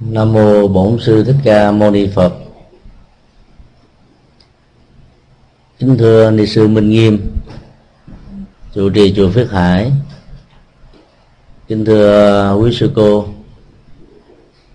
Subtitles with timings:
[0.00, 2.32] Nam mô Bổn sư Thích Ca Mâu Ni Phật.
[5.78, 7.40] Kính thưa ni sư Minh Nghiêm,
[8.74, 9.92] chủ trì chùa Phước Hải.
[11.68, 13.26] Kính thưa quý sư cô,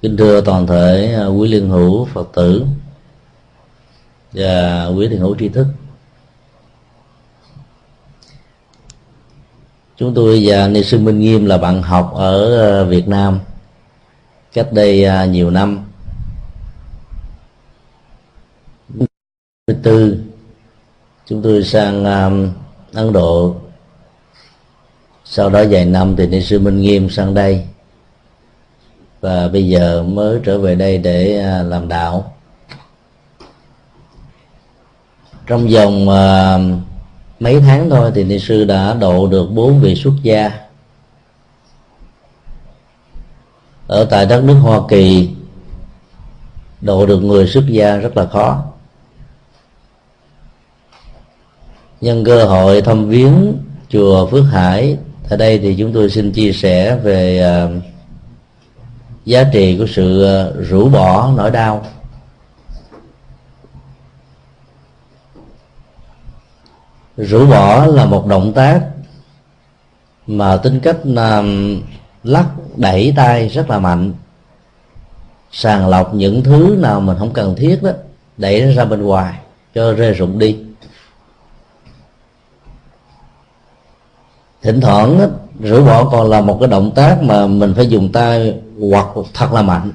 [0.01, 2.65] kính thưa toàn thể quý liên hữu Phật tử
[4.31, 5.67] và quý thiền hữu tri thức.
[9.97, 13.39] Chúng tôi và ni sư Minh Nghiêm là bạn học ở Việt Nam
[14.53, 15.85] cách đây à, nhiều năm.
[19.83, 20.23] Tư
[21.25, 22.49] chúng tôi sang um,
[22.93, 23.55] Ấn Độ.
[25.25, 27.65] Sau đó vài năm thì ni sư Minh Nghiêm sang đây.
[29.21, 32.33] Và bây giờ mới trở về đây để uh, làm đạo.
[35.47, 36.81] Trong vòng uh,
[37.39, 40.51] mấy tháng thôi thì ni sư đã độ được bốn vị xuất gia.
[43.93, 45.29] Ở tại đất nước Hoa Kỳ
[46.81, 48.63] độ được người xuất gia rất là khó.
[52.01, 53.53] Nhân cơ hội thăm viếng
[53.89, 54.97] chùa Phước Hải
[55.29, 57.83] tại đây thì chúng tôi xin chia sẻ về uh,
[59.25, 61.85] giá trị của sự uh, rũ bỏ nỗi đau.
[67.17, 68.81] Rũ bỏ là một động tác
[70.27, 71.75] mà tính cách làm
[72.23, 74.13] lắc đẩy tay rất là mạnh.
[75.51, 77.91] Sàng lọc những thứ nào mình không cần thiết đó
[78.37, 79.33] đẩy nó ra bên ngoài
[79.75, 80.57] cho rơi rụng đi.
[84.61, 85.25] Thỉnh thoảng đó,
[85.59, 88.59] rửa bỏ còn là một cái động tác mà mình phải dùng tay
[88.89, 89.91] hoặc thật là mạnh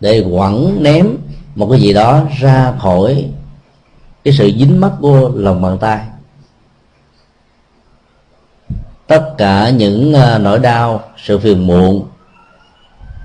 [0.00, 1.16] để quẳng ném
[1.54, 3.30] một cái gì đó ra khỏi
[4.24, 6.00] cái sự dính mắt của lòng bàn tay
[9.10, 12.06] tất cả những à, nỗi đau, sự phiền muộn,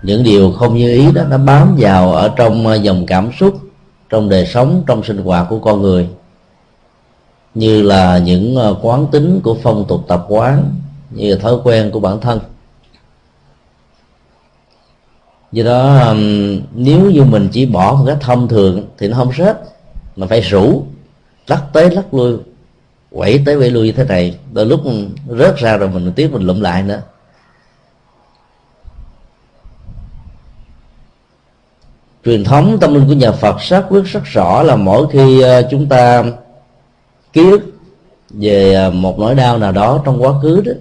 [0.04, 3.60] những điều không như ý đó, nó bám vào ở trong à, dòng cảm xúc,
[4.10, 6.10] trong đời sống, trong sinh hoạt của con người.
[7.54, 10.76] Như là những à, quán tính của phong tục tập quán,
[11.12, 12.40] như là thói quen của bản thân.
[15.52, 16.14] Do đó
[16.74, 19.62] nếu như mình chỉ bỏ một cách thông thường thì nó không hết
[20.16, 20.84] mà phải rủ,
[21.48, 22.38] lắc tới lắc lui
[23.16, 24.82] quẩy tới quẩy lui như thế này, đôi lúc
[25.30, 27.02] rớt ra rồi mình tiếp mình lụm lại nữa.
[32.26, 35.68] Truyền thống tâm linh của nhà Phật xác quyết, rất rõ là mỗi khi ờ,
[35.72, 36.24] chúng ta
[37.34, 37.62] ký ức
[38.30, 40.72] về ờ, một nỗi đau nào đó trong quá khứ đó,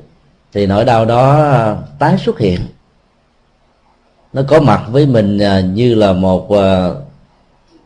[0.52, 2.60] thì nỗi đau đó ờ, tái xuất hiện.
[4.32, 5.38] Nó có mặt với mình
[5.74, 6.48] như là một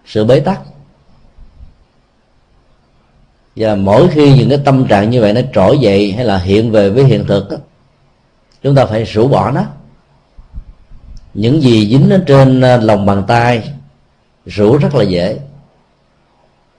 [0.06, 0.60] sự bế tắc
[3.58, 6.70] và mỗi khi những cái tâm trạng như vậy nó trỗi dậy hay là hiện
[6.70, 7.56] về với hiện thực đó,
[8.62, 9.62] chúng ta phải rũ bỏ nó.
[11.34, 13.72] Những gì dính ở trên à, lòng bàn tay
[14.46, 15.38] rũ rất là dễ.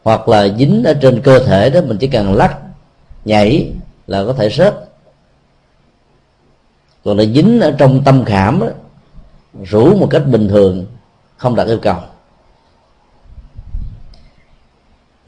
[0.04, 2.58] Hoặc là dính ở trên cơ thể đó mình chỉ cần lắc
[3.26, 3.72] nhảy
[4.08, 4.76] là có thể rớt
[7.04, 8.68] còn là dính ở trong tâm khảm đó,
[9.64, 10.86] rủ một cách bình thường
[11.38, 11.98] không đặt yêu cầu.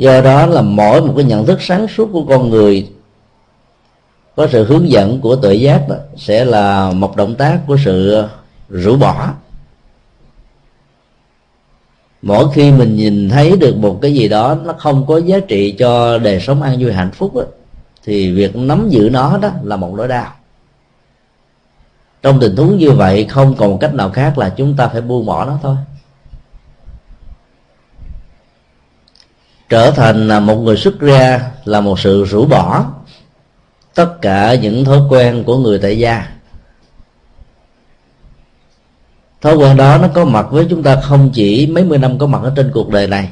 [0.02, 2.90] Do đó là mỗi một cái nhận thức sáng suốt của con người
[4.36, 8.24] có sự hướng dẫn của tự giác đó, sẽ là một động tác của sự
[8.70, 9.34] rũ bỏ.
[12.22, 15.76] Mỗi khi mình nhìn thấy được một cái gì đó nó không có giá trị
[15.80, 17.44] cho đời sống an vui hạnh phúc đó,
[18.04, 20.34] thì việc nắm giữ nó đó là một nỗi đau.
[22.22, 25.26] Trong tình huống như vậy không còn cách nào khác là chúng ta phải buông
[25.26, 25.76] bỏ nó thôi.
[29.72, 32.86] Trở thành một người xuất gia là một sự rũ bỏ
[33.96, 36.32] tất cả những thói quen của người tại gia.
[39.42, 42.28] Thói quen đó nó có mặt với chúng ta không chỉ mấy mươi năm có
[42.28, 43.30] mặt ở trên cuộc đời này.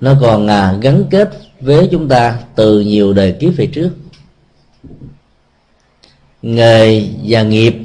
[0.00, 1.30] Nó còn à, gắn kết
[1.60, 3.90] với chúng ta từ nhiều đời kiếp về trước.
[6.42, 7.76] Nghề và nghiệp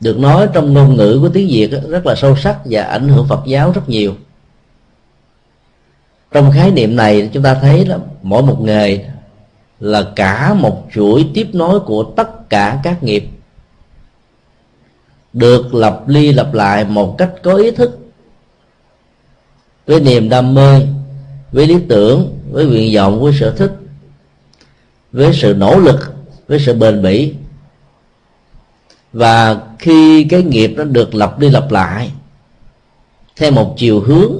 [0.00, 3.28] được nói trong ngôn ngữ của tiếng việt rất là sâu sắc và ảnh hưởng
[3.28, 4.14] phật giáo rất nhiều
[6.32, 9.04] trong khái niệm này, chúng ta thấy là mỗi một nghề
[9.80, 13.24] là cả một chuỗi tiếp nối của tất cả các nghiệp.
[15.32, 17.98] Được lập đi lập lại một cách có ý thức,
[19.86, 20.86] với niềm đam mê,
[21.52, 23.72] với lý tưởng, với nguyện vọng, với sở thích,
[25.12, 26.14] với sự nỗ lực,
[26.48, 27.34] với sự bền bỉ.
[29.12, 32.10] Và khi cái nghiệp nó được lập đi lập lại,
[33.36, 34.32] theo một chiều hướng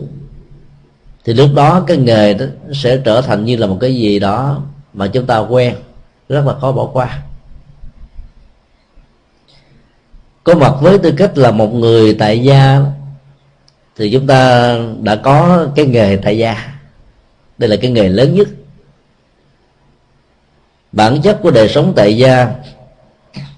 [1.25, 4.63] thì lúc đó cái nghề đó sẽ trở thành như là một cái gì đó
[4.95, 5.75] mà chúng ta quen,
[6.29, 7.23] rất là khó bỏ qua.
[10.45, 12.81] Có mặt với tư cách là một người tại gia
[13.97, 16.73] thì chúng ta đã có cái nghề tại gia.
[17.59, 18.49] Đây là cái nghề lớn nhất.
[20.93, 22.55] Bản chất của đời sống tại gia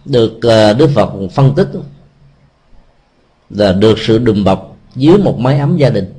[0.05, 1.69] được ờ, đức phật phân tích
[3.51, 6.15] là được sự đùm bọc dưới một mái ấm gia đình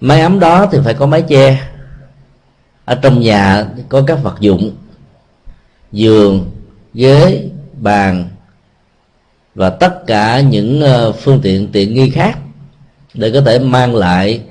[0.00, 1.68] mái ấm đó thì phải có mái che.
[2.84, 4.76] Ở trong nhà có các vật dụng
[5.92, 6.50] giường
[6.94, 8.28] ghế bàn
[9.54, 12.38] và tất cả những ờ, phương tiện tiện nghi khác
[13.14, 14.42] để có thể mang lại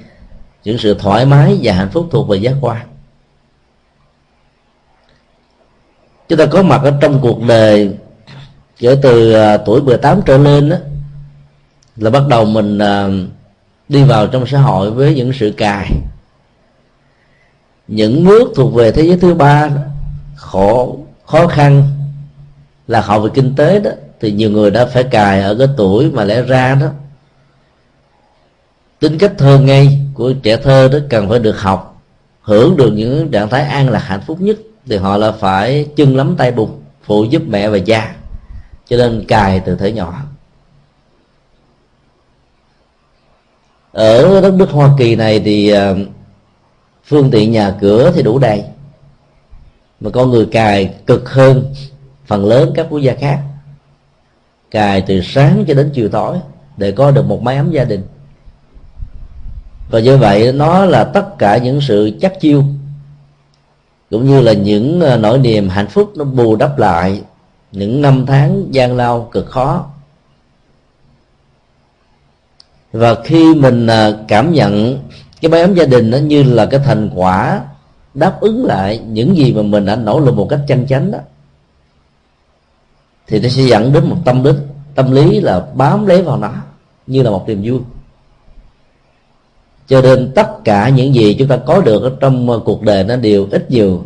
[0.64, 2.88] những sự thoải mái và hạnh phúc thuộc về giác quan.
[6.30, 7.98] Chúng ta có mặt ở trong cuộc đời
[8.78, 10.78] kể từ ờ, tuổi 18 trở lên đó,
[11.96, 13.37] là bắt đầu mình uh,
[13.90, 15.92] đi vào trong xã hội với những sự cài.
[17.88, 19.70] Những nước thuộc về thế giới thứ ba
[20.36, 21.84] khổ, khó khăn
[22.88, 26.12] là họ về kinh tế đó, thì nhiều người đã phải cài ở cái tuổi
[26.12, 26.88] mà lẽ ra đó.
[29.00, 32.02] Tính cách thơ ngây của trẻ thơ đó cần phải được học,
[32.42, 34.58] hưởng được những trạng thái an lạc hạnh phúc nhất,
[34.88, 38.16] thì họ là phải chân lắm tay bùn phụ giúp mẹ và cha,
[38.90, 40.22] cho nên cài từ thể nhỏ.
[43.98, 45.96] Ở đất nước hoa kỳ này thì ờ,
[47.06, 48.64] phương tiện nhà cửa thì đủ đầy.
[50.00, 51.74] Mà con người cài cực hơn
[52.26, 53.40] phần lớn các quốc gia khác.
[54.72, 56.38] Cài từ sáng cho đến chiều tối
[56.78, 58.04] để có được một mái ấm gia đình.
[59.92, 62.64] Và như vậy nó là tất cả những sự chắc chiêu,
[64.10, 67.22] cũng như là những ờ, nỗi niềm hạnh phúc nó bù đắp lại
[67.72, 69.86] những năm tháng gian lao cực khó
[72.98, 75.00] và khi mình à, cảm nhận
[75.42, 77.62] cái mái ấm gia đình nó như là cái thành quả
[78.14, 81.20] đáp ứng lại những gì mà mình đã nỗ lực một cách chân chánh đó,
[83.28, 84.58] thì nó sẽ dẫn đến một tâm đức
[84.96, 86.52] tâm lý là bám lấy vào nó
[87.08, 87.80] như là một niềm vui.
[89.88, 93.16] Cho nên tất cả những gì chúng ta có được ở trong cuộc đời nó
[93.16, 94.04] đều ít nhiều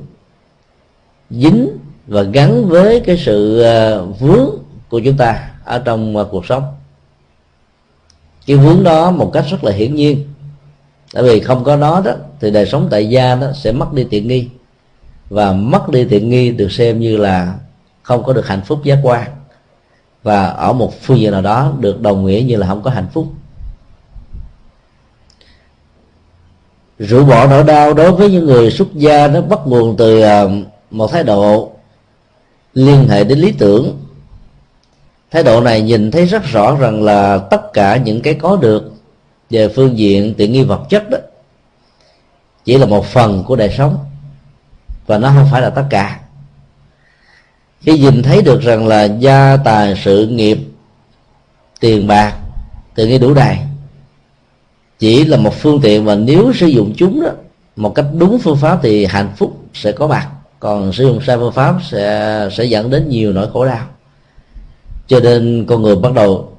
[1.29, 1.67] dính
[2.07, 4.49] và gắn với cái sự à, vướng
[4.89, 6.63] của chúng ta ở trong à, cuộc sống
[8.45, 10.27] cái vướng đó một cách rất là hiển nhiên.
[11.13, 14.03] Tại vì không có nó đó, thì đời sống tại gia nó sẽ mất đi
[14.09, 14.47] tiện nghi.
[15.29, 17.55] Và mất đi tiện nghi được xem như là
[18.03, 19.27] không có được hạnh phúc giác quan.
[20.23, 23.07] Và ở một phương diện nào đó được đồng nghĩa như là không có hạnh
[23.13, 23.27] phúc.
[26.99, 30.43] Rũ bỏ nỗi đau đối với những người xuất gia nó bắt nguồn từ à,
[30.91, 31.71] một thái độ
[32.73, 33.97] liên hệ đến lý tưởng
[35.31, 38.93] thái độ này nhìn thấy rất rõ rằng là tất cả những cái có được
[39.49, 41.17] về phương diện tiện nghi vật chất đó,
[42.65, 43.97] chỉ là một phần của đời sống,
[45.07, 46.19] và nó không phải là tất cả.
[47.81, 50.57] Khi nhìn thấy được rằng là gia tài sự nghiệp,
[51.79, 52.35] tiền bạc,
[52.95, 53.57] tiện nghi đủ đầy,
[54.99, 57.29] chỉ là một phương tiện mà nếu sử dụng chúng đó,
[57.75, 60.29] một cách đúng phương pháp thì hạnh phúc sẽ có mặt,
[60.59, 63.85] còn sử dụng sai phương pháp sẽ sẽ dẫn đến nhiều nỗi khổ đau
[65.11, 66.51] cho nên con người bắt đầu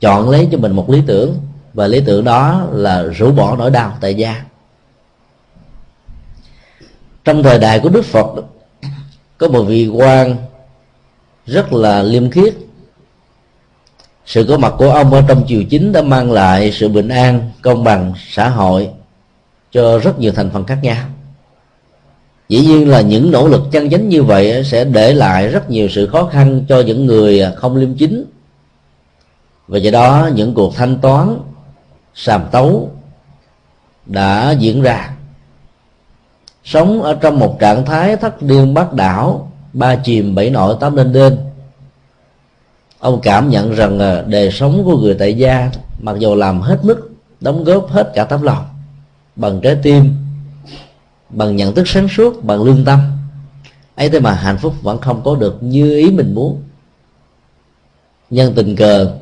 [0.00, 1.36] chọn lấy cho mình một lý tưởng,
[1.74, 4.44] và lý tưởng đó là rũ bỏ nỗi đau tại gia.
[7.24, 8.26] Trong thời đại của đức phật,
[9.38, 10.36] có một vị quan
[11.46, 12.54] rất là liêm khiết.
[14.26, 17.50] Sự có mặt của ông ở trong triều chính đã mang lại sự bình an,
[17.62, 18.90] công bằng, xã hội
[19.72, 21.04] cho rất nhiều thành phần khác nhau
[22.48, 25.88] dĩ nhiên là những nỗ lực chân chánh như vậy sẽ để lại rất nhiều
[25.88, 28.24] sự khó khăn cho những người không liêm chính.
[29.68, 31.38] Và do đó, những cuộc thanh toán,
[32.14, 32.90] sàm tấu
[34.06, 35.10] đã diễn ra.
[36.64, 40.96] Sống ở trong một trạng thái thất điên bát đảo, ba chìm bảy nổi tám
[40.96, 41.38] lên đên.
[42.98, 46.78] Ông cảm nhận rằng à, đời sống của người tại gia, mặc dù làm hết
[46.82, 48.64] mức, đóng góp hết cả tấm lòng,
[49.36, 50.14] bằng trái tim
[51.30, 53.00] bằng nhận thức sáng suốt, bằng lương tâm.
[53.94, 56.62] Ấy thế mà hạnh phúc vẫn không có được như ý mình muốn.
[58.30, 59.16] Nhân tình cờ,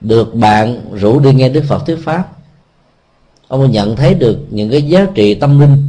[0.00, 2.28] được bạn rủ đi nghe đức phật thuyết pháp.
[3.48, 5.88] Ông nhận thấy được những cái giá trị tâm linh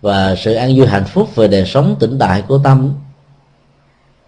[0.00, 2.94] và sự an vui hạnh phúc về đời sống tĩnh tại của tâm.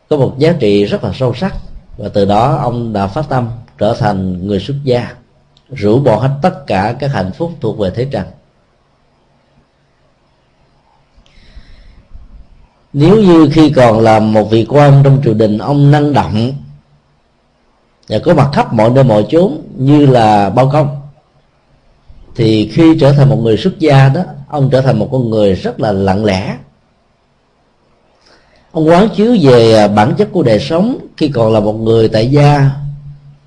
[0.09, 1.57] Có một giá trị rất là sâu sắc
[1.99, 5.15] và từ đó ông đã phát tâm trở thành người xuất gia,
[5.71, 8.27] rũ bỏ hết tất cả các hạnh phúc thuộc về thế trần.
[12.95, 16.53] Nếu như khi còn làm một vị quan trong triều đình, ông năng động
[18.09, 21.01] và có mặt khắp mọi nơi mọi chốn như là bao công,
[22.37, 25.55] thì khi trở thành một người xuất gia đó, ông trở thành một con người
[25.55, 26.57] rất là lặng lẽ.
[28.73, 32.31] Ông quán chiếu về bản chất của đời sống khi còn là một người tại
[32.31, 32.71] gia,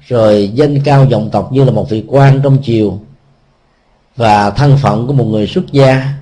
[0.08, 3.00] rồi danh cao dòng tộc như là một vị quan trong triều
[4.16, 6.14] và thân phận của một người xuất gia,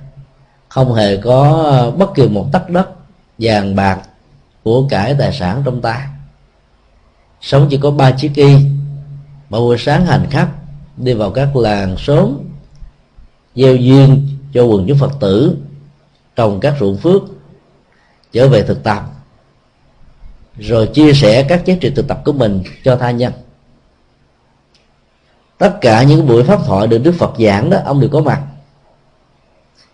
[0.68, 2.90] không hề có bất kỳ một tấc đất
[3.38, 4.00] vàng bạc
[4.62, 6.02] của cải tài sản trong tay.
[7.40, 8.56] Sống chỉ có ba chiếc y
[9.48, 10.48] mỗi buổi sáng hành khắp
[10.96, 12.38] đi vào các làng sớm
[13.54, 15.56] gieo duyên cho quần chúng phật tử
[16.36, 17.22] trồng các ruộng phước,
[18.32, 19.02] trở về thực tập,
[20.58, 23.32] rồi chia sẻ các giá trị thực tập của mình cho tha nhân.
[25.58, 28.45] Tất cả những buổi pháp thoại được đức phật giảng đó, ông đều có mặt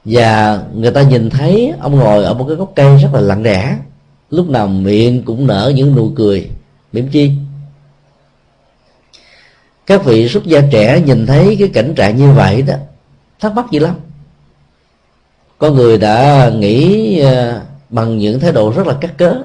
[0.05, 3.43] và người ta nhìn thấy ông ngồi ở một cái gốc cây rất là lặng
[3.43, 3.77] lẽ.
[4.31, 6.51] Lúc nào miệng cũng nở những nụ cười
[6.93, 7.33] mỉm chi.
[9.87, 12.75] Các vị xuất gia trẻ nhìn thấy cái cảnh trạng như vậy đó,
[13.41, 13.95] thắc mắc gì lắm.
[15.59, 19.43] Có người đã nghĩ ờ, bằng những thái độ rất là cắt cớ.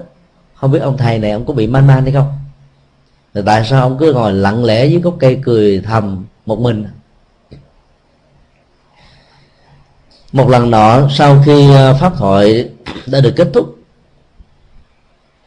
[0.55, 2.33] Không biết ông thầy này ông có bị man man hay không?
[3.45, 6.85] Tại sao ông cứ ngồi lặng lẽ dưới gốc cây cười thầm một mình?
[10.37, 12.69] Một lần nọ, sau khi ờ, pháp thoại
[13.07, 13.77] đã được kết thúc,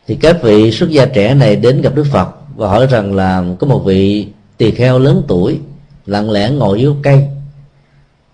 [0.07, 3.45] thì các vị xuất gia trẻ này đến gặp đức phật và hỏi rằng là
[3.59, 5.59] có một vị tỳ kheo lớn tuổi,
[6.07, 7.29] lặng lẽ ngồi dưới cây.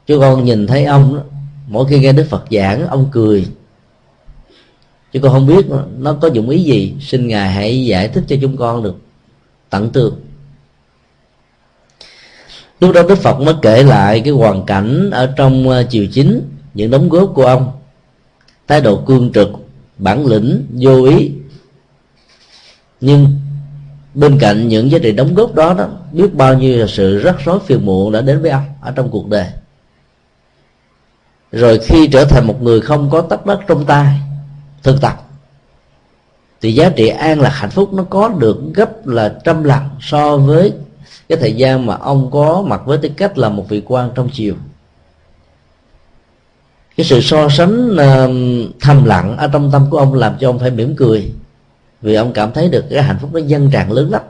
[0.06, 1.20] Chú con nhìn thấy ông
[1.66, 3.46] mỗi khi nghe đức phật giảng, ông cười.
[5.12, 5.66] Chứ con không biết
[5.98, 8.96] nó có dụng ý gì, xin ngài hãy giải thích cho chúng con được.
[9.70, 10.14] Tận tường
[12.80, 16.42] lúc đó đức phật mới kể lại cái hoàn cảnh ở trong ờ, chiều chính,
[16.74, 17.72] những đóng góp của ông.
[18.68, 19.48] Thái độ cương trực,
[19.98, 21.32] bản lĩnh, vô ý.
[23.00, 23.26] Nhưng
[24.14, 27.36] bên cạnh những giá trị đóng góp đó đó, biết bao nhiêu là sự rắc
[27.44, 29.46] rối phiền muộn đã đến với ông ở trong cuộc đời.
[31.52, 34.20] Rồi khi trở thành một người không có tất đất trong tay,
[34.82, 35.22] thực tập,
[36.60, 40.36] thì giá trị an lạc hạnh phúc nó có được gấp là trăm lần so
[40.36, 40.72] với
[41.28, 44.28] cái thời gian mà ông có mặt với tư cách là một vị quan trong
[44.32, 44.54] chiều
[46.96, 50.58] cái sự so sánh uh, thầm lặng ở trong tâm của ông làm cho ông
[50.58, 51.32] phải mỉm cười.
[52.02, 54.22] Vì ông cảm thấy được cái hạnh phúc nó dân tràn lớn lắm.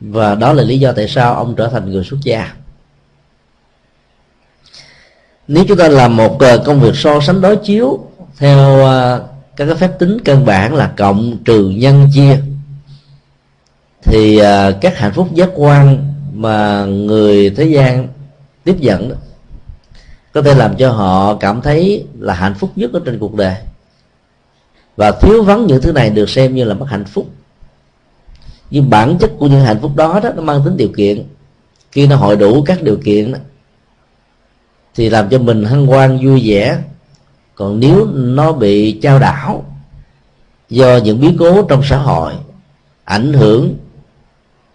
[0.00, 2.54] Và đó là lý do tại sao ông trở thành người xuất gia.
[5.48, 8.06] Nếu chúng ta làm một ờ, công việc so sánh đối chiếu
[8.38, 9.22] theo ờ,
[9.56, 12.40] các cái phép tính căn bản là cộng trừ nhân chia
[14.02, 18.08] thì à, các hạnh phúc giác quan mà người thế gian
[18.64, 19.16] tiếp nhận đó,
[20.32, 23.54] có thể làm cho họ cảm thấy là hạnh phúc nhất ở trên cuộc đời.
[24.96, 27.30] Và thiếu vắng những thứ này được xem như là mất hạnh phúc.
[28.70, 31.24] Nhưng bản chất của những hạnh phúc đó đó nó mang tính điều kiện.
[31.92, 33.38] Khi nó hội đủ các điều kiện đó,
[34.94, 36.78] thì làm cho mình hân hoan vui vẻ.
[37.54, 39.64] Còn nếu nó bị trao đảo
[40.70, 42.32] do những biến cố trong xã hội
[43.04, 43.74] ảnh hưởng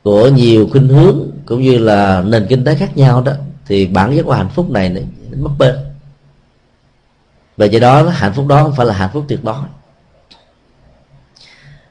[0.03, 3.33] của nhiều khuynh hướng cũng như là nền kinh tế khác nhau đó
[3.65, 5.01] thì bản chất của hạnh phúc này nó
[5.37, 5.75] mất bên
[7.57, 9.55] và do đó hạnh phúc đó không phải là hạnh phúc tuyệt đối.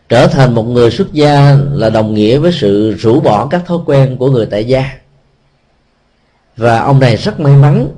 [0.08, 3.78] Trở thành một người xuất gia là đồng nghĩa với sự rũ bỏ các thói
[3.86, 4.90] quen của người tại gia.
[6.56, 7.88] Và ông này rất may mắn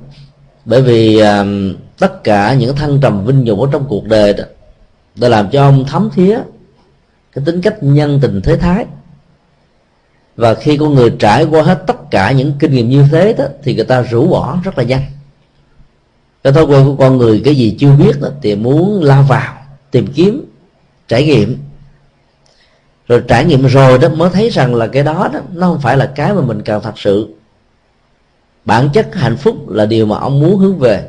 [0.65, 4.43] bởi vì uh, tất cả những thăng trầm vinh nhục ở trong cuộc đời đó
[5.15, 6.39] đã làm cho ông thấm thía
[7.33, 8.85] cái tính cách nhân tình thế thái
[10.35, 13.45] và khi con người trải qua hết tất cả những kinh nghiệm như thế đó
[13.63, 15.01] thì người ta rũ bỏ rất là nhanh.
[16.43, 19.53] Cái thói quen của con người cái gì chưa biết đó, thì muốn lao vào
[19.91, 20.45] tìm kiếm
[21.07, 21.57] trải nghiệm.
[23.07, 25.97] Rồi trải nghiệm rồi đó mới thấy rằng là cái đó đó nó không phải
[25.97, 27.35] là cái mà mình cần thật sự.
[28.65, 31.07] Bản chất hạnh phúc là điều mà ông muốn hướng về.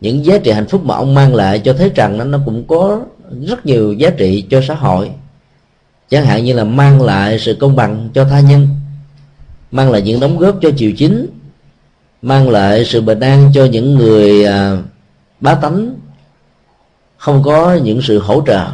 [0.00, 2.64] Những giá trị hạnh phúc mà ông mang lại cho thấy rằng nó, nó cũng
[2.68, 3.00] có
[3.46, 5.10] rất nhiều giá trị cho xã hội
[6.10, 8.68] chẳng hạn như là mang lại sự công bằng cho tha nhân
[9.70, 11.26] mang lại những đóng góp cho triều chính
[12.22, 14.76] mang lại sự bình an cho những người à,
[15.40, 15.94] bá tánh.
[17.16, 18.68] Không có những sự hỗ trợ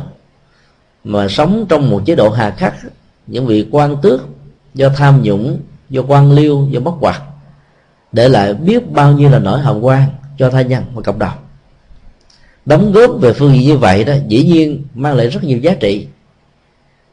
[1.04, 2.74] mà sống trong một chế độ hà khắc
[3.26, 4.20] những vị quan tước
[4.74, 5.60] do tham nhũng
[5.90, 7.20] do quan liêu do bất quạt
[8.12, 11.38] để lại biết bao nhiêu là nỗi hồng quan cho tha nhân và cộng đồng.
[12.66, 15.74] Đóng góp về phương diện như vậy đó dĩ nhiên mang lại rất nhiều giá
[15.74, 16.06] trị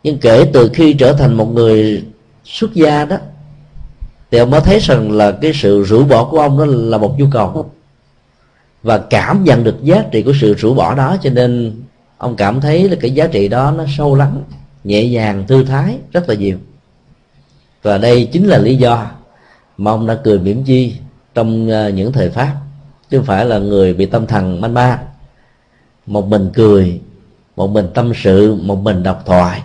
[0.03, 2.05] nhưng kể từ khi trở thành một người
[2.43, 3.17] xuất gia đó,
[4.31, 7.19] thì ông mới thấy rằng là cái sự rũ bỏ của ông đó là một
[7.19, 7.71] nhu cầu.
[8.83, 11.73] Và cảm nhận được giá trị của sự rũ bỏ đó, cho nên
[12.17, 14.43] ông cảm thấy là cái giá trị đó nó sâu lắng,
[14.83, 16.57] nhẹ nhàng, thư thái, rất là nhiều.
[17.81, 19.11] Và đây chính là lý do
[19.77, 20.95] mà ông đã cười mỉm chi
[21.33, 22.55] trong ờ, những thời pháp.
[23.09, 24.99] Chứ không phải là người bị tâm thần manh ma.
[26.05, 27.01] Một mình cười,
[27.55, 29.61] một mình tâm sự, một mình đọc thoại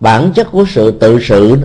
[0.00, 1.56] bản chất của sự tự sự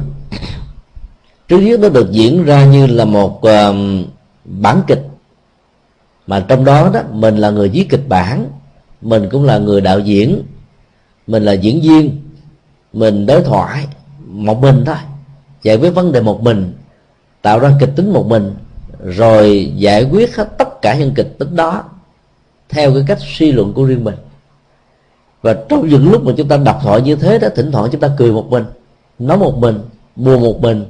[1.47, 3.75] trước nhất nó được diễn ra như là một uh,
[4.45, 5.07] bản kịch.
[6.27, 8.45] Mà trong đó đó mình là người viết kịch bản
[9.01, 10.43] mình cũng là người đạo diễn
[11.27, 12.21] mình là diễn viên
[12.93, 13.87] mình đối thoại
[14.25, 14.95] một mình thôi
[15.63, 16.73] giải quyết vấn đề một mình
[17.41, 18.55] tạo ra kịch tính một mình
[19.05, 21.83] rồi giải quyết hết tất cả những kịch tính đó
[22.69, 24.15] theo cái cách suy luận của riêng mình
[25.43, 28.01] và trong những lúc mà chúng ta đọc thoại như thế đó thỉnh thoảng chúng
[28.01, 28.63] ta cười một mình
[29.19, 29.79] nói một mình
[30.15, 30.85] buồn một mình.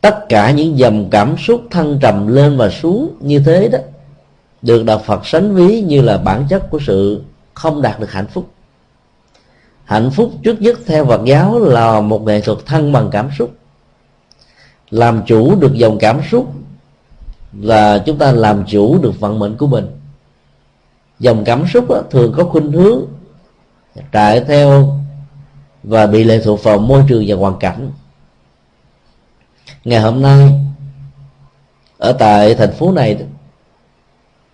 [0.00, 3.78] Tất cả những dòng cảm xúc thăng trầm lên và xuống như thế đó
[4.62, 7.22] được đạo Phật sánh ví như là bản chất của sự
[7.54, 8.50] không đạt được hạnh phúc.
[9.84, 13.50] Hạnh phúc trước nhất theo Phật giáo là một nghệ thuật thăng bằng cảm xúc.
[14.90, 16.52] Làm chủ được dòng cảm xúc
[17.60, 19.86] là chúng ta làm chủ được vận mệnh của mình.
[21.18, 23.04] Dòng cảm xúc đó, thường có khuynh hướng
[24.12, 25.00] trải theo
[25.82, 27.90] và bị lệ thuộc vào môi trường và hoàn cảnh.
[29.84, 30.52] Ngày hôm nay
[31.98, 33.18] ở tại thành phố này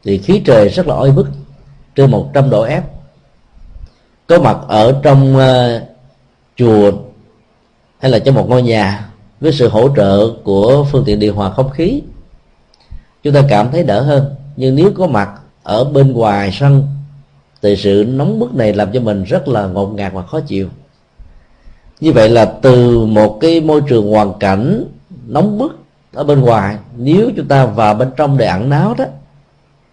[0.04, 1.28] thì khí trời rất là oi bức
[1.94, 2.82] trên 100 độ F.
[4.26, 5.82] Có mặt ở trong uh,
[6.56, 6.92] chùa
[7.98, 11.50] hay là trong một ngôi nhà với sự hỗ trợ của phương tiện điều hòa
[11.50, 12.02] không khí
[13.22, 14.34] chúng ta cảm thấy đỡ hơn.
[14.56, 15.30] Nhưng nếu có mặt
[15.62, 16.95] ở bên ngoài sân
[17.66, 20.68] thì sự nóng bức này làm cho mình rất là ngột ngạt và khó chịu.
[22.00, 24.84] Như vậy là từ một cái môi trường hoàn cảnh
[25.26, 25.78] nóng bức
[26.12, 29.04] ở bên ngoài, nếu chúng ta vào bên trong để ẩn náu đó,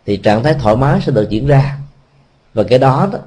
[0.06, 1.78] thì trạng thái thoải mái sẽ được diễn ra.
[2.54, 3.20] Và cái đó đó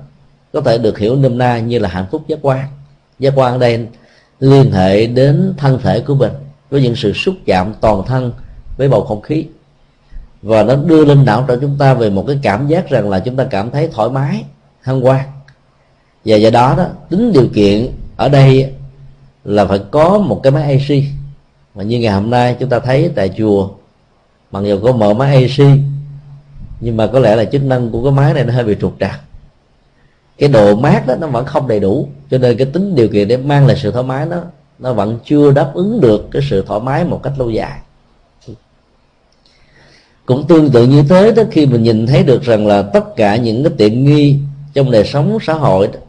[0.52, 2.66] có thể được hiểu nôm na như là hạnh phúc giác quan.
[3.18, 3.86] Giác quan ở đây
[4.40, 6.32] liên hệ đến thân thể của mình
[6.70, 8.32] với những sự xúc chạm toàn thân
[8.76, 9.46] với bầu không khí
[10.42, 13.20] và nó đưa lên não cho chúng ta về một cái cảm giác rằng là
[13.20, 14.44] chúng ta cảm thấy thoải mái
[14.82, 15.20] hân hoan
[16.24, 18.74] và do đó đó, tính điều kiện ở đây
[19.44, 20.96] là phải có một cái máy AC
[21.75, 23.70] mà như ngày hôm nay chúng ta thấy tại chùa,
[24.50, 25.66] mặc dù có mở máy AC
[26.80, 28.96] nhưng mà có lẽ là chức năng của cái máy này nó hơi bị trục
[29.00, 29.20] trặc.
[30.38, 33.28] Cái độ mát đó nó vẫn không đầy đủ, cho nên cái tính điều kiện
[33.28, 34.36] để mang lại sự thoải mái nó
[34.78, 37.78] nó vẫn chưa đáp ứng được cái sự thoải mái một cách lâu dài
[40.26, 43.36] cũng tương tự như thế đó khi mình nhìn thấy được rằng là tất cả
[43.36, 44.36] những cái tiện nghi
[44.75, 46.00] trong đời sống xã hội đó,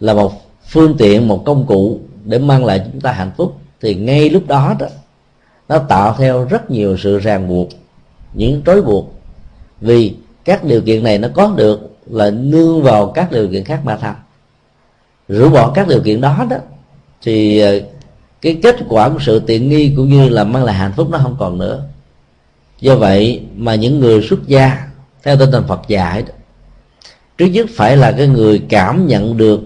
[0.00, 0.32] là một
[0.68, 4.46] phương tiện một công cụ để mang lại chúng ta hạnh phúc thì ngay lúc
[4.46, 4.86] đó đó
[5.68, 7.68] nó tạo theo rất nhiều sự ràng buộc
[8.34, 9.14] những trói buộc.
[9.80, 13.80] Vì các điều kiện này nó có được là nương vào các điều kiện khác
[13.84, 14.14] mà thành.
[15.28, 16.56] Rũ bỏ các điều kiện đó đó
[17.22, 17.80] thì ờ,
[18.40, 21.18] cái kết quả của sự tiện nghi cũng như là mang lại hạnh phúc nó
[21.18, 21.82] không còn nữa
[22.84, 24.86] do vậy mà những người xuất gia
[25.22, 26.34] theo tinh thần Phật dạy đó,
[27.38, 29.60] trước nhất phải là cái người cảm nhận được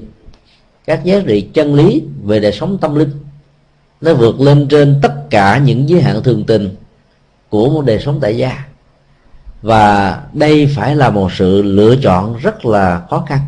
[0.87, 3.11] các giá trị chân lý về đời sống tâm linh
[4.01, 6.77] nó vượt lên trên tất cả những giới hạn thường tình
[7.49, 8.65] của một đời sống tại gia.
[9.63, 13.41] Và đây phải là một sự lựa chọn rất là khó khăn.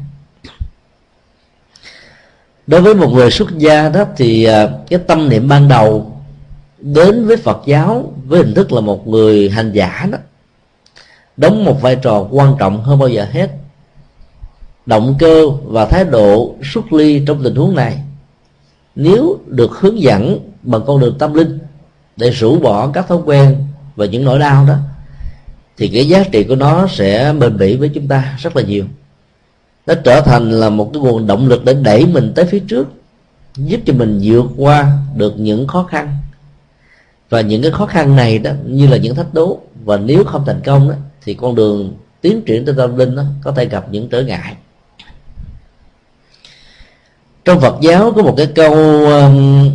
[2.67, 6.10] Đối với một người xuất gia đó thì à, cái tâm niệm ban đầu
[6.81, 10.19] đến với Phật giáo với hình thức là một người hành giả đó,
[11.37, 13.51] đóng một vai trò quan trọng hơn bao giờ hết.
[14.87, 18.03] Động cơ và thái độ xuất ly trong tình huống này,
[18.95, 21.59] nếu được hướng dẫn bằng con đường tâm linh
[22.17, 23.65] để rũ bỏ các thói quen
[23.97, 24.77] và những nỗi đau đó,
[25.77, 28.85] thì cái giá trị của nó sẽ bền bỉ với chúng ta rất là nhiều.
[29.87, 32.89] Nó trở thành là một cái nguồn động lực để đẩy mình tới phía trước,
[33.57, 36.17] giúp cho mình vượt qua được những khó khăn
[37.31, 40.45] và những cái khó khăn này đó, như là những thách đố, và nếu không
[40.47, 43.87] thành công đó, thì con đường tiến triển tới tâm linh đó có thể gặp
[43.91, 44.55] những trở ngại.
[47.45, 48.75] Trong Phật giáo có một cái câu
[49.07, 49.71] um,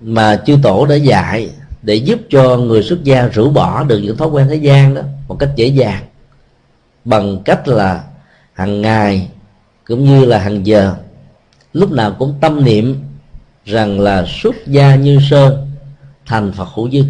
[0.00, 1.50] mà chư tổ đã dạy
[1.82, 5.02] để giúp cho người xuất gia rũ bỏ được những thói quen thế gian đó
[5.28, 6.04] một cách dễ dàng,
[7.04, 8.04] bằng cách là
[8.52, 9.28] hàng ngày
[9.86, 10.94] cũng như là hàng giờ,
[11.72, 13.02] lúc nào cũng tâm niệm
[13.64, 15.69] rằng là xuất gia như sơn
[16.30, 17.04] thành phật hữu dư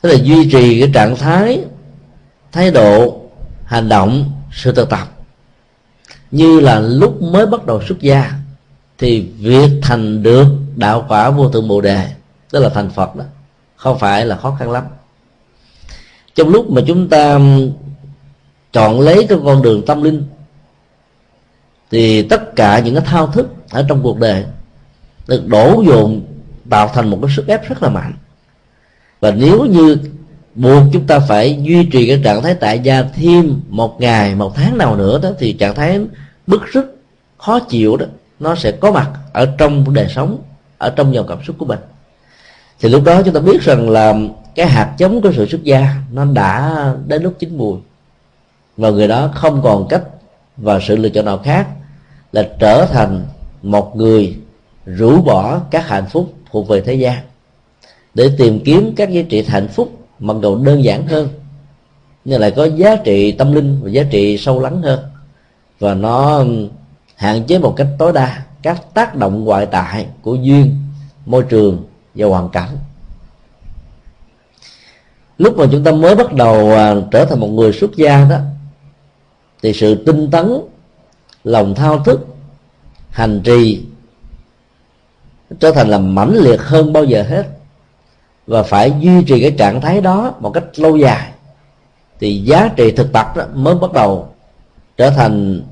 [0.00, 1.64] tức là duy trì cái trạng thái
[2.52, 3.22] thái độ,
[3.64, 5.08] hành động, sự thực tập.
[6.30, 8.32] Như là lúc mới bắt đầu xuất gia,
[8.98, 12.10] thì việc thành được đạo quả vô thượng bồ đề,
[12.50, 13.24] tức là thành phật đó,
[13.76, 14.84] không phải là khó khăn lắm.
[16.34, 17.38] Trong lúc mà chúng ta
[18.72, 20.24] chọn lấy cái con đường tâm linh,
[21.90, 24.44] thì tất cả những cái thao thức ở trong cuộc đời
[25.26, 26.22] được đổ dồn
[26.70, 28.12] tạo thành một cái sức ép rất là mạnh.
[29.20, 29.96] Và nếu như
[30.54, 34.54] buộc chúng ta phải duy trì cái trạng thái tại gia thêm một ngày, một
[34.54, 36.00] tháng nào nữa đó, thì trạng thái
[36.46, 36.96] bức rứt,
[37.38, 38.06] khó chịu đó,
[38.40, 40.38] nó sẽ có mặt ở trong đời sống,
[40.78, 41.78] ở trong dòng cảm xúc của mình.
[42.80, 44.14] Thì lúc đó chúng ta biết rằng là
[44.54, 47.78] cái hạt giống của sự xuất gia nó đã đến lúc chín mùi.
[48.76, 50.02] Và người đó không còn cách
[50.56, 51.66] và sự lựa chọn nào khác
[52.32, 53.26] là trở thành
[53.62, 54.36] một người
[54.86, 57.18] rũ bỏ các hạnh phúc thuộc về thế gian,
[58.14, 61.28] để tìm kiếm các giá trị hạnh phúc mặc dù đơn giản hơn,
[62.24, 65.00] nhưng lại có giá trị tâm linh và giá trị sâu lắng hơn.
[65.78, 66.44] Và nó
[67.14, 70.76] hạn chế một cách tối đa các tác động ngoại tại của duyên,
[71.26, 71.84] môi trường
[72.14, 72.78] và hoàn cảnh.
[75.38, 78.38] Lúc mà chúng ta mới bắt đầu à, trở thành một người xuất gia đó,
[79.62, 80.52] thì sự tinh tấn,
[81.44, 82.26] lòng thao thức,
[83.10, 83.84] hành trì
[85.60, 87.48] trở thành là mãnh liệt hơn bao giờ hết.
[88.46, 91.32] Và phải duy trì cái trạng thái đó một cách lâu dài.
[92.20, 94.28] Thì giá trị thực tập đó mới bắt đầu
[94.96, 95.62] trở thành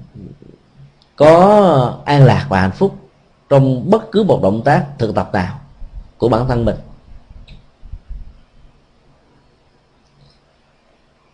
[1.17, 2.97] có an lạc và hạnh phúc
[3.49, 5.59] trong bất cứ một động tác thực tập nào
[6.19, 6.77] của bản thân mình.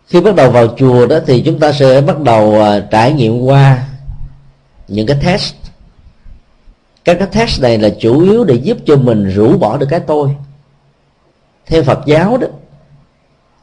[0.07, 3.41] Khi bắt đầu vào chùa đó thì chúng ta sẽ bắt đầu à, trải nghiệm
[3.41, 3.87] qua
[4.87, 5.55] những cái test
[7.05, 9.99] các cái test này là chủ yếu để giúp cho mình rũ bỏ được cái
[9.99, 10.35] tôi.
[11.65, 12.47] Theo phật giáo đó,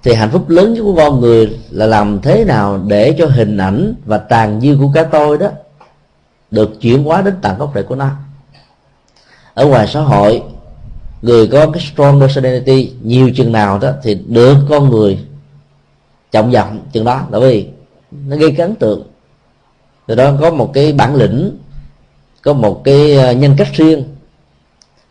[0.03, 3.57] thì hạnh phúc lớn nhất của con người là làm thế nào để cho hình
[3.57, 5.49] ảnh và tàn dư của cái tôi đó
[6.51, 8.11] được chuyển hóa đến tận gốc rễ của nó.
[9.55, 10.43] Ở ngoài xã hội,
[11.23, 15.19] người có cái strong personality nhiều chừng nào đó thì được con người
[16.31, 17.69] trọng vọng chừng đó, bởi vì
[18.27, 19.03] nó gây ấn tượng.
[20.07, 21.57] Từ đó có một cái bản lĩnh
[22.43, 24.05] có một cái ờ, nhân cách riêng,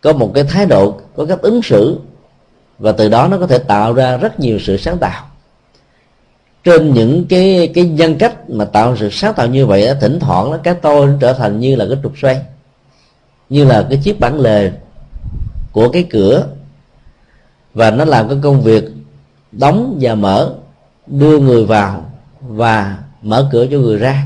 [0.01, 1.99] có một cái thái độ, có cách ứng xử,
[2.79, 5.27] và từ đó nó có thể tạo ra rất nhiều sự sáng tạo.
[6.63, 10.51] Trên những cái cái nhân cách mà tạo sự sáng tạo như vậy thỉnh thoảng
[10.51, 12.41] nó cái tôi nó trở thành như là cái trục xoay,
[13.49, 14.71] như là cái chiếc bản lề
[15.71, 16.47] của cái cửa,
[17.73, 18.83] và nó làm cái công việc
[19.51, 20.53] đóng và mở,
[21.07, 22.05] đưa người vào
[22.41, 24.23] và mở cửa cho người ra.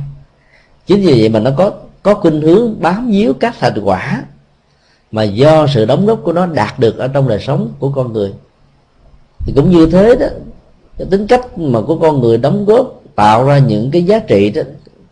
[0.86, 1.72] Chính vì vậy mà nó có
[2.06, 4.24] có khuynh hướng bám víu các thành quả
[5.12, 8.14] mà do sự đóng góp của nó đạt được ở trong đời sống của con
[8.14, 8.34] người.
[9.40, 10.28] Thì cũng như thế đó
[10.98, 14.50] cái tính cách mà của con người đóng góp tạo ra những cái giá trị
[14.50, 14.62] đó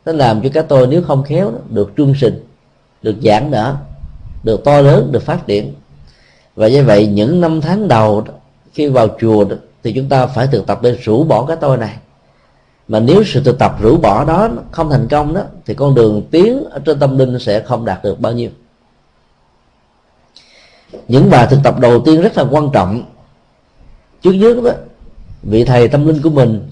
[0.06, 2.44] nó làm cho các tôi nếu không khéo đó, được trương sinh
[3.02, 3.76] được giãn nở
[4.44, 5.74] được to lớn được phát triển.
[6.56, 8.34] Và như vậy những năm tháng đầu đó,
[8.74, 11.78] khi vào chùa đó, thì chúng ta phải thực tập để rũ bỏ cái tôi
[11.78, 11.94] này
[12.88, 16.28] mà nếu sự thực tập rũ bỏ đó không thành công đó thì con đường
[16.32, 18.50] tiến ở trên tâm linh sẽ không đạt được bao nhiêu.
[21.08, 23.04] Những bài thực tập đầu tiên rất là quan trọng.
[24.22, 24.72] Trước nhất đó
[25.44, 26.70] vị thầy tâm linh của mình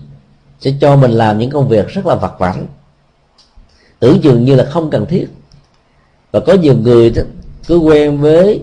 [0.59, 2.65] sẽ cho mình làm những công việc rất là vặt vãnh.
[3.99, 5.27] Tưởng chừng như là không cần thiết.
[6.31, 7.21] Và có nhiều người đó,
[7.67, 8.61] cứ quen với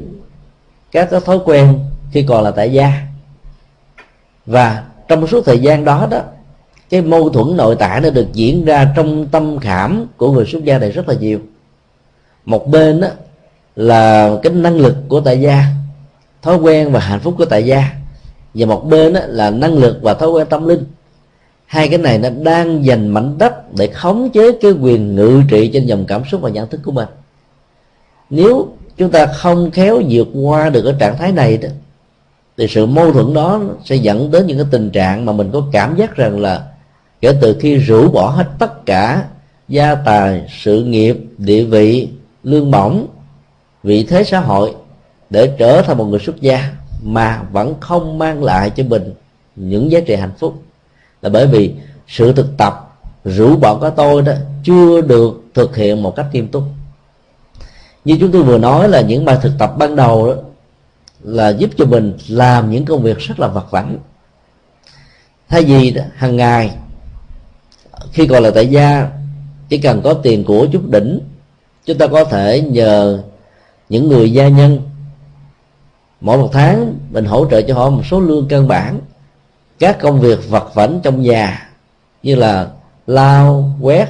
[0.93, 1.79] các cái thói quen
[2.13, 2.93] khi còn là tại gia.
[4.47, 6.21] Và trong suốt thời gian đó đó
[6.91, 10.65] cái mâu thuẫn nội tại nó được diễn ra trong tâm khảm của người xuất
[10.65, 11.39] gia này rất là nhiều.
[12.45, 13.09] Một bên đó
[13.77, 15.65] là cái năng lực của tại gia,
[16.43, 17.91] thói quen và hạnh phúc của tại gia.
[18.55, 20.85] Và một bên đó là năng lực và thói quen tâm linh.
[21.67, 25.71] Hai cái này nó đang dành mảnh đất để khống chế cái quyền ngự trị
[25.73, 27.09] trên dòng cảm xúc và nhận thức của mình.
[28.31, 31.69] Nếu chúng ta không khéo vượt qua được cái trạng thái này đó,
[32.57, 35.63] thì sự mâu thuẫn đó sẽ dẫn đến những cái tình trạng mà mình có
[35.73, 36.67] cảm giác rằng là
[37.21, 39.25] kể từ khi rũ bỏ hết tất cả
[39.69, 42.09] gia tài, sự nghiệp, địa vị,
[42.43, 43.07] lương bổng,
[43.83, 44.75] vị thế xã hội
[45.31, 49.15] để trở thành một người xuất gia mà vẫn không mang lại cho mình
[49.57, 50.63] những giá trị hạnh phúc.
[51.23, 51.75] Là bởi vì
[52.09, 54.33] sự thực tập rũ bỏ cái tôi đó
[54.65, 56.63] chưa được thực hiện một cách nghiêm túc.
[58.05, 60.35] Như chúng tôi vừa nói là những bài thực tập ban đầu đó
[61.23, 63.99] là giúp cho mình làm những công việc rất là vặt vãnh.
[65.49, 66.71] Thay vì hàng ngày
[68.13, 69.09] khi còn là tại gia,
[69.69, 71.21] chỉ cần có tiền của chút đỉnh,
[71.85, 73.23] chúng ta có thể nhờ
[73.89, 74.81] những người gia nhân.
[76.21, 79.01] Mỗi một tháng, mình hỗ trợ cho họ một số lương căn bản.
[79.79, 81.71] Các công việc vật vảnh trong nhà,
[82.23, 82.69] như là
[83.07, 84.09] lao, quét,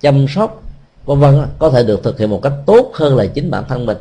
[0.00, 0.62] chăm sóc,
[1.04, 3.86] vân vân có thể được thực hiện một cách tốt hơn là chính bản thân
[3.86, 3.98] mình.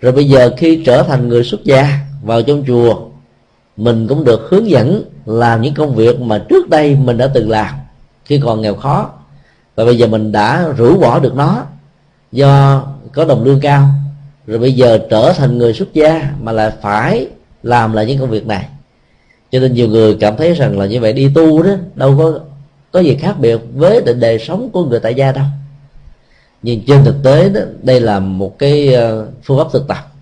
[0.00, 3.08] Rồi bây giờ khi trở thành người xuất gia, vào trong chùa,
[3.76, 7.50] mình cũng được hướng dẫn làm những công việc mà trước đây mình đã từng
[7.50, 7.74] làm
[8.32, 9.10] khi còn nghèo khó.
[9.74, 11.64] Và bây giờ mình đã rũ bỏ được nó,
[12.32, 13.88] do có đồng lương cao,
[14.46, 17.26] rồi bây giờ trở thành người xuất gia mà lại phải
[17.62, 18.66] làm lại những công việc này.
[19.50, 22.38] Cho nên nhiều người cảm thấy rằng là như vậy đi tu đó, đâu có
[22.92, 25.44] có gì khác biệt với định đề sống của người tại gia đâu.
[26.62, 30.12] Nhưng trên thực tế đó, đây là một cái ờ, phương pháp thực tập.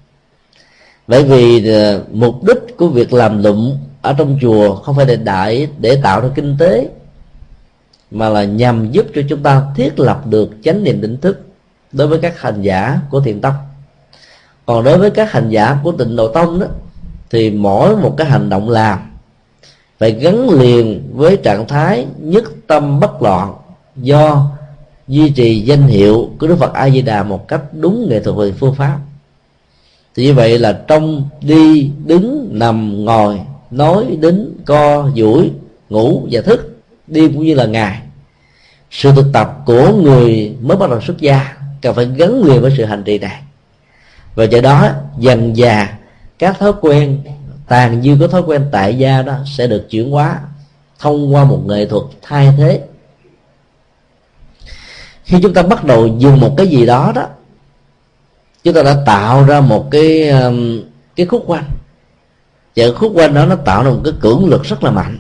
[1.07, 5.16] Bởi vì ờ, mục đích của việc làm lụng ở trong chùa không phải để
[5.16, 6.88] đại để tạo ra kinh tế
[8.11, 11.40] mà là nhằm giúp cho chúng ta thiết lập được chánh niệm tỉnh thức
[11.92, 13.55] đối với các hành giả của thiền tông.
[14.66, 16.66] Còn đối với các hành giả của tịnh độ tông đó,
[17.31, 18.99] thì mỗi một cái hành động làm
[19.99, 23.55] phải gắn liền với trạng thái nhất tâm bất loạn
[23.96, 24.51] do
[25.09, 28.37] duy trì danh hiệu của Đức Phật A Di Đà một cách đúng nghệ thuật
[28.37, 28.99] về phương pháp.
[30.14, 35.51] Thì như vậy là trong đi, đứng, nằm, ngồi, nói đính co, duỗi,
[35.88, 36.69] ngủ và thức
[37.11, 38.01] đêm cũng như là ngày.
[38.90, 42.75] Sự thực tập của người mới bắt đầu xuất gia cần phải gắn liền với
[42.77, 43.42] sự hành trì này.
[44.35, 45.99] Và do đó, dần già
[46.38, 47.23] các thói quen,
[47.68, 50.40] tàn dư có thói quen tại gia đó sẽ được chuyển hóa
[50.99, 52.83] thông qua một nghệ thuật thay thế.
[55.25, 57.27] Khi chúng ta bắt đầu dùng một cái gì đó đó,
[58.64, 60.83] chúng ta đã tạo ra một cái um,
[61.16, 61.64] cái khúc quanh.
[62.77, 65.18] Và khúc quanh đó nó tạo ra một cái cưỡng lực rất là mạnh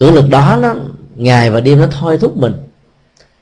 [0.00, 0.74] cưỡng lực đó nó,
[1.16, 2.52] ngày và đêm nó thôi thúc mình.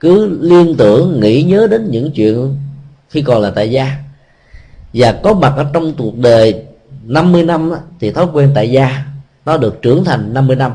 [0.01, 2.57] Cứ liên tưởng, nghĩ nhớ đến những chuyện
[3.11, 3.97] khi còn là tại gia.
[4.93, 6.55] Và có mặt ở trong cuộc đời
[7.05, 9.05] 50 năm thì thói quen tại gia
[9.45, 10.73] nó được trưởng thành 50 năm.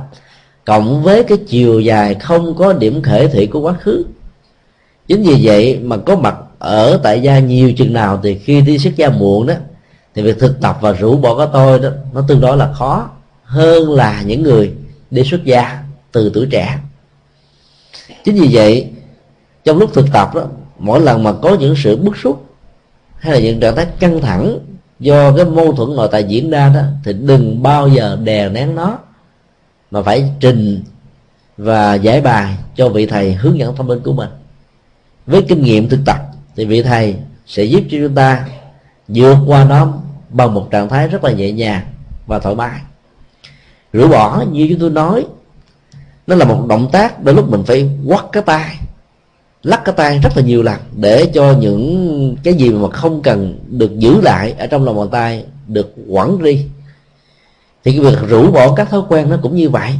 [0.66, 4.06] Cộng với cái chiều dài không có điểm khởi thị của quá khứ.
[5.08, 8.78] Chính vì vậy mà có mặt ở tại gia nhiều chừng nào thì khi đi
[8.78, 9.54] xuất gia muộn đó,
[10.16, 13.10] thì việc thực tập và rũ bỏ cái tôi đó, nó tương đối là khó
[13.44, 14.74] hơn là những người
[15.12, 16.78] đi xuất gia từ tuổi trẻ.
[18.24, 18.92] Chính vì vậy,
[19.64, 20.44] trong lúc thực tập đó,
[20.78, 22.46] mỗi lần mà có những sự bức xúc
[23.18, 24.60] hay là những trạng thái căng thẳng
[25.00, 28.76] do cái mâu thuẫn nội tại diễn ra đó, thì đừng bao giờ đè nén
[28.76, 29.00] nó,
[29.92, 30.84] mà phải trình
[31.58, 34.30] và giải bài cho vị thầy hướng dẫn thông minh của mình.
[35.26, 36.18] Với kinh nghiệm thực tập,
[36.56, 37.16] thì vị thầy
[37.48, 38.48] sẽ giúp cho chúng ta
[39.08, 39.94] vượt qua nó
[40.30, 41.82] bằng một trạng thái rất là nhẹ nhàng
[42.28, 42.80] và thoải mái
[43.94, 45.26] rửa bỏ như chúng tôi nói.
[46.28, 48.76] Nó là một động tác đôi lúc mình phải quắt cái tay,
[49.64, 53.60] lắc cái tay rất là nhiều lần để cho những cái gì mà không cần
[53.68, 56.66] được giữ lại ở trong lòng bàn tay được quẳng đi.
[57.84, 59.92] Thì cái việc rũ bỏ các thói quen nó cũng như vậy.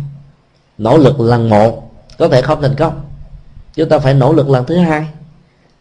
[0.78, 3.02] Nỗ lực lần một có thể không thành công.
[3.74, 5.06] Chúng ta phải nỗ lực lần thứ hai,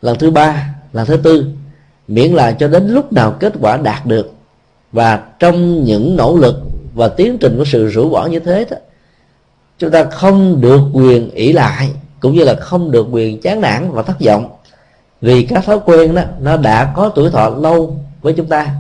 [0.03, 1.47] lần thứ ba, lần thứ tư,
[2.09, 4.33] miễn là cho đến lúc nào kết quả đạt được.
[4.93, 6.57] Và trong những nỗ lực
[7.01, 8.77] và tiến trình của sự rũ bỏ như thế đó
[9.79, 13.91] chúng ta không được quyền ỷ lại cũng như là không được quyền chán nản
[13.93, 14.51] và thất vọng.
[15.21, 18.75] Vì các thói quen đó nó đã có tuổi thọ lâu với chúng ta.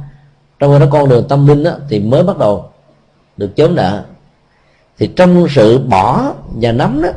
[0.58, 2.70] Trong đó con đường tâm linh đó, thì mới bắt đầu
[3.36, 4.04] được chống nợ.
[4.98, 7.08] Thì trong sự bỏ và nắm đó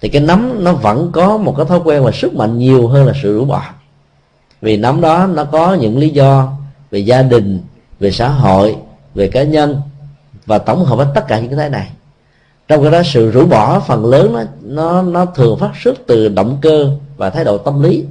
[0.00, 3.06] thì cái nắm nó vẫn có một cái thói quen và sức mạnh nhiều hơn
[3.06, 3.62] là sự rũ bỏ.
[4.60, 6.52] Vì nắm đó nó có những lý do
[6.90, 7.60] về gia đình
[8.00, 8.76] về xã hội
[9.14, 9.80] về cá nhân
[10.50, 11.90] và tổng hợp hết tất cả những cái này.
[12.68, 16.28] Trong cái đó sự rũ bỏ phần lớn nó nó nó thường phát xuất từ
[16.28, 18.04] động cơ và thái độ tâm lý.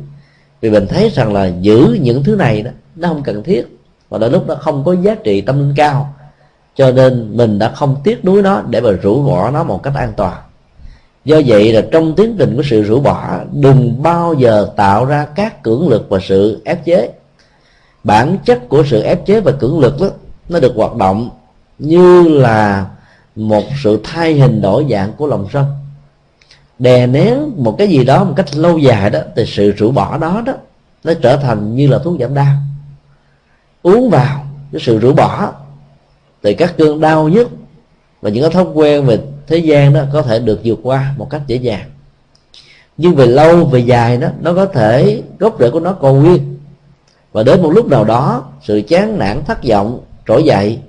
[0.61, 3.65] Vì mình thấy rằng là giữ những thứ này đó, nó không cần thiết.
[4.09, 6.13] Và đôi lúc nó không có giá trị tâm linh cao.
[6.75, 9.93] Cho nên mình đã không tiếc nuối nó để mà rũ bỏ nó một cách
[9.95, 10.37] an toàn.
[11.25, 15.27] Do vậy là trong tiến trình của sự rũ bỏ, đừng bao giờ tạo ra
[15.35, 17.09] các cưỡng lực và sự ép chế.
[18.03, 20.07] Bản chất của sự ép chế và cưỡng lực đó,
[20.49, 21.29] nó được hoạt động
[21.79, 22.85] như là
[23.35, 25.65] một sự thay hình đổi dạng của lòng sân.
[26.79, 30.17] Đè nén một cái gì đó một cách lâu dài đó, thì sự rũ bỏ
[30.17, 30.53] đó đó,
[31.03, 32.55] nó trở thành như là thuốc giảm đau.
[33.83, 35.53] Uống vào, cái sự rũ bỏ,
[36.43, 37.47] thì các cơn đau nhất
[38.21, 41.29] và những cái thói quen về thế gian đó có thể được vượt qua một
[41.29, 41.89] cách dễ dàng.
[42.97, 46.57] Nhưng về lâu, về dài đó, nó có thể gốc rễ của nó còn nguyên.
[47.31, 50.79] Và đến một lúc nào đó, sự chán nản, thất vọng, trỗi dậy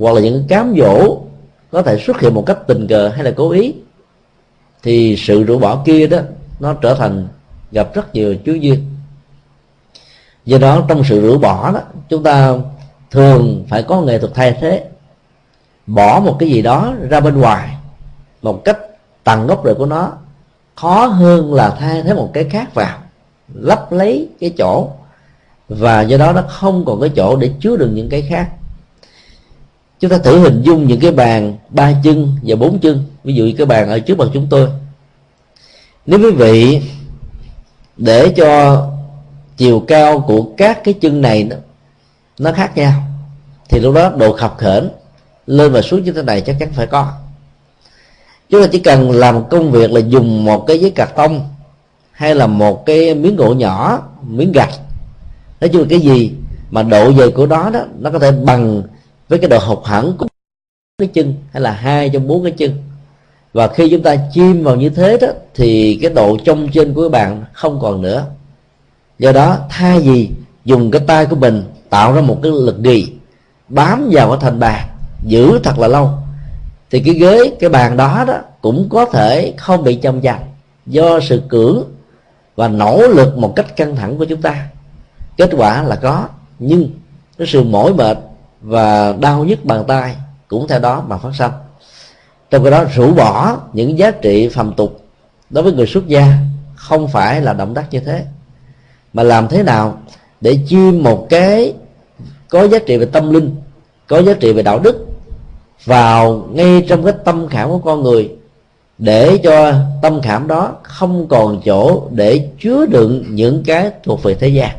[0.00, 1.18] hoặc là những cám dỗ
[1.70, 3.74] có thể xuất hiện một cách tình cờ hay là cố ý,
[4.82, 6.18] thì sự rũ bỏ kia đó,
[6.60, 7.28] nó trở thành
[7.72, 8.86] gặp rất nhiều chú duyên.
[10.44, 12.54] Do đó, trong sự rũ bỏ đó, chúng ta
[13.10, 14.84] thường phải có nghệ thuật thay thế,
[15.86, 17.76] bỏ một cái gì đó ra bên ngoài
[18.42, 18.78] một cách
[19.24, 20.12] tầng gốc rễ của nó,
[20.76, 22.98] khó hơn là thay thế một cái khác vào,
[23.54, 24.90] lấp lấy cái chỗ,
[25.68, 28.50] và do đó nó không còn cái chỗ để chứa được những cái khác
[30.00, 33.04] chúng ta thử hình dung những cái bàn ba chân và bốn chân.
[33.24, 34.68] Ví dụ như cái bàn ở trước mặt chúng tôi.
[36.06, 36.80] Nếu quý vị
[37.96, 38.86] để cho
[39.56, 41.56] chiều cao của các cái chân này nó,
[42.38, 42.92] nó khác nhau
[43.68, 44.88] thì lúc đó độ khập khểnh
[45.46, 47.12] lên và xuống như thế này chắc chắn phải có.
[48.50, 51.48] Chúng ta chỉ cần làm công việc là dùng một cái giấy cạc tông
[52.12, 54.70] hay là một cái miếng gỗ nhỏ miếng gạch.
[55.60, 56.32] Nói chung là cái gì
[56.70, 58.82] mà độ dày của nó đó nó có thể bằng
[59.30, 60.26] với cái độ học hẳn của
[60.98, 62.82] cái chân hay là hai trong bốn cái chân.
[63.52, 67.02] Và khi chúng ta chim vào như thế đó, thì cái độ trong trên của
[67.02, 68.26] các bạn không còn nữa.
[69.18, 70.30] Do đó, thay vì
[70.64, 73.12] dùng cái tay của mình tạo ra một cái lực gì
[73.68, 74.88] bám vào cái thành bàn,
[75.24, 76.10] giữ thật là lâu,
[76.90, 80.40] thì cái ghế, cái bàn đó đó cũng có thể không bị chông chặt
[80.86, 81.84] do sự cưỡng
[82.56, 84.68] và nỗ lực một cách căng thẳng của chúng ta.
[85.36, 86.90] Kết quả là có, nhưng
[87.38, 88.18] cái sự mỏi mệt
[88.60, 90.16] và đau nhức bàn tay
[90.48, 91.52] cũng theo đó mà phát sanh.
[92.50, 95.04] Trong cái đó, rũ bỏ những giá trị phàm tục
[95.50, 96.32] đối với người xuất gia
[96.74, 98.24] không phải là động tác như thế,
[99.12, 99.98] mà làm thế nào
[100.40, 101.74] để chiêm một cái
[102.48, 103.56] có giá trị về tâm linh,
[104.06, 105.06] có giá trị về đạo đức
[105.84, 108.30] vào ngay trong cái tâm khảm của con người
[108.98, 114.34] để cho tâm khảm đó không còn chỗ để chứa đựng những cái thuộc về
[114.34, 114.70] thế gian.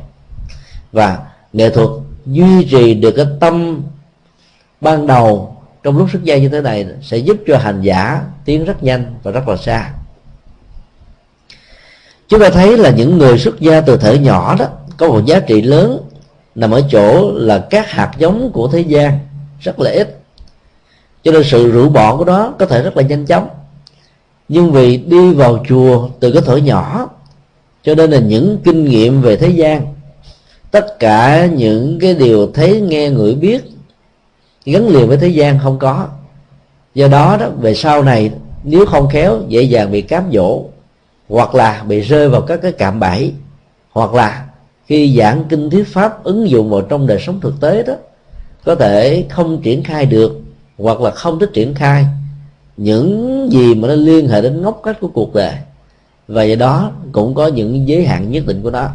[0.92, 1.20] Và
[1.54, 1.90] nghệ thuật
[2.32, 3.82] duy trì được cái tâm
[4.82, 8.66] ban đầu trong lúc xuất gia như thế này sẽ giúp cho hành giả tiến
[8.66, 9.94] rất nhanh và rất là xa.
[12.28, 14.66] Chúng ta thấy là những người xuất gia từ thể nhỏ đó
[14.98, 16.02] có một giá trị lớn,
[16.56, 19.20] nằm ở chỗ là các hạt giống của thế gian
[19.60, 20.18] rất là ít.
[21.24, 23.50] Cho nên sự rũ bỏ của đó có thể rất là nhanh chóng.
[24.48, 27.10] Nhưng vì đi vào chùa từ cái tuổi nhỏ,
[27.84, 29.94] cho nên là những kinh nghiệm về thế gian
[30.72, 33.62] tất cả những cái điều thấy, nghe người biết,
[34.66, 36.08] gắn liền với thế gian không có.
[36.96, 38.32] Do đó đó, về sau này,
[38.64, 40.64] nếu không khéo, dễ dàng bị cám dỗ,
[41.30, 43.34] hoặc là bị rơi vào các cái cạm bẫy,
[43.92, 44.46] hoặc là
[44.86, 47.94] khi giảng kinh thuyết pháp ứng dụng vào trong đời sống thực tế đó,
[48.66, 50.42] có thể không triển khai được,
[50.78, 52.06] hoặc là không thích triển khai
[52.78, 55.54] những gì mà nó liên hệ đến ngóc cách của cuộc đời.
[56.28, 58.90] Và do đó cũng có những giới hạn nhất định của nó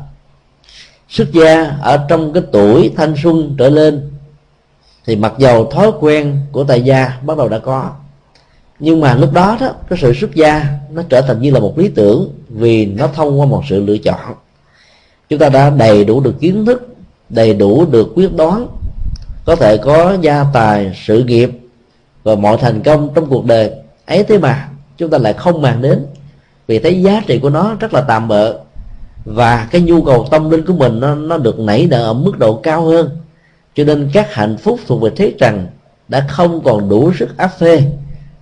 [1.08, 4.10] xuất gia ở trong cái tuổi thanh xuân trở lên,
[5.06, 7.90] thì mặc dầu thói quen của tại gia bắt đầu đã có,
[8.78, 11.78] nhưng mà lúc đó đó, cái sự xuất gia nó trở thành như là một
[11.78, 14.34] lý tưởng vì nó thông qua một sự lựa chọn.
[15.28, 16.96] Chúng ta đã đầy đủ được kiến thức,
[17.28, 18.66] đầy đủ được quyết đoán,
[19.44, 21.50] có thể có gia tài, sự nghiệp
[22.22, 23.70] và mọi thành công trong cuộc đời
[24.06, 26.06] ấy thế mà chúng ta lại không màng đến,
[26.66, 28.58] vì thấy giá trị của nó rất là tạm bợ
[29.26, 32.38] và cái nhu cầu tâm linh của mình nó, nó được nảy nở ở mức
[32.38, 33.10] độ cao hơn.
[33.74, 35.66] Cho nên các hạnh phúc thuộc về thế trần
[36.08, 37.82] đã không còn đủ sức áp phê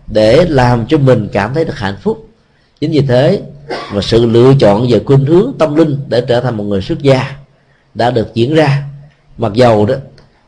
[0.07, 2.29] để làm cho mình cảm thấy được hạnh phúc.
[2.81, 3.43] Chính vì thế
[3.95, 7.03] mà sự lựa chọn về khuynh hướng tâm linh để trở thành một người xuất
[7.03, 7.37] gia
[7.95, 8.83] đã được diễn ra.
[9.39, 9.95] Mặc dầu đó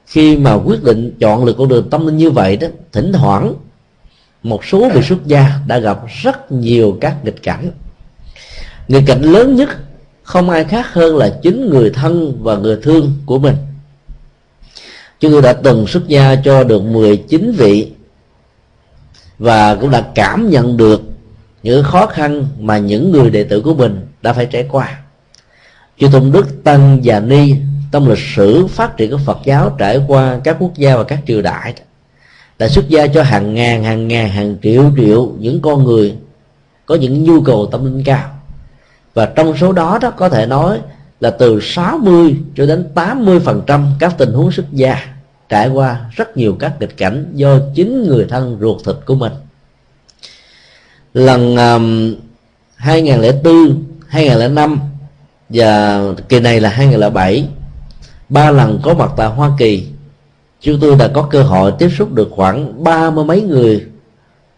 [0.07, 3.55] khi mà quyết định chọn lựa con đường tâm linh như vậy đó thỉnh thoảng
[4.43, 7.71] một số người xuất gia đã gặp rất nhiều các nghịch cảnh.
[8.89, 9.69] Nghịch cảnh lớn nhất
[10.27, 13.57] không ai khác hơn là chính người thân và người thương của mình.
[15.21, 17.93] Chúng tôi đã từng xuất gia cho được 19 vị
[19.39, 21.03] và cũng đã cảm nhận được
[21.63, 24.99] những khó khăn mà những người đệ tử của mình đã phải trải qua.
[25.99, 27.55] Chư tôn đức tăng và ni,
[27.93, 31.19] trong lịch sử phát triển của phật giáo trải qua các quốc gia và các
[31.27, 31.75] triều đại,
[32.59, 36.15] đã xuất gia cho hàng ngàn hàng ngàn, hàng triệu triệu những con người
[36.87, 38.36] có những nhu cầu tâm linh cao
[39.17, 40.81] và trong số đó đó có thể nói
[41.21, 44.99] là từ 60 cho đến 80 phần trăm các tình huống xuất gia
[45.49, 49.33] trải qua rất nhiều các nghịch cảnh do chính người thân ruột thịt của mình.
[51.15, 52.15] Lần um,
[52.77, 54.81] 2004 2005
[55.49, 57.49] và kỳ này là 2007
[58.29, 59.87] ba lần có mặt tại Hoa Kỳ
[60.61, 63.87] chúng tôi đã có cơ hội tiếp xúc được khoảng ba mươi mấy người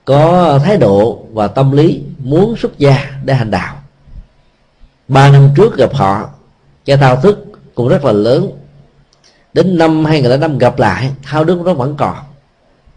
[0.05, 3.78] có thái độ và tâm lý muốn xuất gia để hành đạo
[5.09, 6.31] ba năm trước gặp họ
[6.85, 7.45] cái thao thức
[7.75, 8.51] cũng rất là lớn.
[9.53, 12.17] Đến năm 2005 gặp lại, thao thức đó vẫn còn.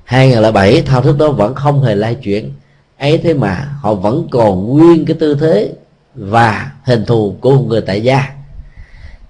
[0.04, 2.51] 2007 thao thức đó vẫn không hề lai chuyển.
[2.97, 5.74] Ấy thế mà họ vẫn còn nguyên cái tư thế
[6.16, 8.32] và hình thù của một người tại gia.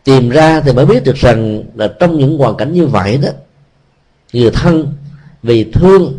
[0.03, 3.29] Tìm ra thì mới biết được rằng là trong những hoàn cảnh như vậy đó,
[4.33, 4.93] người thân
[5.43, 6.17] vì thương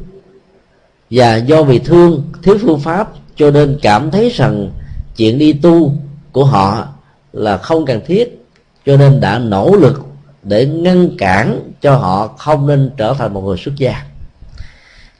[1.10, 4.70] và do vì thương thiếu phương pháp cho nên cảm thấy rằng
[5.16, 5.94] chuyện đi tu
[6.32, 6.88] của họ
[7.32, 8.44] là không cần thiết,
[8.86, 10.02] cho nên đã nỗ lực
[10.42, 14.04] để ngăn cản cho họ không nên trở thành một người xuất gia.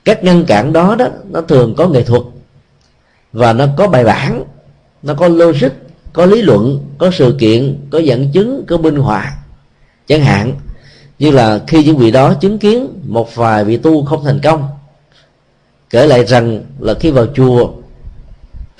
[0.04, 2.22] Các ngăn cản đó đó, nó thường có nghệ thuật
[3.32, 4.44] và nó có bài bản,
[5.02, 5.68] nó có logic,
[6.12, 9.32] có lý luận, có sự kiện, có dẫn chứng, có minh họa.
[10.06, 10.54] Chẳng hạn
[11.18, 14.68] như là khi những vị đó chứng kiến một vài vị tu không thành công,
[15.90, 17.72] kể lại rằng là khi vào chùa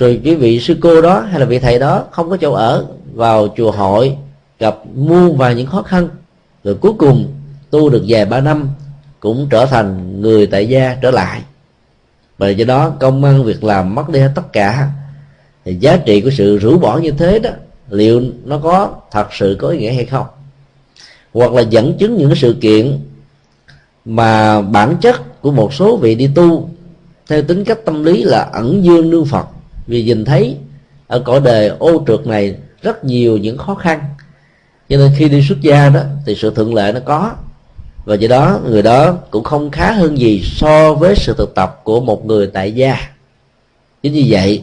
[0.03, 2.87] rồi cái vị sư cô đó hay là vị thầy đó không có chỗ ở,
[3.15, 4.17] vào chùa hội
[4.59, 6.09] gặp muôn vài những khó khăn.
[6.65, 7.33] Rồi cuối cùng
[7.71, 8.69] tu được vài ba năm
[9.21, 11.43] cũng trở thành người tại gia trở lại.
[12.39, 14.89] Và do đó công ăn việc làm mất đi hết tất cả.
[15.65, 17.51] Thì giá trị của sự rũ bỏ như thế đó,
[17.91, 20.27] liệu nó có thật sự có ý nghĩa hay không?
[21.33, 22.99] Hoặc là dẫn chứng những sự kiện
[24.05, 26.69] mà bản chất của một số vị đi tu,
[27.29, 29.47] theo tính cách tâm lý là ẩn dương nương phật
[29.87, 30.57] vì nhìn thấy
[31.07, 34.01] ở cõi đời ô trượt này rất nhiều những khó khăn.
[34.89, 37.33] Cho nên khi đi xuất gia đó thì sự thuận lợi nó có.
[38.05, 41.81] Và do đó người đó cũng không khá hơn gì so với sự thực tập
[41.85, 42.97] của một người tại gia.
[44.03, 44.63] Chính như vậy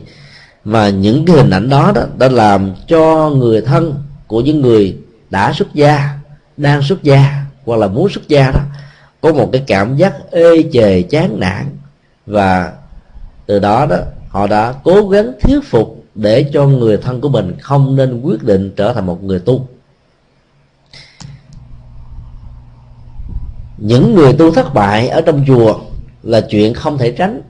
[0.63, 4.97] mà những cái hình ảnh đó, đó đã làm cho người thân của những người
[5.29, 6.09] đã xuất gia
[6.57, 8.59] đang xuất gia hoặc là muốn xuất gia đó
[9.21, 11.65] có một cái cảm giác ê chề chán nản.
[12.25, 12.71] Và
[13.45, 13.97] từ đó đó
[14.29, 18.43] họ đã cố gắng thuyết phục để cho người thân của mình không nên quyết
[18.43, 19.67] định trở thành một người tu.
[23.77, 25.79] Những người tu thất bại ở trong chùa
[26.23, 27.41] là chuyện không thể tránh.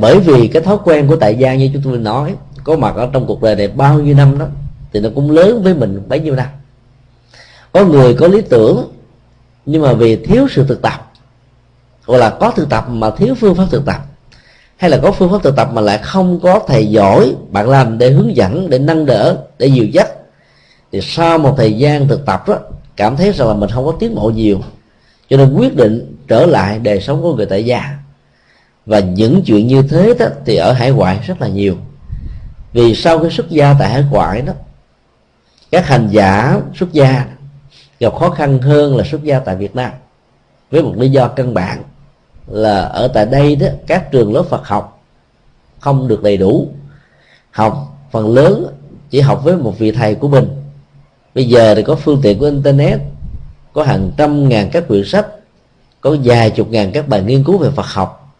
[0.00, 3.08] Bởi vì cái thói quen của tại gia như chúng tôi nói, có mặt ở
[3.12, 4.46] trong cuộc đời này bao nhiêu năm đó,
[4.92, 6.46] thì nó cũng lớn với mình bấy nhiêu năm.
[7.72, 8.92] Có người có lý tưởng,
[9.66, 11.12] nhưng mà vì thiếu sự thực tập
[12.06, 14.07] hoặc là có thực tập mà thiếu phương pháp thực tập
[14.78, 17.98] hay là có phương pháp thực tập mà lại không có thầy giỏi bạn làm
[17.98, 20.08] để hướng dẫn, để nâng đỡ, để dìu dắt?
[20.92, 22.58] Thì sau một thời gian thực tập đó
[22.96, 24.60] cảm thấy rằng là mình không có tiến bộ nhiều.
[25.30, 27.98] Cho nên quyết định trở lại đời sống của người tại gia.
[28.86, 31.76] Và những chuyện như thế đó thì ở hải ngoại rất là nhiều.
[32.72, 34.52] Vì sau cái xuất gia tại hải ngoại đó,
[35.70, 37.26] các hành giả xuất gia
[38.00, 39.90] gặp khó khăn hơn là xuất gia tại Việt Nam,
[40.70, 41.82] với một lý do căn bản
[42.50, 45.02] là ở tại đây đó, các trường lớp Phật học
[45.78, 46.68] không được đầy đủ.
[47.50, 48.66] Học phần lớn
[49.10, 50.48] chỉ học với một vị thầy của mình.
[51.34, 53.00] Bây giờ thì có phương tiện của internet,
[53.72, 55.26] có hàng trăm ngàn các quyển sách,
[56.00, 58.34] có vài chục ngàn các bài nghiên cứu về Phật học,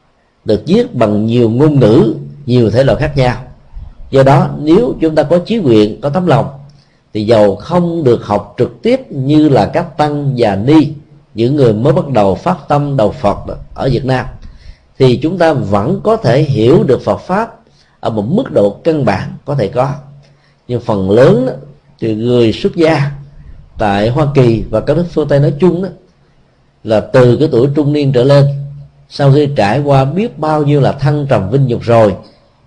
[0.45, 2.15] được viết bằng nhiều ngôn ngữ,
[2.47, 3.37] nhiều thể loại khác nhau.
[4.11, 6.49] Do đó, nếu chúng ta có chí nguyện, có tấm lòng,
[7.15, 10.93] thì dầu không được học trực tiếp như là các tăng và ni
[11.39, 13.39] những người mới bắt đầu phát tâm đầu Phật
[13.75, 14.27] ở Việt Nam
[14.99, 17.55] thì chúng ta vẫn có thể hiểu được Phật pháp
[18.01, 19.95] ở một mức độ căn bản có thể có.
[20.69, 21.53] Nhưng phần lớn đó,
[22.01, 23.11] thì người xuất gia
[23.79, 25.89] tại Hoa Kỳ và các nước phương Tây nói chung đó
[26.85, 28.47] là từ cái tuổi trung niên trở lên
[29.09, 32.15] sau khi trải qua biết bao nhiêu là thăng trầm vinh nhục rồi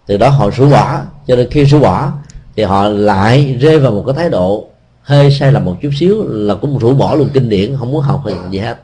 [0.05, 1.01] từ đó họ rũ bỏ.
[1.27, 2.11] Cho nên khi rũ bỏ
[2.55, 4.67] thì họ lại rơi vào một cái thái độ
[5.01, 8.01] hơi sai lầm một chút xíu là cũng rũ bỏ luôn kinh điển không muốn
[8.01, 8.77] học gì hết.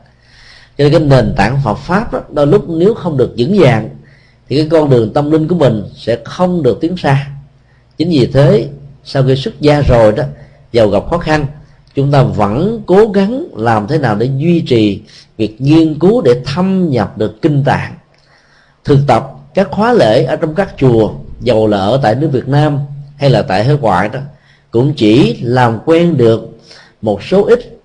[0.78, 3.88] Cho nên cái nền tảng Phật pháp đó, đôi lúc nếu không được vững vàng
[4.48, 7.26] thì cái con đường tâm linh của mình sẽ không được tiến xa.
[7.98, 8.68] Chính vì thế
[9.04, 10.22] sau khi xuất gia rồi đó
[10.72, 11.46] giàu gặp khó khăn
[11.94, 15.02] chúng ta vẫn cố gắng làm thế nào để duy trì
[15.36, 17.94] việc nghiên cứu để thâm nhập được kinh tạng.
[18.84, 22.48] Thực tập các khóa lễ ở trong các chùa dầu là ở tại nước Việt
[22.48, 22.78] Nam
[23.16, 24.20] hay là tại hải ngoại đó
[24.70, 26.58] cũng chỉ làm quen được
[27.02, 27.78] một số ít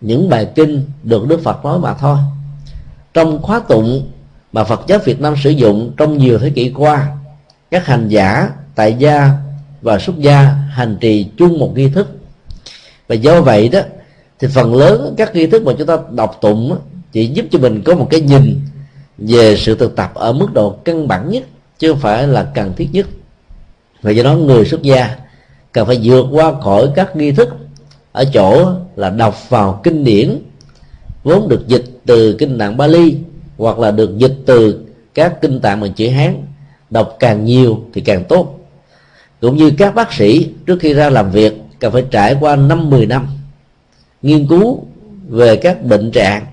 [0.00, 2.18] những bài kinh được Đức Phật nói mà thôi.
[3.14, 4.10] Trong khóa tụng
[4.52, 7.08] mà Phật giáo Việt Nam sử dụng trong nhiều thế kỷ qua,
[7.70, 9.30] các hành giả, tại gia
[9.82, 12.08] và xuất gia hành trì chung một nghi thức.
[13.08, 13.80] Và do vậy đó,
[14.38, 16.78] thì phần lớn các nghi thức mà chúng ta đọc tụng
[17.12, 18.60] chỉ giúp cho mình có một cái nhìn
[19.18, 21.42] về sự thực tập ở mức độ căn bản nhất,
[21.78, 23.06] chứ không phải là cần thiết nhất.
[24.02, 25.16] Và do đó người xuất gia
[25.72, 27.48] cần phải vượt qua khỏi các nghi thức.
[28.12, 30.38] Ở chỗ là đọc vào kinh điển,
[31.24, 33.16] vốn được dịch từ kinh tạng Bali,
[33.58, 36.42] hoặc là được dịch từ các kinh tạng bằng chữ Hán.
[36.90, 38.58] Đọc càng nhiều thì càng tốt.
[39.40, 42.90] Cũng như các bác sĩ, trước khi ra làm việc, cần phải trải qua năm
[42.90, 43.26] 10 năm
[44.22, 44.84] nghiên cứu
[45.28, 46.46] về các bệnh trạng.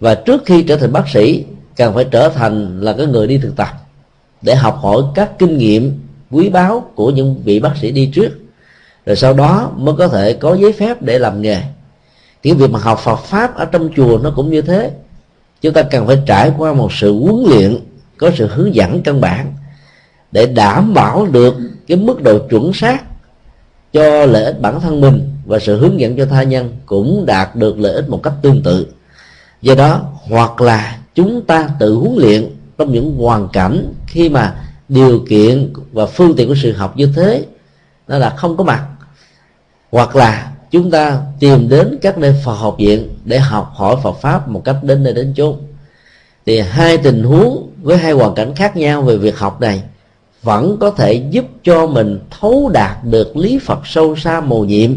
[0.00, 1.44] Và trước khi trở thành bác sĩ,
[1.76, 3.68] cần phải trở thành là cái người đi thực tập
[4.42, 6.00] để học hỏi các kinh nghiệm
[6.32, 8.30] quý báu của những vị bác sĩ đi trước.
[9.06, 11.62] Rồi sau đó mới có thể có giấy phép để làm nghề.
[12.42, 14.90] Cái việc mà học Phật pháp ở trong chùa nó cũng như thế.
[15.60, 17.78] Chúng ta cần phải trải qua một sự huấn luyện,
[18.16, 19.54] có sự hướng dẫn căn bản
[20.32, 21.54] để đảm bảo được
[21.86, 23.02] cái mức độ chuẩn xác
[23.92, 27.56] cho lợi ích bản thân mình và sự hướng dẫn cho tha nhân cũng đạt
[27.56, 28.86] được lợi ích một cách tương tự.
[29.62, 34.61] Do đó, hoặc là chúng ta tự huấn luyện trong những hoàn cảnh khi mà
[34.92, 37.44] điều kiện và phương tiện của sự học như thế,
[38.08, 38.86] nó là không có mặt.
[39.90, 44.20] Hoặc là chúng ta tìm đến các nơi Phật học viện để học hỏi Phật
[44.20, 45.56] pháp một cách đến nơi đến chốn.
[46.46, 49.82] Thì hai tình huống với hai hoàn cảnh khác nhau về việc học này
[50.42, 54.90] vẫn có thể giúp cho mình thấu đạt được lý Phật sâu xa mầu nhiệm.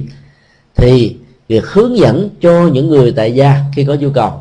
[0.76, 1.16] Thì
[1.48, 4.32] việc hướng dẫn cho những người tại gia khi có nhu cầu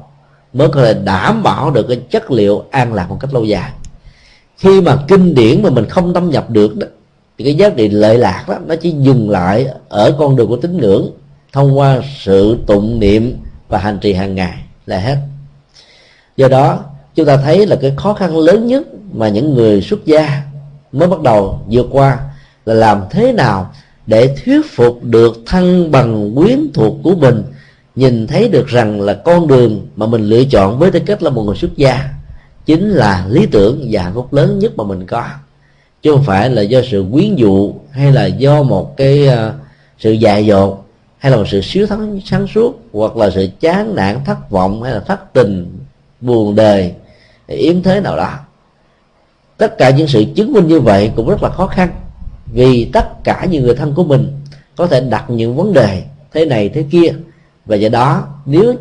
[0.52, 3.70] mới có thể đảm bảo được cái chất liệu an lạc một cách lâu dài
[4.56, 6.86] khi mà kinh điển mà mình không tâm nhập được đó,
[7.38, 10.56] thì cái giá trị lợi lạc đó, nó chỉ dừng lại ở con đường của
[10.56, 11.10] tín ngưỡng,
[11.52, 13.36] thông qua sự tụng niệm
[13.68, 15.16] và hành trì hàng ngày là hết.
[16.36, 16.84] Do đó,
[17.14, 18.82] chúng ta thấy là cái khó khăn lớn nhất
[19.12, 20.42] mà những người xuất gia
[20.92, 22.18] mới bắt đầu vượt qua
[22.66, 23.70] là làm thế nào
[24.06, 27.42] để thuyết phục được thân bằng quyến thuộc của mình,
[27.96, 31.30] nhìn thấy được rằng là con đường mà mình lựa chọn với tư cách là
[31.30, 32.10] một người xuất gia
[32.66, 35.24] chính là lý tưởng và hạnh phúc lớn nhất mà mình có.
[36.02, 39.54] Chứ không phải là do sự quyến dụ hay là do một cái uh,
[39.98, 40.84] sự dại dột
[41.18, 44.82] hay là một sự xíu thắng sáng suốt hoặc là sự chán nản thất vọng
[44.82, 45.78] hay là thất tình
[46.20, 46.94] buồn đời
[47.46, 48.30] yếm thế nào đó.
[49.56, 51.88] Tất cả những sự chứng minh như vậy cũng rất là khó khăn
[52.52, 54.40] vì tất cả những người thân của mình
[54.76, 56.02] có thể đặt những vấn đề
[56.32, 57.14] thế này thế kia.
[57.66, 58.74] Và do đó nếu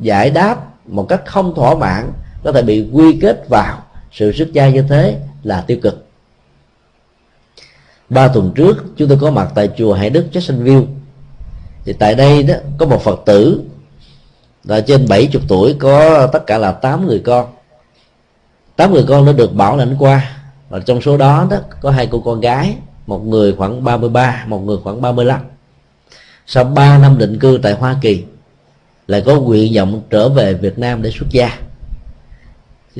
[0.00, 2.12] giải đáp một cách không thỏa mãn
[2.48, 3.82] có thể bị quy kết vào
[4.12, 6.06] sự xuất gia như thế là tiêu cực.
[8.08, 10.86] Ba tuần trước, chúng tôi có mặt tại chùa Hải Đức Jacksonville
[11.84, 13.60] thì tại đây đó, có một Phật tử,
[14.64, 17.46] là trên 70 tuổi, có tất cả là 8 người con.
[18.76, 20.36] 8 người con đã được bảo lãnh qua.
[20.68, 22.76] Và trong số đó đó, có hai cô con gái,
[23.06, 25.40] một người khoảng 33 một người khoảng 35
[26.46, 28.24] sau 3 năm định cư tại Hoa Kỳ,
[29.06, 31.67] lại có nguyện vọng trở về Việt Nam để xuất gia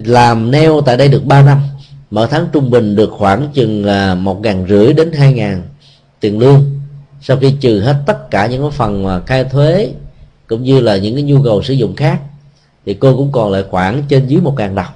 [0.04, 1.62] làm neo tại đây được 3 năm.
[2.10, 5.62] Mỗi tháng trung bình được khoảng chừng à, một ngàn rưỡi đến hai ngàn
[6.20, 6.80] tiền lương.
[7.20, 9.92] Sau khi trừ hết tất cả những cái phần mà khai thuế
[10.46, 12.20] cũng như là những cái nhu cầu sử dụng khác,
[12.86, 14.92] thì cô cũng còn lại khoảng trên dưới một ngàn đồng.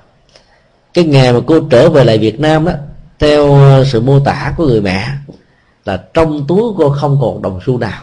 [0.94, 2.72] Cái ngày mà cô trở về lại Việt Nam đó
[3.18, 5.08] theo à, sự mô tả của người mẹ
[5.84, 8.02] là trong túi cô không còn đồng xu nào.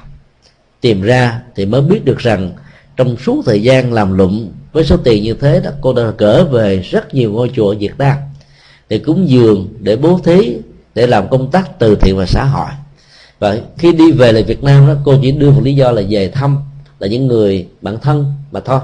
[0.82, 2.52] Tìm ra thì mới biết được rằng
[3.00, 6.43] trong suốt thời gian làm lụng với số tiền như thế đó, cô đã gỡ
[6.43, 8.18] về rất nhiều ngôi chùa Việt Nam,
[8.89, 10.58] để cúng dường, để bố thí,
[10.95, 12.70] để làm công tác từ thiện và xã hội.
[13.39, 16.02] Và khi đi về lại Việt Nam đó, cô chỉ đưa một lý do là
[16.10, 16.58] về thăm,
[17.00, 18.80] là những người bạn thân mà thôi.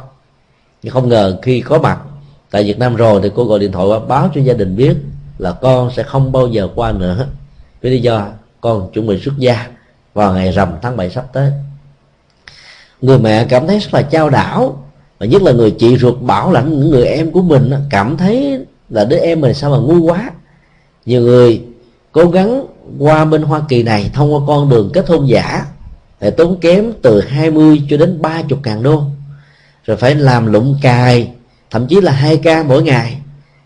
[0.83, 1.99] Nhưng không ngờ khi có mặt
[2.51, 4.95] tại Việt Nam rồi thì cô gọi điện thoại báo cho gia đình biết
[5.37, 7.27] là con sẽ không bao giờ qua nữa.
[7.81, 8.27] Với lý do
[8.61, 9.67] con chuẩn bị xuất gia
[10.13, 11.51] vào ngày rằm tháng 7 sắp tới
[13.05, 14.83] người mẹ cảm thấy rất là trao đảo.
[15.19, 18.59] Và nhất là người chị ruột bảo lãnh những người em của mình cảm thấy
[18.89, 20.31] là đứa em mình sao mà ngu quá.
[21.05, 21.61] Nhiều người
[22.11, 22.65] cố gắng
[22.99, 25.65] qua bên Hoa Kỳ này, thông qua con đường kết hôn giả,
[26.21, 29.03] để tốn kém từ 20 cho đến 30 ngàn đô.
[29.85, 31.31] Rồi phải làm lụng cài,
[31.71, 33.17] thậm chí là hai ca mỗi ngày.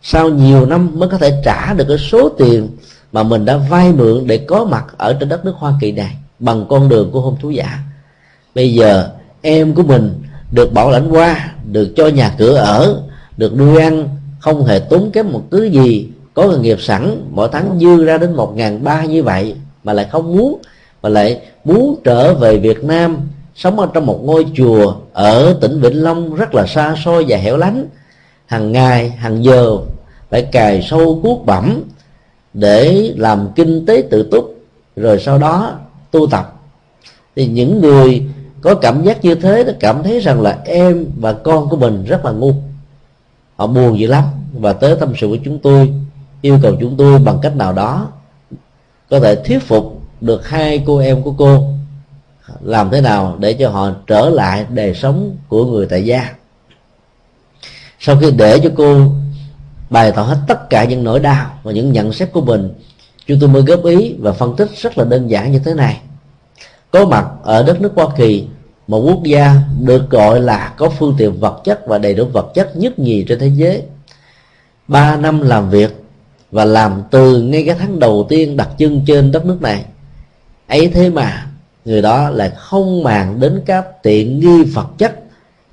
[0.01, 2.67] Sau nhiều năm mới có thể trả được cái số tiền
[3.11, 6.15] mà mình đã vay mượn để có mặt ở trên đất nước Hoa Kỳ này,
[6.39, 7.79] bằng con đường của hôn thú giả.
[8.55, 9.09] Bây giờ
[9.41, 10.13] em của mình
[10.51, 13.01] được bảo lãnh qua, được cho nhà cửa ở,
[13.37, 14.09] được nuôi ăn,
[14.39, 16.09] không hề tốn kém một thứ gì.
[16.33, 19.93] Có nghề nghiệp sẵn, mỗi tháng dư ra đến một ngàn ba như vậy, mà
[19.93, 20.61] lại không muốn,
[21.01, 23.17] mà lại muốn trở về Việt Nam,
[23.55, 27.37] sống ở trong một ngôi chùa ở tỉnh Vĩnh Long rất là xa xôi và
[27.37, 27.85] hẻo lánh.
[28.45, 29.77] Hàng ngày, hàng giờ
[30.29, 31.83] phải cài sâu cuốc bẩm
[32.53, 34.55] để làm kinh tế tự túc,
[34.95, 35.71] rồi sau đó
[36.11, 36.61] tu tập.
[37.35, 38.23] Thì những người
[38.61, 42.05] có cảm giác như thế nó cảm thấy rằng là em và con của mình
[42.05, 42.53] rất là ngu.
[43.55, 44.23] Họ buồn dữ lắm.
[44.53, 45.93] Và tới tâm sự của chúng tôi,
[46.41, 48.07] yêu cầu chúng tôi bằng cách nào đó
[49.09, 51.73] có thể thuyết phục được hai cô em của cô
[52.61, 56.29] làm thế nào để cho họ trở lại đời sống của người tại gia.
[57.99, 59.11] Sau khi để cho cô
[59.89, 62.73] bày tỏ hết tất cả những nỗi đau và những nhận xét của mình,
[63.25, 66.01] chúng tôi mới góp ý và phân tích rất là đơn giản như thế này
[66.91, 68.47] có mặt ở đất nước Hoa Kỳ
[68.87, 72.51] một quốc gia được gọi là có phương tiện vật chất và đầy đủ vật
[72.53, 73.83] chất nhất nhì trên thế giới.
[74.87, 76.03] Ba năm làm việc
[76.51, 79.85] và làm từ ngay cái tháng đầu tiên đặt chân trên đất nước này.
[80.67, 81.47] Ấy thế mà,
[81.85, 85.19] người đó lại không màng đến các tiện nghi vật chất,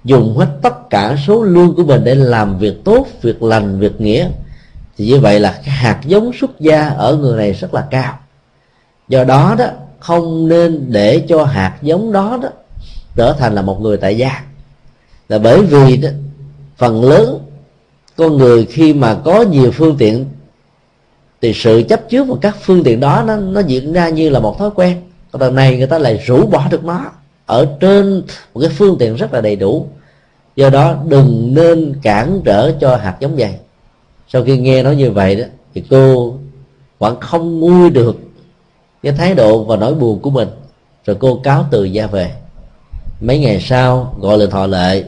[0.04, 4.00] dùng hết tất cả số lương của mình để làm việc tốt, việc lành, việc
[4.00, 4.28] nghĩa.
[4.96, 8.18] Thì như vậy là cái hạt giống xuất gia ở người này rất là cao.
[9.08, 9.66] Do đó đó
[10.00, 12.48] không nên để cho hạt giống đó đó
[13.16, 14.42] trở thành là một người tại gia.
[15.28, 16.08] Là bởi vì đó,
[16.76, 17.38] phần lớn
[18.16, 20.24] con người khi mà có nhiều phương tiện
[21.42, 24.40] thì sự chấp trước vào các phương tiện đó nó nó diễn ra như là
[24.40, 25.02] một thói quen.
[25.30, 27.10] Còn lần này người ta lại rũ bỏ được nó
[27.46, 28.22] ở trên
[28.54, 29.86] một cái phương tiện rất là đầy đủ.
[30.56, 33.58] Do đó đừng nên cản trở cho hạt giống dày
[34.28, 35.44] sau khi nghe nói như vậy đó
[35.74, 36.34] thì cô
[36.98, 38.16] vẫn không nguôi được
[39.06, 40.48] cái thái độ và nỗi buồn của mình.
[41.04, 42.32] Rồi cô cáo từ ra về.
[43.20, 45.04] Mấy ngày sau, gọi điện thoại lại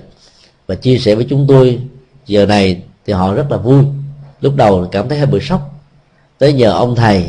[0.66, 1.80] và chia sẻ với chúng tôi,
[2.26, 3.84] giờ này thì họ rất là vui.
[4.40, 5.80] Lúc đầu cảm thấy hơi bị sốc.
[6.38, 7.28] Tới nhờ ông thầy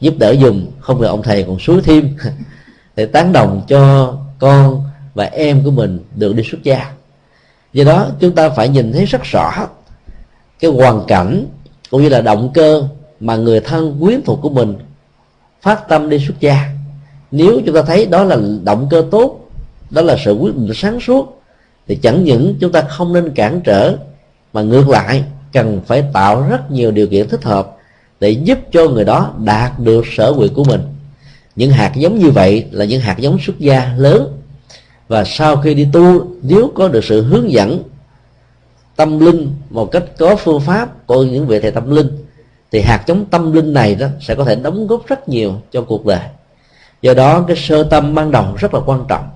[0.00, 2.16] giúp đỡ dùng không ngờ ông thầy còn suối thêm.
[2.96, 4.84] Để tán đồng cho con
[5.14, 6.92] và em của mình được đi xuất gia.
[7.72, 9.52] Do đó, chúng ta phải nhìn thấy rất rõ
[10.60, 11.46] cái hoàn cảnh
[11.90, 12.88] cũng như là động cơ
[13.20, 14.76] mà người thân quyến thuộc của mình
[15.64, 16.70] phát tâm đi xuất gia.
[17.30, 19.40] Nếu chúng ta thấy đó là động cơ tốt,
[19.90, 21.42] đó là sự quyết định sáng suốt,
[21.88, 23.96] thì chẳng những chúng ta không nên cản trở,
[24.52, 27.76] mà ngược lại cần phải tạo rất nhiều điều kiện thích hợp
[28.20, 30.80] để giúp cho người đó đạt được sở nguyện của mình.
[31.56, 34.38] Những hạt giống như vậy là những hạt giống xuất gia lớn.
[35.08, 37.82] Và sau khi đi tu, nếu có được sự hướng dẫn
[38.96, 42.23] tâm linh một cách có phương pháp của những vị thầy tâm linh
[42.74, 45.82] thì hạt giống tâm linh này đó sẽ có thể đóng góp rất nhiều cho
[45.82, 46.20] cuộc đời.
[47.02, 49.28] Do đó, cái sơ tâm ban đầu rất là quan trọng.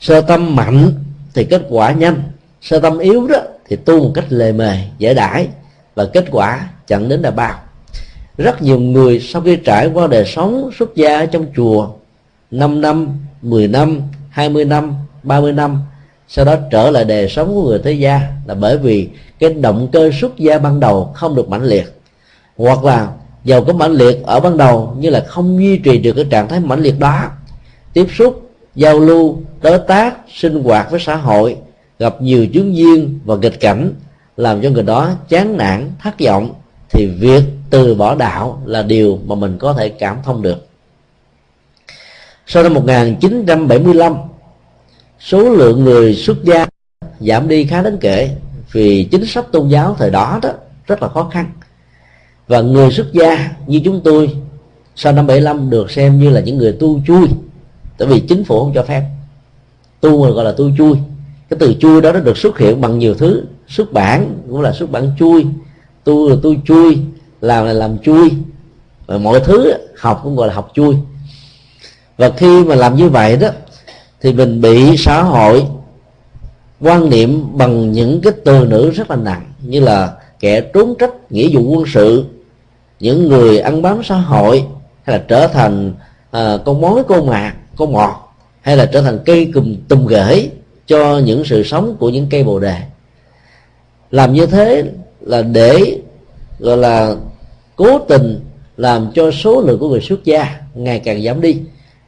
[0.00, 0.92] Sơ tâm mạnh
[1.34, 2.22] thì kết quả nhanh.
[2.62, 3.38] Sơ tâm yếu đó
[3.68, 5.48] thì tu một cách lề mề, dễ đãi.
[5.94, 7.54] Và kết quả chẳng đến là bao.
[8.38, 11.88] Rất nhiều người sau khi trải qua đời sống xuất gia ở trong chùa
[12.50, 14.00] 5 năm 10 năm
[14.30, 15.82] 20 năm 30 năm,
[16.28, 19.08] sau đó trở lại đời sống của người thế gia là bởi vì
[19.38, 21.97] cái động cơ xuất gia ban đầu không được mãnh liệt
[22.58, 23.12] hoặc là
[23.44, 26.48] giàu có mãnh liệt ở ban đầu nhưng là không duy trì được cái trạng
[26.48, 27.24] thái mãnh liệt đó.
[27.92, 31.56] Tiếp xúc, giao lưu, đối tác, sinh hoạt với xã hội,
[31.98, 33.92] gặp nhiều chứng duyên và nghịch cảnh
[34.36, 36.54] làm cho người đó chán nản, thất vọng
[36.90, 40.68] thì việc từ bỏ đạo là điều mà mình có thể cảm thông được.
[42.46, 44.14] Sau năm 1975
[45.20, 46.66] số lượng người xuất gia
[47.20, 48.30] giảm đi khá đáng kể
[48.72, 50.50] vì chính sách tôn giáo thời đó đó
[50.86, 51.50] rất là khó khăn
[52.48, 54.36] và người xuất gia như chúng tôi
[54.96, 57.28] sau năm 75 được xem như là những người tu chui.
[57.98, 59.02] Tại vì chính phủ không cho phép.
[60.00, 60.96] Tu mà gọi là tu chui.
[61.50, 63.44] Cái từ chui đó nó được xuất hiện bằng nhiều thứ.
[63.68, 65.46] Xuất bản cũng là xuất bản chui.
[66.04, 66.98] Tu là tu chui,
[67.40, 68.30] làm là làm chui.
[69.06, 70.96] Và mọi thứ học cũng gọi là học chui.
[72.18, 73.48] Và khi mà làm như vậy đó,
[74.20, 75.66] thì mình bị xã hội
[76.80, 81.32] quan niệm bằng những cái từ ngữ rất là nặng, như là kẻ trốn trách
[81.32, 82.24] nghĩa vụ quân sự
[83.00, 84.64] những người ăn bám xã hội
[85.02, 85.92] hay là trở thành
[86.36, 88.10] uh, con mối cô mạc cô mọt
[88.60, 90.50] hay là trở thành cây cùm tùm gửi
[90.86, 92.76] cho những sự sống của những cây bồ đề.
[94.10, 94.84] Làm như thế
[95.20, 95.98] là để
[96.58, 97.14] gọi là
[97.76, 98.40] cố tình
[98.76, 101.60] làm cho số lượng của người xuất gia ngày càng giảm đi.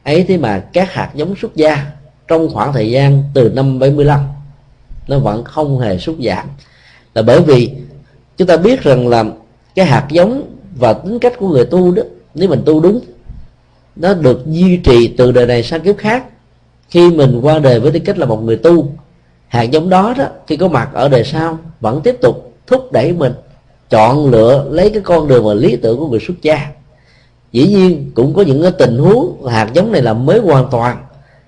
[0.03, 1.85] Ấy thế mà các hạt giống xuất gia
[2.27, 4.19] trong khoảng thời gian từ năm 75
[5.07, 6.47] nó vẫn không hề sút giảm.
[7.13, 7.71] Là bởi vì
[8.37, 9.25] chúng ta biết rằng là
[9.75, 12.03] cái hạt giống và tính cách của người tu đó,
[12.35, 12.99] nếu mình tu đúng,
[13.95, 16.25] nó được duy trì từ đời này sang kiếp khác.
[16.89, 18.91] Khi mình qua đời với tư cách là một người tu,
[19.47, 23.11] hạt giống đó đó, khi có mặt ở đời sau, vẫn tiếp tục thúc đẩy
[23.11, 23.33] mình,
[23.89, 26.67] chọn lựa lấy cái con đường và lý tưởng của người xuất gia.
[27.51, 30.97] Dĩ nhiên, cũng có những cái tình huống hạt giống này là mới hoàn toàn,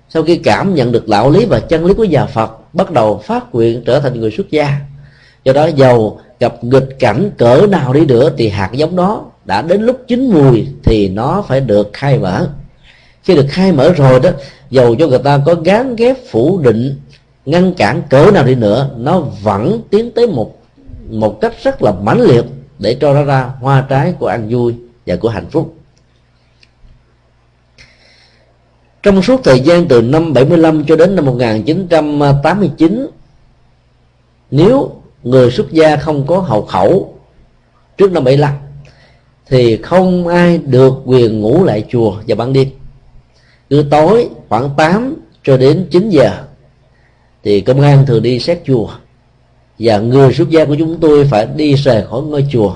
[0.08, 3.18] sau khi cảm nhận được đạo lý và chân lý của nhà phật bắt đầu
[3.24, 4.80] phát nguyện trở thành người xuất gia.
[5.44, 9.62] Do đó, giàu gặp nghịch cảnh cỡ nào đi nữa thì hạt giống đó đã
[9.62, 12.48] đến lúc chín mùi thì nó phải được khai mở.
[13.22, 14.30] Khi được khai mở rồi đó,
[14.70, 17.00] dầu cho người ta có gán ghép phủ định,
[17.46, 20.60] ngăn cản cỡ nào đi nữa, nó vẫn tiến tới một
[21.10, 22.44] một cách rất là mãnh liệt
[22.78, 24.74] để cho nó ra hoa trái của an vui
[25.06, 25.74] và của hạnh phúc.
[29.02, 33.06] Trong suốt thời gian từ năm 75 cho đến năm 1989
[34.50, 34.92] nếu
[35.24, 37.14] người xuất gia không có hậu khẩu
[37.96, 38.54] trước năm 75
[39.48, 42.68] thì không ai được quyền ngủ lại chùa vào ban đêm.
[43.70, 46.30] Cứ tối khoảng 8 cho đến 9 giờ
[47.44, 48.88] thì công an thường đi xét chùa.
[49.78, 52.74] Và người xuất gia của chúng tôi phải đi rời khỏi ngôi chùa,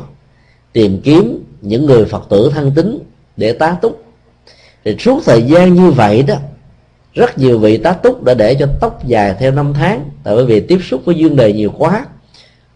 [0.73, 2.99] tìm kiếm những người phật tử thân tín
[3.37, 4.05] để tá túc.
[4.85, 6.35] Thì suốt thời gian như vậy đó,
[7.15, 10.11] rất nhiều vị tá túc đã để cho tóc dài theo năm tháng.
[10.25, 12.07] Tại bởi vì tiếp xúc với dương đề nhiều quá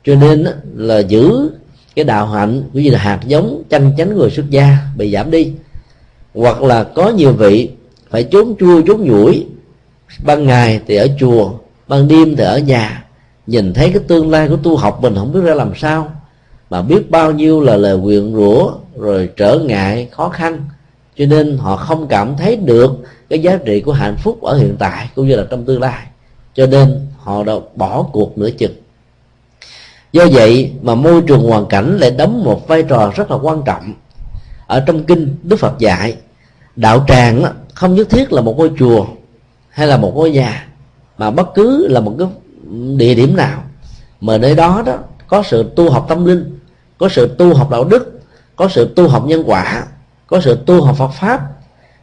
[0.05, 1.51] cho nên là giữ
[1.95, 5.31] cái đạo hạnh cũng như là hạt giống chân chánh người xuất gia bị giảm
[5.31, 5.53] đi.
[6.35, 7.71] Hoặc là có nhiều vị
[8.11, 9.47] phải trốn chua trốn nhủi,
[10.25, 11.51] ban ngày thì ở chùa,
[11.89, 13.05] ban đêm thì ở nhà,
[13.47, 16.13] nhìn thấy cái tương lai của tu học mình không biết ra làm sao,
[16.71, 20.65] mà biết bao nhiêu là lời nguyện rủa, rồi trở ngại, khó khăn.
[21.19, 22.91] Cho nên họ không cảm thấy được
[23.31, 26.07] cái giá trị của hạnh phúc ở hiện tại cũng như là trong tương lai.
[26.55, 28.82] Cho nên họ đã bỏ cuộc nửa chừng
[30.13, 33.63] do vậy mà môi trường hoàn cảnh lại đóng một vai trò rất là quan
[33.67, 33.95] trọng.
[34.67, 36.17] Ở trong kinh đức phật dạy,
[36.77, 37.45] đạo tràng
[37.75, 39.07] không nhất thiết là một ngôi chùa
[39.69, 40.67] hay là một ngôi nhà,
[41.19, 42.29] mà bất cứ là một cái
[42.97, 43.63] địa điểm nào.
[44.21, 46.59] Mà nơi đó đó, có sự tu học tâm linh,
[46.99, 48.21] có sự tu học đạo đức,
[48.57, 49.85] có sự tu học nhân quả,
[50.27, 51.41] có sự tu học phật pháp,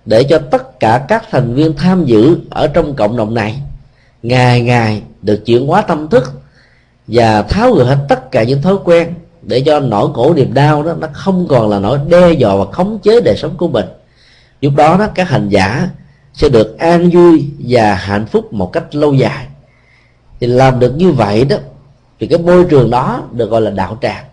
[0.06, 3.62] để cho tất cả các thành viên tham dự ở trong cộng đồng này
[4.24, 6.42] ngày ngày được chuyển hóa tâm thức
[7.12, 10.84] và tháo gỡ hết tất cả những thói quen để cho nỗi khổ niềm đau
[10.84, 13.86] đó nó không còn là nỗi đe dọa và khống chế đời sống của mình.
[14.62, 15.90] Lúc đó đó, các hành giả
[16.34, 19.48] sẽ được an vui và hạnh phúc một cách lâu dài.
[20.40, 21.58] Thì làm được như vậy đó,
[22.20, 24.26] thì cái môi trường đó được gọi là đạo tràng.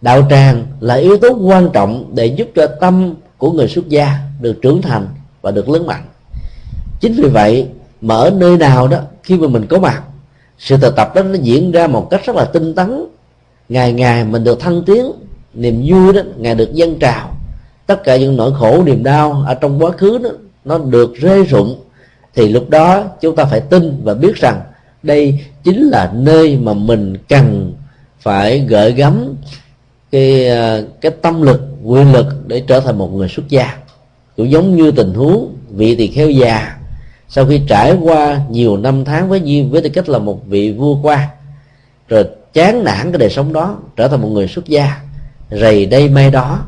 [0.00, 4.18] Đạo tràng là yếu tố quan trọng để giúp cho tâm của người xuất gia
[4.40, 5.08] được trưởng thành
[5.42, 6.04] và được lớn mạnh.
[7.00, 7.68] Chính vì vậy
[8.00, 10.02] mà ở nơi nào đó, khi mà mình có mặt
[10.62, 13.04] sự thực tập đó nó diễn ra một cách rất là tinh tấn.
[13.68, 15.12] Ngày ngày mình được thăng tiến,
[15.54, 17.36] niềm vui đó ngày được dân trào.
[17.86, 20.30] Tất cả những nỗi khổ, niềm đau ở trong quá khứ đó,
[20.64, 21.80] nó được rơi rụng.
[22.34, 24.60] Thì lúc đó chúng ta phải tin và biết rằng
[25.02, 27.72] đây chính là nơi mà mình cần
[28.20, 29.34] phải gợi gắm
[30.12, 33.76] cái ờ, cái tâm lực quyền lực để trở thành một người xuất gia.
[34.36, 36.76] Cũng giống như tình huống vị tỳ kheo già
[37.34, 40.72] sau khi trải qua nhiều năm tháng với duyên với tư cách là một vị
[40.72, 41.28] vua quan
[42.08, 45.00] rồi chán nản cái đời sống đó, trở thành một người xuất gia,
[45.50, 46.64] rầy đây may đó,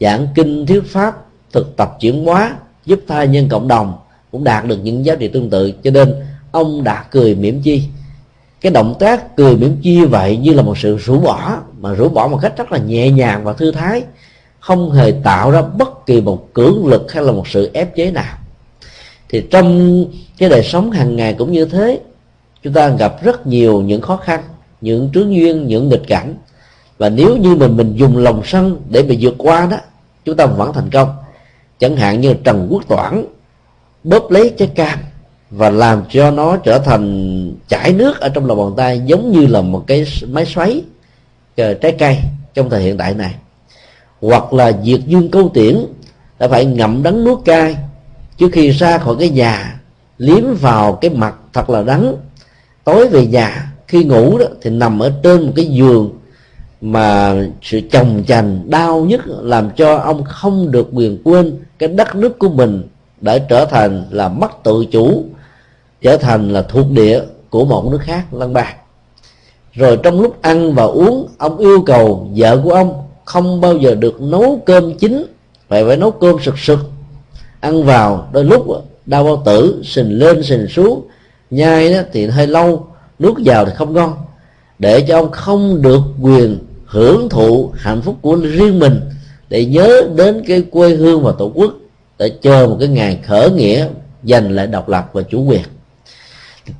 [0.00, 1.16] giảng kinh thuyết pháp,
[1.52, 2.56] thực tập chuyển hóa,
[2.86, 3.98] giúp tha nhân cộng đồng,
[4.32, 5.72] cũng đạt được những giá trị tương tự.
[5.84, 6.14] Cho nên,
[6.50, 7.82] ông đã cười mỉm chi.
[8.60, 12.08] Cái động tác cười mỉm chi vậy như là một sự rũ bỏ, mà rũ
[12.08, 14.02] bỏ một cách rất là nhẹ nhàng và thư thái,
[14.60, 18.10] không hề tạo ra bất kỳ một cưỡng lực hay là một sự ép chế
[18.10, 18.36] nào
[19.28, 20.04] thì trong
[20.38, 22.00] cái đời sống hàng ngày cũng như thế,
[22.62, 24.40] chúng ta gặp rất nhiều những khó khăn,
[24.80, 26.34] những trướng duyên những nghịch cảnh.
[26.98, 29.76] Và nếu như mình mình dùng lòng sân để mà vượt qua đó,
[30.24, 31.16] chúng ta vẫn thành công.
[31.78, 33.24] Chẳng hạn như trần quốc toản
[34.04, 34.98] bóp lấy trái cam
[35.50, 39.46] và làm cho nó trở thành chảy nước ở trong lòng bàn tay, giống như
[39.46, 40.82] là một cái máy xoáy
[41.56, 42.18] ờ, trái cây
[42.54, 43.34] trong thời hiện tại này.
[44.20, 45.76] Hoặc là diệt dương câu tiễn
[46.38, 47.76] đã phải ngậm đắng nuốt cay
[48.38, 49.80] trước khi ra khỏi cái nhà,
[50.18, 52.14] liếm vào cái mặt thật là đắng.
[52.84, 56.18] Tối về nhà, khi ngủ đó, thì nằm ở trên một cái giường
[56.80, 62.14] mà sự chồng chành đau nhất làm cho ông không được quyền quên cái đất
[62.16, 62.82] nước của mình
[63.20, 65.24] đã trở thành là mất tự chủ,
[66.02, 67.20] trở thành là thuộc địa
[67.50, 68.74] của một nước khác lân bạc.
[69.72, 73.94] Rồi trong lúc ăn và uống, ông yêu cầu vợ của ông không bao giờ
[73.94, 75.26] được nấu cơm chín.
[75.68, 76.78] Phải phải nấu cơm sực sực
[77.60, 78.66] ăn vào, đôi lúc
[79.06, 81.06] đau bao tử, sình lên, sình xuống,
[81.50, 82.86] nhai đó thì hơi lâu,
[83.18, 84.14] nuốt vào thì không ngon.
[84.78, 89.00] Để cho ông không được quyền hưởng thụ hạnh phúc của riêng mình,
[89.48, 91.74] để nhớ đến cái quê hương và tổ quốc,
[92.18, 93.88] để chờ một cái ngày khởi nghĩa,
[94.24, 95.62] giành lại độc lập và chủ quyền.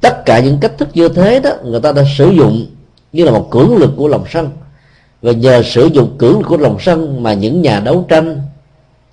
[0.00, 2.66] Tất cả những cách thức như thế đó, người ta đã sử dụng
[3.12, 4.50] như là một cưỡng lực của lòng sân.
[5.22, 8.42] Và nhờ sử dụng cưỡng lực của lòng sân mà những nhà đấu tranh,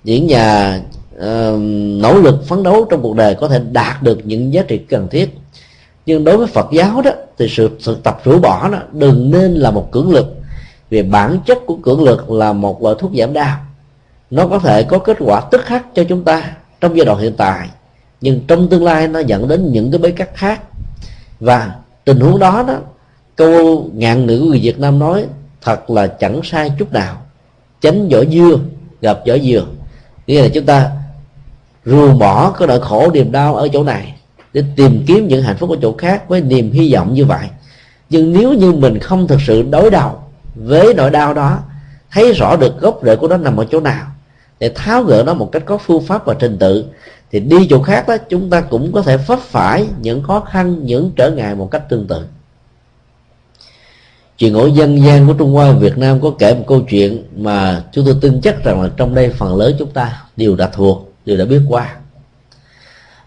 [0.04, 0.80] những nhà
[1.18, 1.60] uh,
[2.02, 5.08] nỗ lực phấn đấu trong cuộc đời có thể đạt được những giá trị cần
[5.08, 5.38] thiết.
[6.06, 9.54] Nhưng đối với Phật giáo đó thì sự thực tập rũ bỏ đó đừng nên
[9.54, 10.36] là một cưỡng lực.
[10.90, 13.56] Vì bản chất của cưỡng lực là một loại thuốc giảm đau.
[14.30, 17.34] Nó có thể có kết quả tức khắc cho chúng ta trong giai đoạn hiện
[17.36, 17.68] tại
[18.20, 20.60] nhưng trong tương lai nó dẫn đến những cái bế tắc khác.
[21.40, 22.74] Và tình huống đó đó
[23.36, 25.26] câu ngạn ngữ người Việt Nam nói
[25.62, 27.16] thật là chẳng sai chút nào.
[27.80, 28.58] Tránh vỏ dưa
[29.00, 29.66] gặp vỏ dừa
[30.26, 30.90] nghĩa là chúng ta
[31.86, 34.14] ruồng bỏ cái nỗi khổ, niềm đau ở chỗ này
[34.52, 37.46] để tìm kiếm những hạnh phúc ở chỗ khác với niềm hy vọng như vậy.
[38.10, 40.18] Nhưng nếu như mình không thực sự đối đầu
[40.54, 41.58] với nỗi đau đó,
[42.10, 44.06] thấy rõ được gốc rễ của nó nằm ở chỗ nào,
[44.60, 46.84] để tháo gỡ nó một cách có phương pháp và trình tự,
[47.32, 50.84] thì đi chỗ khác đó, chúng ta cũng có thể vấp phải những khó khăn,
[50.84, 52.26] những trở ngại một cách tương tự.
[54.38, 57.84] Chuyện ngộ dân gian của Trung Hoa Việt Nam có kể một câu chuyện mà
[57.92, 61.05] chúng tôi tin chắc rằng là trong đây phần lớn chúng ta đều đã thuộc
[61.26, 61.96] đều đã biết qua.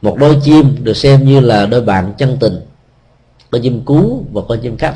[0.01, 2.59] Một đôi chim được xem như là đôi bạn chân tình
[3.51, 4.95] con chim cú và con chim khách.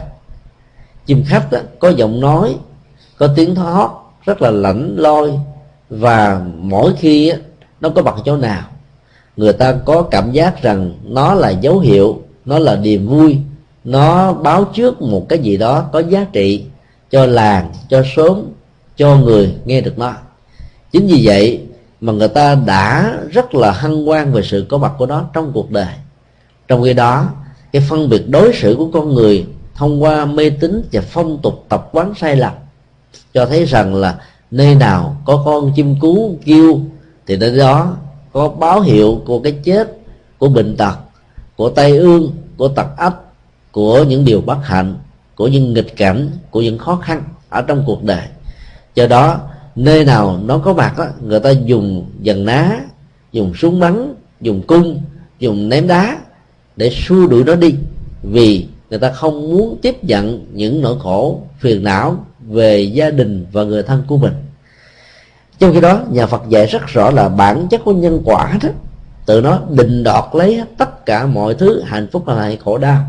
[1.05, 2.55] Chim khách đó, có giọng nói
[3.17, 3.89] có tiếng thoát
[4.25, 5.39] rất là lạnh loi
[5.89, 7.35] và mỗi khi đó,
[7.81, 8.63] nó có bằng chỗ nào
[9.37, 13.37] người ta có cảm giác rằng nó là dấu hiệu nó là niềm vui
[13.83, 16.63] nó báo trước một cái gì đó có giá trị
[17.11, 18.41] cho làng cho xóm
[18.95, 20.13] cho người nghe được nó.
[20.91, 21.61] Chính vì vậy
[22.03, 25.51] mà người ta đã rất là hăng quan về sự có mặt của nó trong
[25.53, 25.93] cuộc đời.
[26.67, 27.29] Trong khi đó,
[27.71, 29.45] cái phân biệt đối xử của con người
[29.75, 32.53] thông qua mê tín và phong tục tập quán sai lầm
[33.33, 34.15] cho thấy rằng là
[34.51, 36.79] nơi nào có con chim cú kêu
[37.27, 37.97] thì nơi đó
[38.33, 39.97] có báo hiệu của cái chết
[40.37, 40.95] của bệnh tật,
[41.55, 43.15] của tai ương, của tật ách,
[43.71, 44.95] của những điều bất hạnh,
[45.35, 48.27] của những nghịch cảnh, của những khó khăn ở trong cuộc đời.
[48.95, 49.39] Do đó
[49.75, 52.79] nơi nào nó có mặt đó người ta dùng dần ná,
[53.31, 55.01] dùng súng bắn, dùng cung,
[55.39, 56.17] dùng ném đá
[56.75, 57.75] để xua đuổi nó đi.
[58.23, 63.45] Vì người ta không muốn tiếp nhận những nỗi khổ, phiền não về gia đình
[63.51, 64.33] và người thân của mình.
[65.59, 68.69] Trong khi đó, nhà Phật dạy rất rõ là bản chất của nhân quả đó
[69.25, 73.03] tự nó định đoạt lấy tất cả mọi thứ, hạnh phúc hay khổ đau.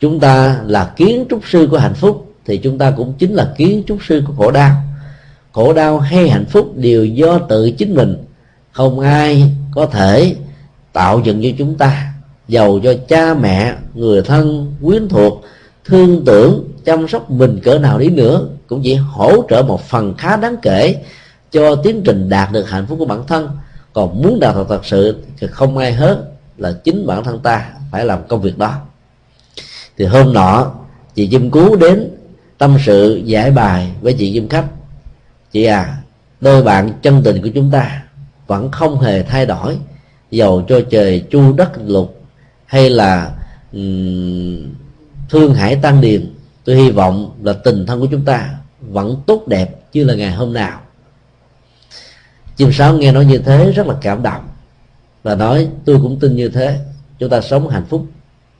[0.00, 3.54] Chúng ta là kiến trúc sư của hạnh phúc, thì chúng ta cũng chính là
[3.56, 4.76] kiến trúc sư của khổ đau
[5.52, 8.16] khổ đau hay hạnh phúc đều do tự chính mình.
[8.72, 10.36] Không ai có thể
[10.92, 12.12] tạo dựng cho chúng ta.
[12.48, 15.42] Giàu cho cha mẹ, người thân, quyến thuộc,
[15.84, 20.14] thương tưởng, chăm sóc mình cỡ nào đi nữa, cũng chỉ hỗ trợ một phần
[20.18, 20.96] khá đáng kể
[21.52, 23.48] cho tiến trình đạt được hạnh phúc của bản thân.
[23.92, 26.24] Còn muốn đạt được thật sự thì không ai hết
[26.58, 28.74] là chính bản thân ta phải làm công việc đó.
[29.98, 30.72] Thì hôm nọ,
[31.14, 32.10] chị Kim Cú đến
[32.58, 34.64] tâm sự giải bài với chị Kim Khách
[35.52, 35.96] chị à
[36.40, 38.02] đôi bạn chân tình của chúng ta
[38.46, 39.78] vẫn không hề thay đổi
[40.30, 42.22] dầu cho trời chu đất lục
[42.66, 43.34] hay là
[43.72, 44.74] um,
[45.28, 46.34] thương hải tăng điền.
[46.64, 50.32] Tôi hy vọng là tình thân của chúng ta vẫn tốt đẹp như là ngày
[50.32, 50.80] hôm nào.
[52.56, 54.48] Chim sáo nghe nói như thế rất là cảm động
[55.22, 56.78] và nói tôi cũng tin như thế.
[57.18, 58.06] Chúng ta sống hạnh phúc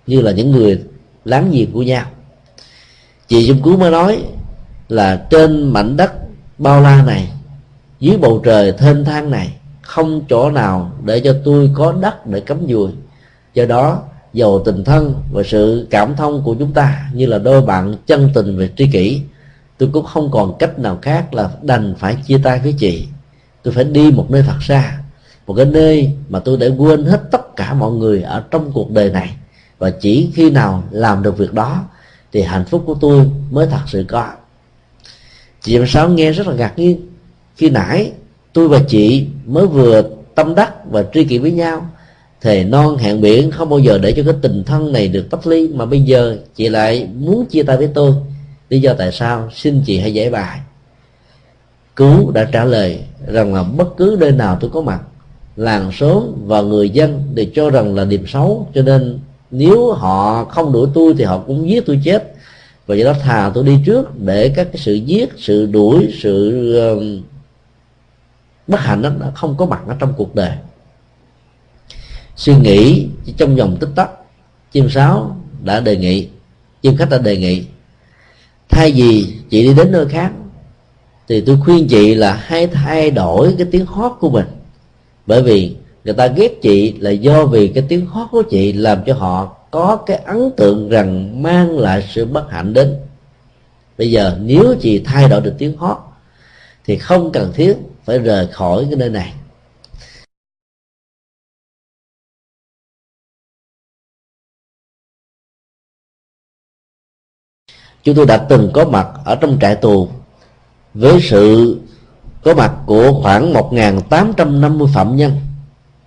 [0.07, 0.83] như là những người
[1.25, 2.07] láng giềng của nhau.
[3.29, 4.25] Chị dung cứu mới nói
[4.89, 6.13] là trên mảnh đất
[6.61, 7.33] bao la này,
[8.01, 9.53] dưới bầu trời thênh thang này,
[9.83, 12.91] không chỗ nào để cho tôi có đất để cắm dùi.
[13.55, 14.03] Do đó
[14.33, 18.31] dầu tình thân và sự cảm thông của chúng ta như là đôi bạn chân
[18.35, 19.23] tình về tri kỷ,
[19.79, 23.07] tôi cũng không còn cách nào khác là đành phải chia tay với chị.
[23.63, 24.99] Tôi phải đi một nơi thật xa,
[25.47, 28.91] một cái nơi mà tôi để quên hết tất cả mọi người ở trong cuộc
[28.91, 29.37] đời này.
[29.79, 31.85] Và chỉ khi nào làm được việc đó,
[32.33, 34.27] thì hạnh phúc của tôi mới thật sự có
[35.63, 37.01] chị em sáu nghe rất là ngạc nhiên.
[37.57, 38.11] Khi nãy,
[38.53, 40.03] tôi và chị mới vừa
[40.35, 41.87] tâm đắc và tri kỷ với nhau.
[42.41, 45.47] Thề non hẹn biển không bao giờ để cho cái tình thân này được tách
[45.47, 48.13] ly, mà bây giờ chị lại muốn chia tay với tôi.
[48.69, 49.49] Lý do tại sao?
[49.55, 50.61] Xin chị hãy giải bài.
[51.97, 55.01] Cứu đã trả lời rằng là bất cứ nơi nào tôi có mặt,
[55.57, 58.69] làng xóm và người dân đều cho rằng là điểm xấu.
[58.75, 59.19] Cho nên
[59.51, 62.35] nếu họ không đuổi tôi thì họ cũng giết tôi chết
[62.91, 66.75] và do đó thà tôi đi trước để các cái sự giết sự đuổi sự
[66.97, 67.03] uh,
[68.67, 70.53] bất hạnh đó nó không có mặt ở trong cuộc đời.
[72.37, 74.11] Suy nghĩ trong vòng tích tắc
[74.73, 76.29] chim sáo đã đề nghị
[76.83, 77.65] chim khách đã đề nghị
[78.69, 80.33] thay vì chị đi đến nơi khác
[81.29, 84.47] thì tôi khuyên chị là hãy thay đổi cái tiếng hót của mình.
[85.27, 88.99] Bởi vì người ta ghét chị là do vì cái tiếng hót của chị làm
[89.07, 92.97] cho họ có cái ấn tượng rằng mang lại sự bất hạnh đến.
[93.99, 95.97] Bây giờ nếu chị thay đổi được tiếng hót,
[96.85, 99.35] thì không cần thiết phải rời khỏi cái nơi này.
[108.03, 110.09] Chúng tôi đã từng có mặt ở trong trại tù.
[110.95, 111.79] Với sự
[112.45, 115.33] có mặt của khoảng 1.850 phạm nhân,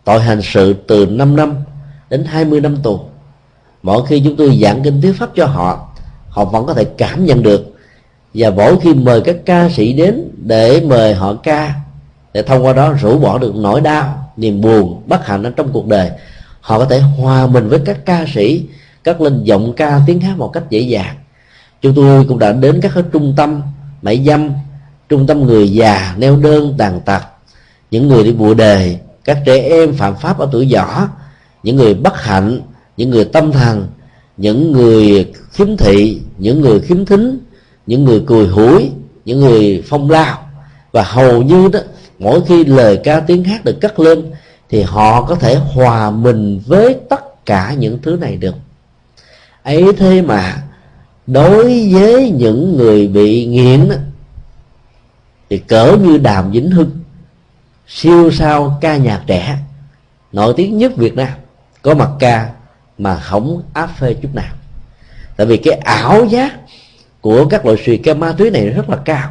[0.04, 1.56] tội hành sự từ 5 năm
[2.10, 3.13] đến 20 năm tù
[3.84, 5.88] mỗi khi chúng tôi giảng kinh thuyết pháp cho họ
[6.30, 7.76] họ vẫn có thể cảm nhận được.
[8.34, 11.74] Và mỗi khi mời các ca sĩ đến để mời họ ca,
[12.34, 15.70] để thông qua đó rũ bỏ được nỗi đau, niềm buồn, bất hạnh ở trong
[15.74, 16.12] cuộc đời,
[16.62, 18.66] họ có thể hòa mình với các ca sĩ,
[19.04, 21.16] các lên giọng ca tiếng hát một cách dễ dàng.
[21.82, 23.62] Chúng tôi cũng đã đến các trung tâm
[24.02, 24.50] mại dâm,
[25.10, 27.22] trung tâm người già, neo đơn, tàn tật,
[27.92, 31.10] những người đi bụi đề, các trẻ em phạm pháp ở tuổi nhỏ,
[31.64, 32.62] những người bất hạnh
[32.98, 33.88] những người tâm thần
[34.38, 37.40] những người khiếm thị những người khiếm thính
[37.88, 38.92] những người cười hủi
[39.26, 40.50] những người phong lao.
[40.92, 41.80] Và hầu như đó
[42.20, 44.32] mỗi khi lời ca tiếng hát được cất lên
[44.70, 48.56] thì họ có thể hòa mình với tất cả những thứ này được.
[49.64, 50.64] Ấy thế mà
[51.28, 53.96] đối với những người bị nghiện đó,
[55.50, 56.92] thì cỡ như đàm vĩnh hưng
[57.88, 59.58] siêu sao ca nhạc trẻ
[60.32, 61.34] nổi tiếng nhất việt nam
[61.82, 62.50] có mặt ca
[62.98, 64.54] mà không áp phê chút nào.
[65.38, 66.56] Tại vì cái ảo giác
[67.22, 69.30] của các loại suy ca ma túy này rất là cao,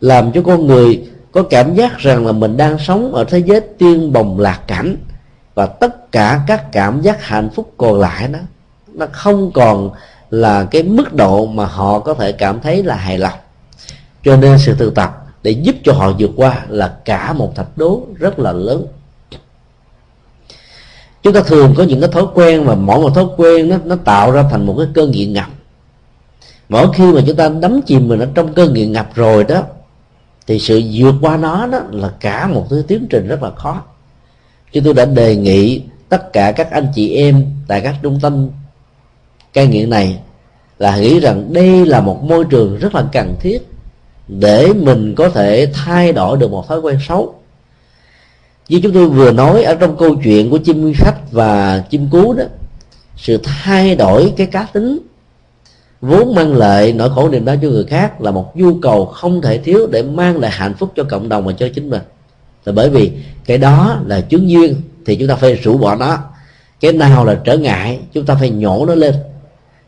[0.00, 3.60] làm cho con người có cảm giác rằng là mình đang sống ở thế giới
[3.60, 4.96] tiên bồng lạc cảnh
[5.54, 8.38] và tất cả các cảm giác hạnh phúc còn lại đó,
[8.92, 9.90] nó không còn
[10.30, 13.38] là cái mức độ mà họ có thể cảm thấy là hài lòng.
[14.24, 17.78] Cho nên sự thực tập để giúp cho họ vượt qua là cả một thạch
[17.78, 18.86] đố rất là lớn
[21.22, 23.96] chúng ta thường có những cái thói quen mà mỗi một thói quen nó nó
[23.96, 25.46] tạo ra thành một cái cơn nghiện ngập.
[26.68, 29.62] Mỗi khi mà chúng ta đắm chìm mình ở trong cơn nghiện ngập rồi đó,
[30.46, 33.82] thì sự vượt qua nó đó là cả một thứ tiến trình rất là khó.
[34.72, 38.48] Chứ tôi đã đề nghị tất cả các anh chị em tại các trung tâm
[39.52, 40.20] cai nghiện này
[40.78, 43.66] là nghĩ rằng đây là một môi trường rất là cần thiết
[44.28, 47.34] để mình có thể thay đổi được một thói quen xấu
[48.70, 52.32] như chúng tôi vừa nói ở trong câu chuyện của chim khách và chim cú
[52.32, 52.44] đó,
[53.16, 54.98] sự thay đổi cái cá tính
[56.00, 59.42] vốn mang lại nỗi khổ niềm đau cho người khác là một nhu cầu không
[59.42, 62.02] thể thiếu để mang lại hạnh phúc cho cộng đồng và cho chính mình.
[62.64, 63.12] Là bởi vì
[63.46, 64.74] cái đó là chứng duyên
[65.06, 66.18] thì chúng ta phải rũ bỏ nó.
[66.80, 69.14] Cái nào là trở ngại, chúng ta phải nhổ nó lên.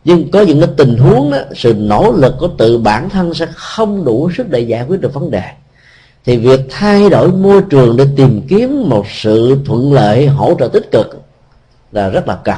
[0.04, 3.46] Nhưng có những cái tình huống đó, sự nỗ lực của tự bản thân sẽ
[3.54, 5.42] không đủ sức để giải quyết được vấn đề
[6.24, 10.68] thì việc thay đổi môi trường để tìm kiếm một sự thuận lợi, hỗ trợ
[10.68, 11.22] tích cực
[11.92, 12.56] là rất là cần.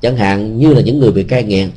[0.00, 1.70] Chẳng hạn như là những người bị cai nghiện,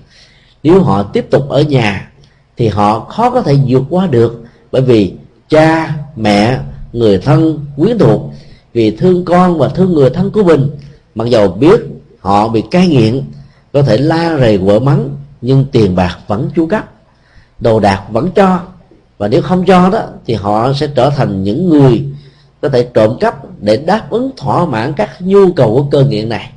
[0.64, 2.12] nếu họ tiếp tục ở nhà
[2.58, 4.44] thì họ khó có thể vượt qua được.
[4.72, 5.14] Bởi vì
[5.50, 6.60] cha, mẹ,
[6.94, 8.22] người thân quyến thuộc,
[8.74, 10.70] vì thương con và thương người thân của mình,
[11.16, 11.82] mặc dầu biết
[12.20, 13.24] họ bị cai nghiện,
[13.74, 15.10] có thể la rầy quở mắng,
[15.42, 16.92] nhưng tiền bạc vẫn chu cấp,
[17.60, 18.60] đồ đạc vẫn cho
[19.22, 22.06] và nếu không cho đó, thì họ sẽ trở thành những người
[22.62, 26.30] có thể trộm cắp để đáp ứng thỏa mãn các nhu cầu của cơ nghiện
[26.30, 26.52] này.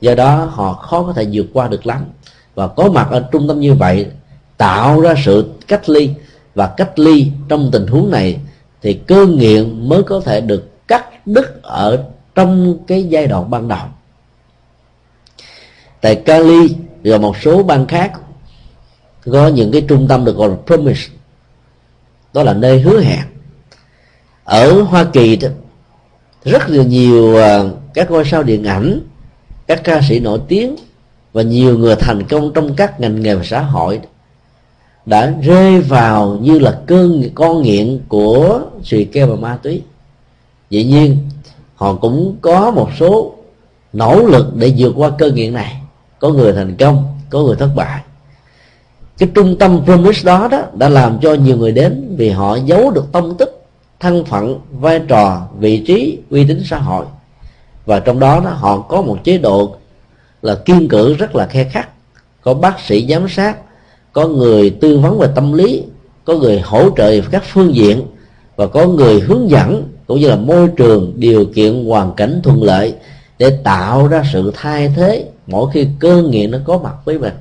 [0.00, 2.04] Do đó, họ khó có thể vượt qua được lắm.
[2.54, 4.06] Và có mặt ở trung tâm như vậy,
[4.56, 6.10] tạo ra sự cách ly.
[6.54, 8.40] Và cách ly trong tình huống này,
[8.82, 12.04] thì cơ nghiện mới có thể được cắt đứt ở
[12.34, 13.86] trong cái giai đoạn ban đầu.
[16.00, 18.12] Tại Cali và một số bang khác,
[19.32, 21.17] có những cái trung tâm được gọi là promise
[22.32, 23.26] đó là nơi hứa hẹn.
[24.44, 25.48] Ở Hoa Kỳ đó,
[26.44, 27.62] rất là nhiều à,
[27.94, 29.00] các ngôi sao điện ảnh
[29.66, 30.76] các ca sĩ nổi tiếng
[31.32, 34.00] và nhiều người thành công trong các ngành nghề và xã hội
[35.06, 39.82] đã rơi vào như là cơn con nghiện của xì ke và ma túy.
[40.70, 41.18] Dĩ nhiên
[41.74, 43.34] họ cũng có một số
[43.92, 45.82] nỗ lực để vượt qua cơn nghiện này.
[46.18, 48.02] Có người thành công có người thất bại
[49.18, 52.90] cái trung tâm promise đó đó đã làm cho nhiều người đến vì họ giấu
[52.90, 53.66] được tông tích
[54.00, 57.06] thân phận vai trò vị trí uy tín xã hội.
[57.86, 59.76] Và trong đó, đó họ có một chế độ
[60.42, 61.88] là kiên cử rất là khe khắc
[62.42, 63.56] có bác sĩ giám sát
[64.12, 65.82] có người tư vấn về tâm lý
[66.24, 68.02] có người hỗ trợ các phương diện
[68.56, 72.62] và có người hướng dẫn cũng như là môi trường điều kiện hoàn cảnh thuận
[72.62, 72.94] lợi
[73.38, 77.32] để tạo ra sự thay thế mỗi khi cơn nghiện nó có mặt với mình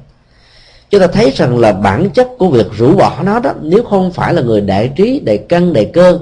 [0.89, 4.11] chúng ta thấy rằng là bản chất của việc rũ bỏ nó đó, nếu không
[4.11, 6.19] phải là người đại trí, đại cân đại cơ,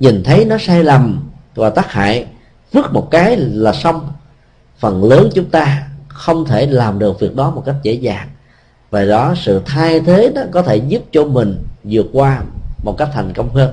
[0.00, 2.26] nhìn thấy nó sai lầm và tác hại,
[2.72, 4.08] vứt một cái là xong.
[4.78, 8.28] Phần lớn chúng ta không thể làm được việc đó một cách dễ dàng.
[8.90, 12.42] Và đó sự thay thế đó có thể giúp cho mình vượt qua
[12.84, 13.72] một cách thành công hơn.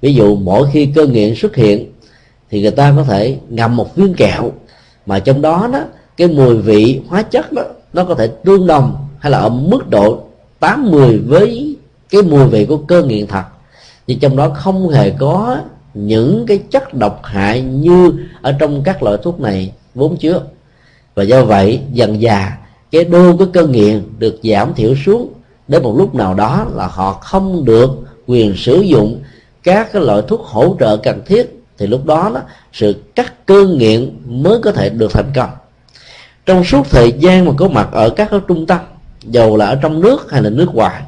[0.00, 1.92] Ví dụ, mỗi khi cơ nghiện xuất hiện,
[2.50, 4.52] thì người ta có thể ngậm một viên kẹo,
[5.06, 5.80] mà trong đó đó,
[6.16, 7.62] cái mùi vị, hóa chất đó,
[7.92, 10.24] nó có thể tương đồng hay là ở mức độ
[10.60, 11.76] 80 với
[12.10, 13.44] cái mùi vị của cơn nghiện thật.
[14.06, 15.58] Thì trong đó không hề có
[15.94, 18.12] những cái chất độc hại như
[18.42, 20.42] ở trong các loại thuốc này vốn chứa.
[21.14, 22.56] Và do vậy dần già
[22.90, 25.32] cái đô của cơn nghiện được giảm thiểu xuống
[25.68, 27.90] đến một lúc nào đó là họ không được
[28.26, 29.22] quyền sử dụng
[29.62, 32.40] các cái loại thuốc hỗ trợ cần thiết thì lúc đó, đó
[32.72, 35.50] sự cắt cơn nghiện mới có thể được thành công.
[36.46, 38.78] Trong suốt thời gian mà có mặt ở các trung tâm
[39.22, 41.02] dầu là ở trong nước hay là nước ngoài,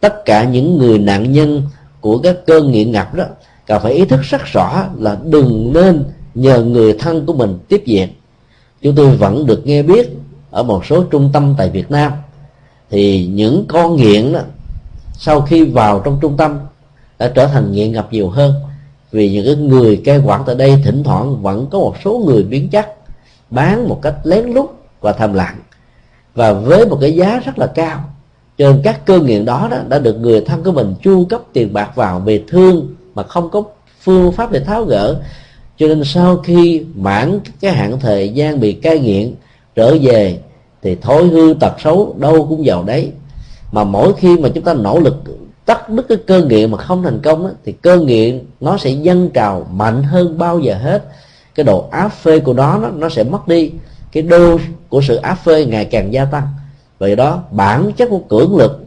[0.00, 1.62] tất cả những người nạn nhân
[2.00, 3.24] của các cơn nghiện ngập đó
[3.66, 6.04] cần phải ý thức rất rõ là đừng nên
[6.34, 8.08] nhờ người thân của mình tiếp diện
[8.82, 10.08] chúng tôi vẫn được nghe biết
[10.50, 12.12] ở một số trung tâm tại Việt Nam,
[12.90, 14.40] thì những con nghiện đó
[15.18, 16.58] sau khi vào trong trung tâm
[17.18, 18.54] đã trở thành nghiện ngập nhiều hơn.
[19.12, 22.42] Vì những cái người cai quản tại đây thỉnh thoảng vẫn có một số người
[22.42, 22.94] biến chất,
[23.50, 25.56] bán một cách lén lút và thầm lặng
[26.34, 28.04] và với một cái giá rất là cao.
[28.58, 31.40] Cho nên các cơ nghiện đó, đó đã được người thân của mình chu cấp
[31.52, 33.62] tiền bạc vào về thương mà không có
[34.00, 35.20] phương pháp để tháo gỡ.
[35.78, 39.34] Cho nên sau khi mãn cái hạn thời gian bị cai nghiện
[39.74, 40.38] trở về
[40.82, 43.10] thì thói hư tật xấu đâu cũng vào đấy.
[43.72, 45.16] Mà mỗi khi mà chúng ta nỗ lực
[45.66, 48.90] tắt đứt cái cơ nghiện mà không thành công đó, thì cơ nghiện nó sẽ
[48.90, 51.04] dâng trào mạnh hơn bao giờ hết.
[51.54, 53.70] Cái độ áp phê của nó nó sẽ mất đi
[54.12, 54.58] cái đô
[54.88, 56.48] của sự áp phê ngày càng gia tăng.
[56.98, 58.84] Vậy đó, bản chất của cưỡng lực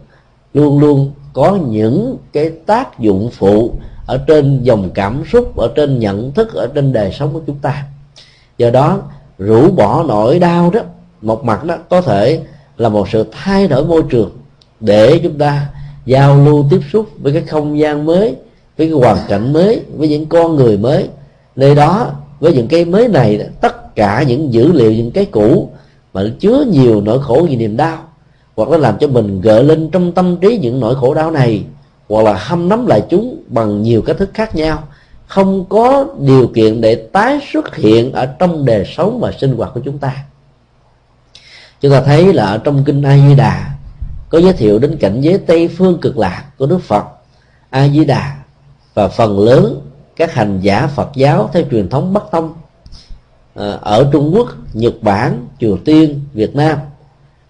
[0.53, 3.73] luôn luôn có những cái tác dụng phụ
[4.05, 7.59] ở trên dòng cảm xúc, ở trên nhận thức, ở trên đời sống của chúng
[7.59, 7.83] ta.
[8.57, 8.99] Do đó,
[9.37, 10.79] rũ bỏ nỗi đau đó,
[11.21, 12.41] một mặt đó, có thể
[12.77, 14.31] là một sự thay đổi môi trường
[14.79, 15.67] để chúng ta
[16.05, 18.35] giao lưu tiếp xúc với cái không gian mới,
[18.77, 21.09] với cái hoàn cảnh mới, với những con người mới.
[21.55, 25.69] Nơi đó, với những cái mới này tất cả những dữ liệu, những cái cũ,
[26.13, 27.97] mà chứa nhiều nỗi khổ vì niềm đau,
[28.55, 31.63] hoặc nó làm cho mình gợi lên trong tâm trí những nỗi khổ đau này,
[32.09, 34.83] hoặc là hâm nắm lại chúng bằng nhiều cách thức khác nhau.
[35.27, 39.71] Không có điều kiện để tái xuất hiện ở trong đời sống và sinh hoạt
[39.73, 40.15] của chúng ta.
[41.81, 43.69] Chúng ta thấy là ở trong kinh A Di Đà
[44.29, 47.03] có giới thiệu đến cảnh giới Tây phương cực lạc của Đức Phật.
[47.69, 48.35] A Di Đà
[48.93, 49.81] và phần lớn
[50.15, 52.53] các hành giả Phật giáo theo truyền thống Bắc Tông.
[53.55, 56.77] À, ở Trung Quốc, Nhật Bản, Triều Tiên, Việt Nam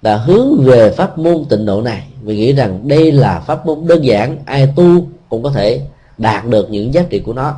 [0.01, 2.07] đã hướng về pháp môn tịnh độ này.
[2.21, 5.81] Vì nghĩ rằng đây là pháp môn đơn giản ai tu cũng có thể
[6.17, 7.53] đạt được những giá trị của nó.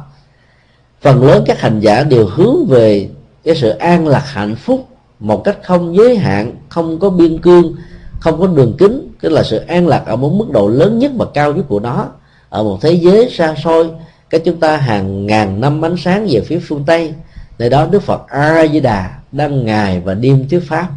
[1.02, 3.10] Phần lớn các hành giả đều hướng về
[3.44, 4.88] cái sự an lạc hạnh phúc
[5.20, 7.76] một cách không giới hạn không có biên cương
[8.20, 11.12] không có đường kính tức là sự an lạc ở một mức độ lớn nhất
[11.16, 12.08] và cao nhất của nó.
[12.50, 13.90] Ở một thế giới xa xôi
[14.30, 17.14] cách chúng ta hàng ngàn năm ánh sáng về phía phương tây
[17.60, 20.88] nơi đó đức phật a di đà đang ngày và đêm thuyết pháp.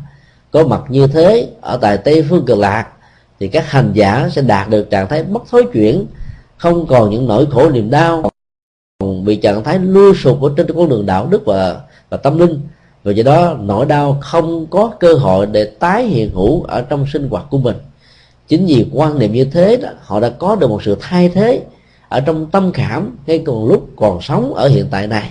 [0.51, 2.87] Có mặt như thế ở tại tây phương cực lạc
[3.41, 6.07] thì các hành giả sẽ đạt được trạng thái bất thối chuyển
[6.57, 8.31] không còn những nỗi khổ niềm đau
[9.25, 11.81] bị trạng thái lưu sụp ở trên con đường đạo đức và
[12.11, 12.61] và tâm linh.
[13.05, 17.07] Và do đó nỗi đau không có cơ hội để tái hiện hữu ở trong
[17.13, 17.77] sinh hoạt của mình.
[18.49, 21.63] Chính vì quan niệm như thế đó, họ đã có được một sự thay thế
[22.09, 25.31] ở trong tâm khảm ngay còn lúc còn sống ở hiện tại này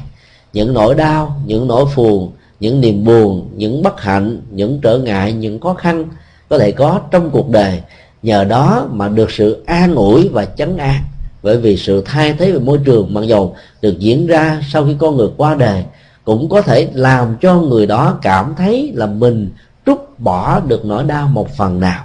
[0.58, 2.30] những nỗi đau, những nỗi phiền
[2.60, 6.06] những niềm buồn, những bất hạnh, những trở ngại, những khó khăn
[6.50, 7.82] có thể có trong cuộc đời.
[8.24, 11.02] Nhờ đó mà được sự an ủi và chấn an.
[11.44, 14.96] Bởi vì sự thay thế về môi trường mặc dầu được diễn ra sau khi
[15.00, 15.84] con người qua đời
[16.26, 19.50] cũng có thể làm cho người đó cảm thấy là mình
[19.86, 22.04] trút bỏ được nỗi đau một phần nào.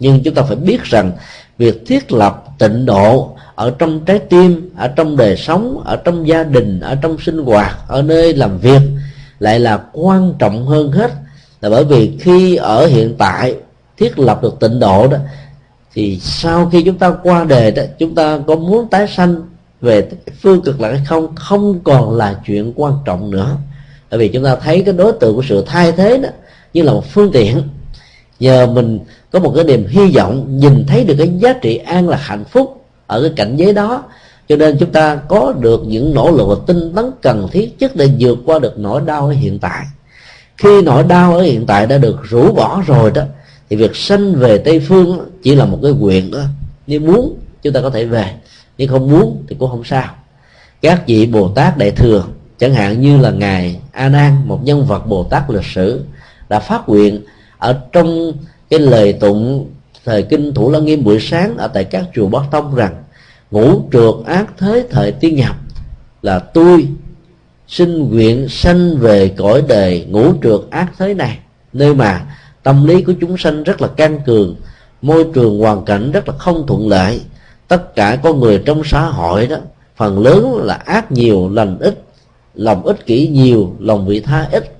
[0.00, 1.12] Nhưng chúng ta phải biết rằng
[1.58, 6.28] việc thiết lập tịnh độ ở trong trái tim, ở trong đời sống, ở trong
[6.28, 8.80] gia đình, ở trong sinh hoạt, ở nơi làm việc
[9.38, 11.10] lại là quan trọng hơn hết.
[11.60, 13.54] Là bởi vì khi ở hiện tại
[13.96, 15.18] thiết lập được tịnh độ đó,
[15.94, 19.42] thì sau khi chúng ta qua đề đó, chúng ta có muốn tái sanh
[19.80, 20.08] về
[20.40, 23.56] phương cực lạc hay không không còn là chuyện quan trọng nữa.
[24.10, 26.28] Bởi vì chúng ta thấy cái đối tượng của sự thay thế đó
[26.72, 27.62] như là một phương tiện.
[28.40, 28.98] Nhờ mình
[29.34, 32.44] có một cái niềm hy vọng nhìn thấy được cái giá trị an là hạnh
[32.44, 34.04] phúc ở cái cảnh giới đó.
[34.48, 37.96] Cho nên chúng ta có được những nỗ lực và tinh tấn cần thiết nhất
[37.96, 39.84] để vượt qua được nỗi đau ở hiện tại.
[40.56, 43.22] Khi nỗi đau ở hiện tại đã được rũ bỏ rồi đó,
[43.70, 46.40] thì việc sanh về tây phương chỉ là một cái quyền đó.
[46.86, 48.34] Nếu muốn, chúng ta có thể về.
[48.78, 50.14] Nếu không muốn, thì cũng không sao.
[50.82, 52.24] Các vị bồ tát đại thừa,
[52.58, 56.04] chẳng hạn như là ngài a nan, một nhân vật bồ tát lịch sử,
[56.48, 57.20] đã phát nguyện
[57.58, 58.32] ở trong
[58.78, 59.70] cái lời tụng
[60.04, 63.02] thời kinh thủ lăng nghiêm buổi sáng ở tại các chùa bắc tông rằng,
[63.50, 65.56] ngũ trượt ác thế thời tiên nhập
[66.22, 66.88] là tôi
[67.68, 71.38] xin nguyện sanh về cõi đời ngũ trượt ác thế này,
[71.72, 74.56] nơi mà tâm lý của chúng sanh rất là căng cường,
[75.02, 77.20] môi trường hoàn cảnh rất là không thuận lợi.
[77.68, 79.56] Tất cả con người trong xã hội đó,
[79.96, 82.04] phần lớn là ác nhiều, lành ít,
[82.54, 84.76] lòng ích kỷ nhiều, lòng vị tha ít.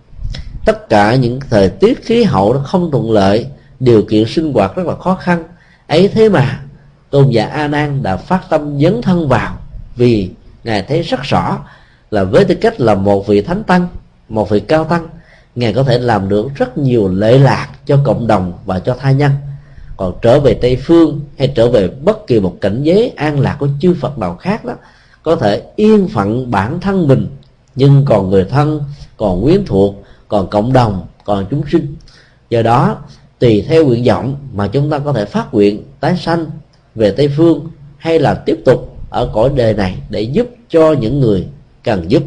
[0.66, 3.46] Tất cả những thời tiết khí hậu nó không thuận lợi
[3.80, 5.44] điều kiện sinh hoạt rất là khó khăn.
[5.86, 6.60] Ấy thế mà,
[7.10, 9.56] tôn giả a nan đã phát tâm dấn thân vào
[9.96, 10.30] vì
[10.64, 11.58] ngài thấy rất rõ
[12.10, 13.88] là với tư cách là một vị thánh tăng,
[14.28, 15.08] một vị cao tăng,
[15.54, 19.10] ngài có thể làm được rất nhiều lệ lạc cho cộng đồng và cho tha
[19.10, 19.32] nhân.
[19.96, 23.56] Còn trở về tây phương hay trở về bất kỳ một cảnh giới an lạc
[23.58, 24.74] của chư phật nào khác đó,
[25.22, 27.36] có thể yên phận bản thân mình,
[27.74, 28.84] nhưng còn người thân,
[29.16, 29.94] còn quyến thuộc,
[30.28, 31.96] còn cộng đồng, còn chúng sinh.
[32.50, 32.96] Do đó
[33.38, 36.46] tùy theo nguyện vọng mà chúng ta có thể phát nguyện tái sanh
[36.94, 41.20] về tây phương hay là tiếp tục ở cõi đời này để giúp cho những
[41.20, 41.46] người
[41.84, 42.22] cần giúp.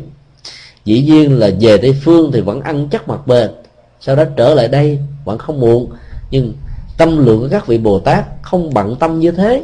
[0.86, 3.52] Dĩ nhiên là về tây phương thì vẫn ăn chắc mặt bền,
[4.00, 5.90] sau đó trở lại đây vẫn không muộn,
[6.32, 6.54] nhưng
[6.98, 9.64] tâm lượng của các vị bồ tát không bận tâm như thế.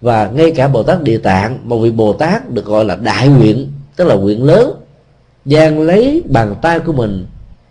[0.00, 3.28] Và ngay cả bồ tát địa tạng, một vị bồ tát được gọi là đại
[3.28, 4.72] nguyện, tức là nguyện lớn
[5.44, 7.26] giang lấy bàn tay của mình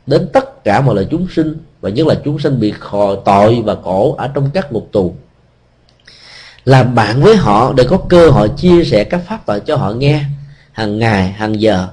[0.07, 3.61] đến tất cả mọi loài chúng sinh và nhất là chúng sinh bị khò tội
[3.65, 5.13] và khổ ở trong các ngục tù.
[6.65, 9.91] Làm bạn với họ để có cơ hội chia sẻ các pháp thoại cho họ
[9.91, 10.23] nghe
[10.71, 11.87] hàng ngày, hàng giờ,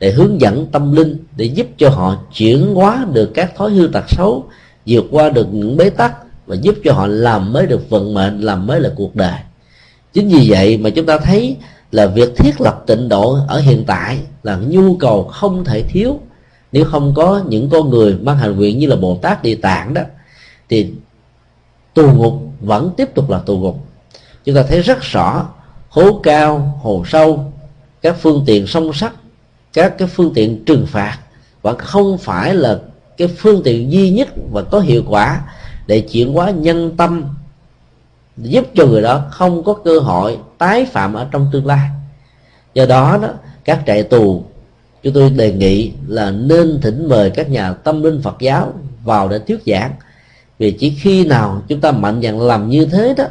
[0.00, 3.86] để hướng dẫn tâm linh, để giúp cho họ chuyển hóa được các thói hư
[3.86, 4.44] tật xấu,
[4.86, 6.14] vượt qua được những bế tắc
[6.46, 9.38] và giúp cho họ làm mới được vận mệnh, làm mới là cuộc đời.
[10.12, 11.56] Chính vì vậy mà chúng ta thấy
[11.92, 16.20] là việc thiết lập tịnh độ ở hiện tại là nhu cầu không thể thiếu
[16.72, 19.94] nếu không có những con người mang hành nguyện như là bồ tát địa tạng
[19.94, 20.02] đó,
[20.68, 20.92] thì
[21.94, 23.86] tù ngục vẫn tiếp tục là tù ngục.
[24.44, 25.48] Chúng ta thấy rất rõ
[25.88, 27.52] hố cao, hồ sâu,
[28.02, 29.12] các phương tiện song sắt,
[29.72, 31.18] các cái phương tiện trừng phạt,
[31.62, 32.78] và không phải là
[33.16, 35.40] cái phương tiện duy nhất và có hiệu quả
[35.86, 37.24] để chuyển hóa nhân tâm,
[38.36, 41.88] giúp cho người đó không có cơ hội tái phạm ở trong tương lai.
[42.74, 43.28] Do đó đó,
[43.64, 44.44] các trại tù
[45.02, 48.72] chúng tôi đề nghị là nên thỉnh mời các nhà tâm linh Phật giáo
[49.04, 49.92] vào để thuyết giảng.
[50.58, 53.24] Vì chỉ khi nào chúng ta mạnh dạn làm như thế đó,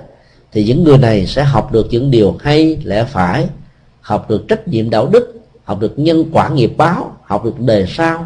[0.52, 3.48] thì những người này sẽ học được những điều hay, lẽ phải,
[4.02, 7.86] học được trách nhiệm đạo đức, học được nhân quả nghiệp báo, học được đề
[7.90, 8.26] sao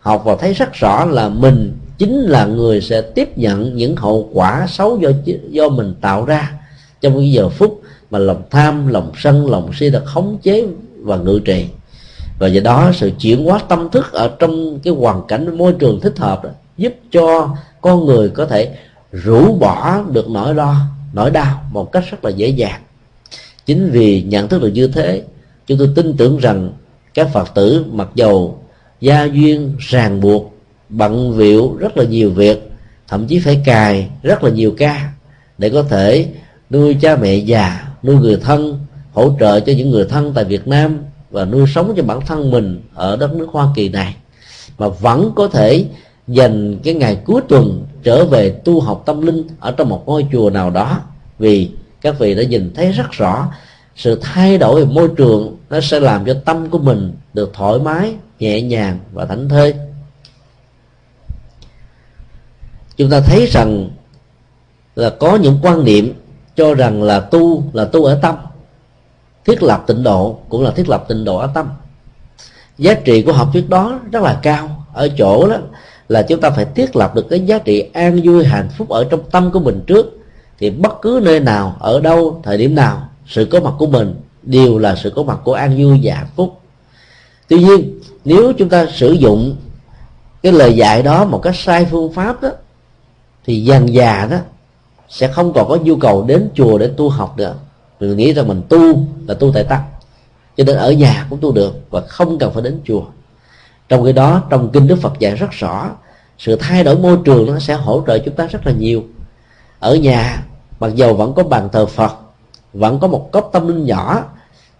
[0.00, 4.30] học và thấy rất rõ là mình chính là người sẽ tiếp nhận những hậu
[4.32, 5.10] quả xấu do
[5.50, 6.52] do mình tạo ra.
[7.00, 11.16] Trong những giờ phút mà lòng tham, lòng sân, lòng si đã khống chế và
[11.16, 11.66] ngự trị
[12.40, 16.00] và do đó sự chuyển hóa tâm thức ở trong cái hoàn cảnh môi trường
[16.00, 18.78] thích hợp đó, giúp cho con người có thể
[19.12, 20.76] rũ bỏ được nỗi lo
[21.12, 22.80] nỗi đau một cách rất là dễ dàng.
[23.66, 25.22] Chính vì nhận thức được như thế
[25.66, 26.72] chúng tôi tin tưởng rằng
[27.14, 28.58] các phật tử mặc dầu
[29.00, 30.54] gia duyên ràng buộc
[30.88, 32.70] bận việu rất là nhiều việc
[33.08, 35.12] thậm chí phải cài rất là nhiều ca
[35.58, 36.26] để có thể
[36.70, 38.78] nuôi cha mẹ già nuôi người thân
[39.12, 40.98] hỗ trợ cho những người thân tại Việt Nam
[41.30, 44.16] và nuôi sống cho bản thân mình ở đất nước Hoa Kỳ này.
[44.78, 45.84] Mà vẫn có thể
[46.28, 50.26] dành cái ngày cuối tuần trở về tu học tâm linh ở trong một ngôi
[50.32, 51.00] chùa nào đó.
[51.38, 51.70] Vì
[52.00, 53.52] các vị đã nhìn thấy rất rõ,
[53.96, 57.78] sự thay đổi về môi trường nó sẽ làm cho tâm của mình được thoải
[57.78, 59.74] mái, nhẹ nhàng và thảnh thơi.
[62.96, 63.90] Chúng ta thấy rằng
[64.96, 66.12] là có những quan niệm
[66.56, 68.36] cho rằng là tu là tu ở tâm
[69.44, 71.68] thiết lập tịnh độ cũng là thiết lập tịnh độ ở tâm.
[72.78, 74.68] Giá trị của học thuyết đó rất là cao.
[74.92, 75.56] Ở chỗ đó
[76.08, 79.04] là chúng ta phải thiết lập được cái giá trị an vui hạnh phúc ở
[79.10, 80.18] trong tâm của mình trước.
[80.58, 84.14] Thì bất cứ nơi nào, ở đâu, thời điểm nào, sự có mặt của mình
[84.42, 86.60] đều là sự có mặt của an vui và hạnh phúc.
[87.48, 89.56] Tuy nhiên, nếu chúng ta sử dụng
[90.42, 92.50] cái lời dạy đó một cách sai phương pháp đó,
[93.46, 94.36] thì dần già đó
[95.08, 97.54] sẽ không còn có nhu cầu đến chùa để tu học nữa
[98.00, 99.82] mình nghĩ rằng mình tu là tu tại tăng
[100.56, 103.02] cho nên ở nhà cũng tu được và không cần phải đến chùa.
[103.88, 105.90] Trong khi đó, trong kinh đức phật dạy rất rõ,
[106.38, 109.04] sự thay đổi môi trường nó sẽ hỗ trợ chúng ta rất là nhiều.
[109.78, 110.44] Ở nhà,
[110.80, 112.12] mặc dầu vẫn có bàn thờ phật,
[112.72, 114.24] vẫn có một cốc tâm linh nhỏ,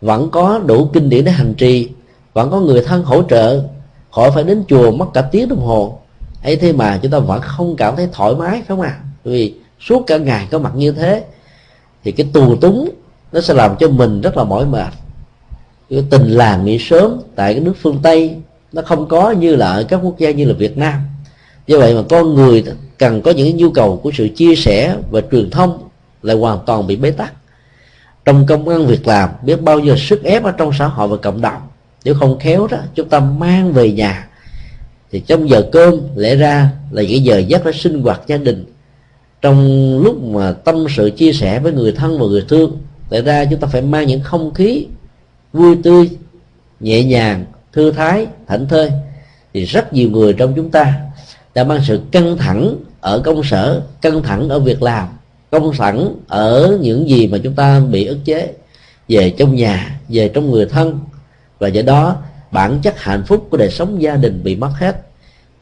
[0.00, 1.88] vẫn có đủ kinh điển để hành trì,
[2.32, 3.62] vẫn có người thân hỗ trợ,
[4.10, 5.98] khỏi phải đến chùa mất cả tiếng đồng hồ,
[6.42, 8.96] ấy thế mà chúng ta vẫn không cảm thấy thoải mái, phải không ạ?
[9.00, 9.04] À?
[9.24, 11.24] vì suốt cả ngày có mặt như thế,
[12.04, 12.90] thì cái tù túng
[13.32, 14.92] nó sẽ làm cho mình rất là mỏi mệt.
[15.90, 18.36] Cái tình làng nghỉ sớm tại cái nước phương tây,
[18.72, 21.00] nó không có như là ở các quốc gia như là việt nam.
[21.66, 22.64] Do vậy mà con người
[22.98, 25.88] cần có những nhu cầu của sự chia sẻ và truyền thông
[26.22, 27.32] lại hoàn toàn bị bế tắc.
[28.24, 31.16] Trong công ăn việc làm, biết bao giờ sức ép ở trong xã hội và
[31.16, 31.62] cộng đồng.
[32.04, 34.28] Nếu không khéo đó, chúng ta mang về nhà.
[35.10, 38.64] Thì trong giờ cơm, lẽ ra là những giờ giấc để sinh hoạt gia đình.
[39.42, 42.76] Trong lúc mà tâm sự chia sẻ với người thân và người thương
[43.10, 44.86] tại ra chúng ta phải mang những không khí
[45.52, 46.10] vui tươi,
[46.80, 48.90] nhẹ nhàng, thư thái, thảnh thơi.
[49.54, 51.00] Thì rất nhiều người trong chúng ta
[51.54, 55.08] đã mang sự căng thẳng ở công sở, căng thẳng ở việc làm,
[55.50, 58.52] căng thẳng ở những gì mà chúng ta bị ức chế,
[59.08, 60.98] về trong nhà, về trong người thân.
[61.58, 62.16] Và do đó,
[62.50, 65.02] bản chất hạnh phúc của đời sống gia đình bị mất hết.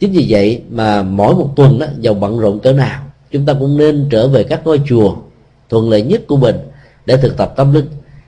[0.00, 3.52] Chính vì vậy mà mỗi một tuần đó dầu bận rộn cỡ nào, chúng ta
[3.52, 5.16] cũng nên trở về các ngôi chùa
[5.68, 6.56] thuận lợi nhất của mình
[7.08, 7.86] để thực tập tâm linh.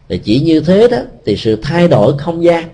[0.09, 0.97] Thì chỉ như thế đó,
[1.27, 2.69] thì sự thay đổi không gian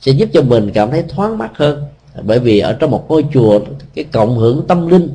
[0.00, 1.84] sẽ giúp cho mình cảm thấy thoáng mắt hơn.
[2.22, 3.60] Bởi vì ở trong một ngôi chùa,
[3.94, 5.08] cái cộng hưởng tâm linh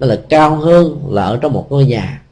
[0.00, 2.22] nó là cao hơn là ở trong một ngôi nhà.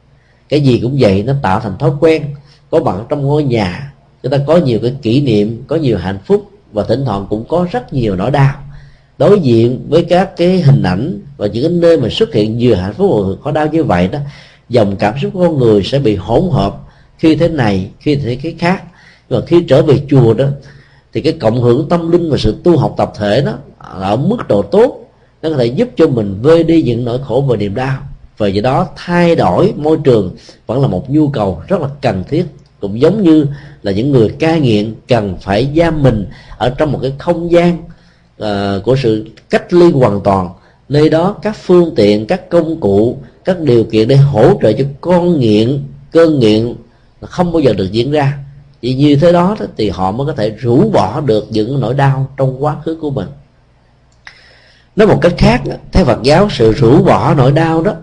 [0.49, 2.23] Cái gì cũng vậy, nó tạo thành thói quen.
[2.69, 3.93] Có bạn trong ngôi nhà
[4.23, 7.45] chúng ta có nhiều cái kỷ niệm, có nhiều hạnh phúc và thỉnh thoảng cũng
[7.47, 8.55] có rất nhiều nỗi đau.
[9.17, 12.73] Đối diện với các cái hình ảnh và những cái nơi mà xuất hiện vừa
[12.73, 14.19] hạnh phúc và khó đau như vậy đó,
[14.69, 16.86] dòng cảm xúc của con người sẽ bị hỗn hợp
[17.17, 18.83] khi thế này khi thế cái khác.
[19.29, 20.45] Và khi trở về chùa đó
[21.13, 24.47] thì cái cộng hưởng tâm linh và sự tu học tập thể đó ở mức
[24.47, 25.03] độ tốt.
[25.41, 27.97] Nó có thể giúp cho mình vơi đi những nỗi khổ và niềm đau.
[28.37, 30.35] Và do đó thay đổi môi trường
[30.67, 32.45] vẫn là một nhu cầu rất là cần thiết.
[32.79, 33.45] Cũng giống như
[33.83, 36.25] là những người cai nghiện cần phải giam mình
[36.57, 37.77] ở trong một cái không gian
[38.43, 40.49] uh, của sự cách ly hoàn toàn.
[40.89, 44.85] Nơi đó các phương tiện các công cụ các điều kiện để hỗ trợ cho
[45.01, 46.75] con nghiện cơn nghiện
[47.21, 48.37] không bao giờ được diễn ra.
[48.81, 52.31] Vì như thế đó, thì họ mới có thể rũ bỏ được những nỗi đau
[52.37, 53.27] trong quá khứ của mình.
[54.95, 55.61] Nói một cách khác,
[55.91, 57.93] theo Phật giáo, sự rũ bỏ nỗi đau đó,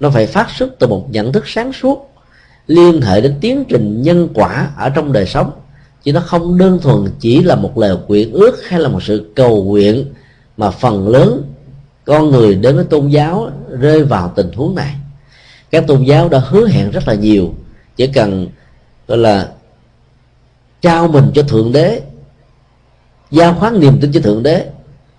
[0.00, 2.10] nó phải phát xuất từ một nhận thức sáng suốt,
[2.66, 5.50] liên hệ đến tiến trình nhân quả ở trong đời sống.
[6.02, 9.32] Chứ nó không đơn thuần chỉ là một lời quyện ước hay là một sự
[9.36, 10.04] cầu nguyện
[10.56, 11.42] mà phần lớn
[12.04, 13.50] con người đến với tôn giáo
[13.80, 14.94] rơi vào tình huống này.
[15.70, 17.54] Các tôn giáo đã hứa hẹn rất là nhiều
[17.96, 18.48] chỉ cần,
[19.08, 19.48] gọi là,
[20.80, 22.00] trao mình cho thượng đế,
[23.30, 24.66] giao khoán niềm tin cho thượng đế,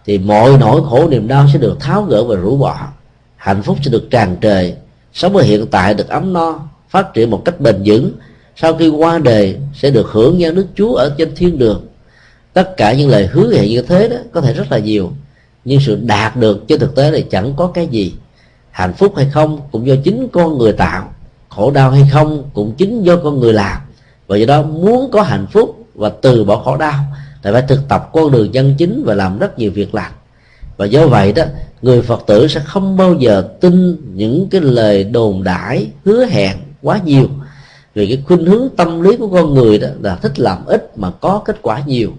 [0.05, 2.87] thì mọi nỗi khổ niềm đau sẽ được tháo gỡ và rũ bỏ.
[3.35, 4.73] Hạnh phúc sẽ được tràn trề.
[5.13, 6.59] Sống ở hiện tại được ấm no,
[6.89, 8.11] phát triển một cách bền vững.
[8.55, 11.87] Sau khi qua đời, sẽ được hưởng nhân đức chúa ở trên thiên đường.
[12.53, 15.11] Tất cả những lời hứa hẹn như thế đó có thể rất là nhiều,
[15.65, 18.13] nhưng sự đạt được trên thực tế này chẳng có cái gì.
[18.71, 21.13] Hạnh phúc hay không cũng do chính con người tạo
[21.57, 23.81] khổ đau hay không cũng chính do con người làm.
[24.27, 27.03] Và do đó muốn có hạnh phúc và từ bỏ khổ đau,
[27.43, 30.11] thì phải thực tập con đường chân chính và làm rất nhiều việc làm.
[30.77, 31.43] Và do vậy đó,
[31.81, 36.57] người phật tử sẽ không bao giờ tin những cái lời đồn đãi, hứa hẹn
[36.81, 37.27] quá nhiều.
[37.95, 41.11] Vì cái khuynh hướng tâm lý của con người đó là thích làm ít mà
[41.11, 42.11] có kết quả nhiều.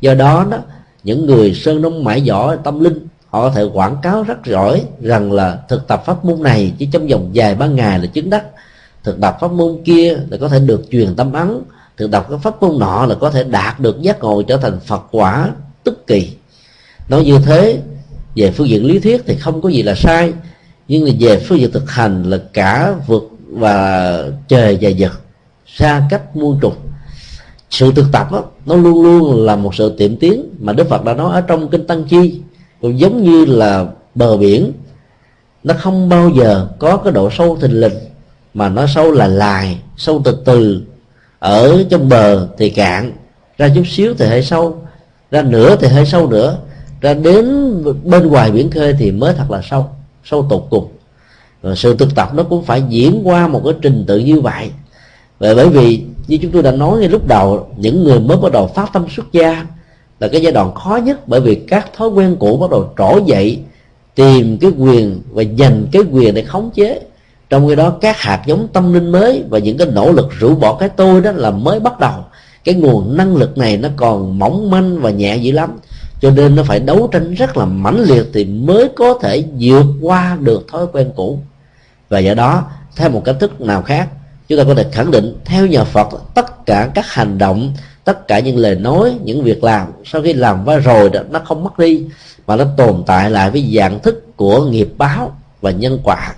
[0.00, 0.58] Do đó đó,
[1.04, 4.82] những người sơn đông mãi giỏi tâm linh, họ có thể quảng cáo rất giỏi
[5.00, 8.30] rằng là thực tập pháp môn này chỉ trong vòng vài ba ngày là chứng
[8.30, 8.44] đắc
[9.04, 11.60] thực tập pháp môn kia là có thể được truyền tâm ấn.
[11.96, 14.80] Thực tập cái pháp môn nọ là có thể đạt được giác ngộ trở thành
[14.86, 15.50] phật quả
[15.84, 16.30] tức kỳ.
[17.08, 17.80] Nói như thế
[18.36, 20.32] về phương diện lý thuyết thì không có gì là sai.
[20.88, 25.12] Nhưng là về phương diện thực hành là cả vượt và trời và giật
[25.66, 26.74] xa cách muôn trùng
[27.70, 31.04] sự thực tập đó, nó luôn luôn là một sự tiệm tiến mà đức phật
[31.04, 32.40] đã nói ở trong kinh tăng chi.
[32.80, 34.72] Cũng giống như là bờ biển
[35.64, 37.92] nó không bao giờ có cái độ sâu thình lình
[38.54, 40.82] mà nó sâu là lài, sâu từ từ.
[41.38, 43.12] Ở trong bờ thì cạn,
[43.58, 44.82] ra chút xíu thì hơi sâu,
[45.30, 46.58] ra nửa thì hơi sâu nữa.
[47.00, 49.86] Ra đến bên ngoài biển khơi thì mới thật là sâu
[50.24, 50.88] sâu tột cùng.
[51.62, 54.70] Rồi sự thực tập nó cũng phải diễn qua một cái trình tự như vậy.
[55.38, 58.52] Và bởi vì như chúng tôi đã nói ngay lúc đầu, những người mới bắt
[58.52, 59.66] đầu phát tâm xuất gia
[60.20, 63.22] là cái giai đoạn khó nhất, bởi vì các thói quen cũ bắt đầu trỗi
[63.26, 63.58] dậy,
[64.14, 67.00] tìm cái quyền và giành cái quyền để khống chế
[67.50, 70.54] trong khi đó, các hạt giống tâm linh mới và những cái nỗ lực rũ
[70.54, 72.24] bỏ cái tôi đó là mới bắt đầu.
[72.64, 75.78] Cái nguồn năng lực này nó còn mỏng manh và nhẹ dữ lắm.
[76.20, 79.86] Cho nên nó phải đấu tranh rất là mãnh liệt thì mới có thể vượt
[80.02, 81.38] qua được thói quen cũ.
[82.08, 82.64] Và do đó,
[82.96, 84.08] theo một cách thức nào khác,
[84.48, 87.72] chúng ta có thể khẳng định theo nhà Phật, tất cả các hành động,
[88.04, 91.38] tất cả những lời nói, những việc làm, sau khi làm qua rồi đó, nó
[91.44, 92.04] không mất đi,
[92.46, 96.34] mà nó tồn tại lại với dạng thức của nghiệp báo và nhân quả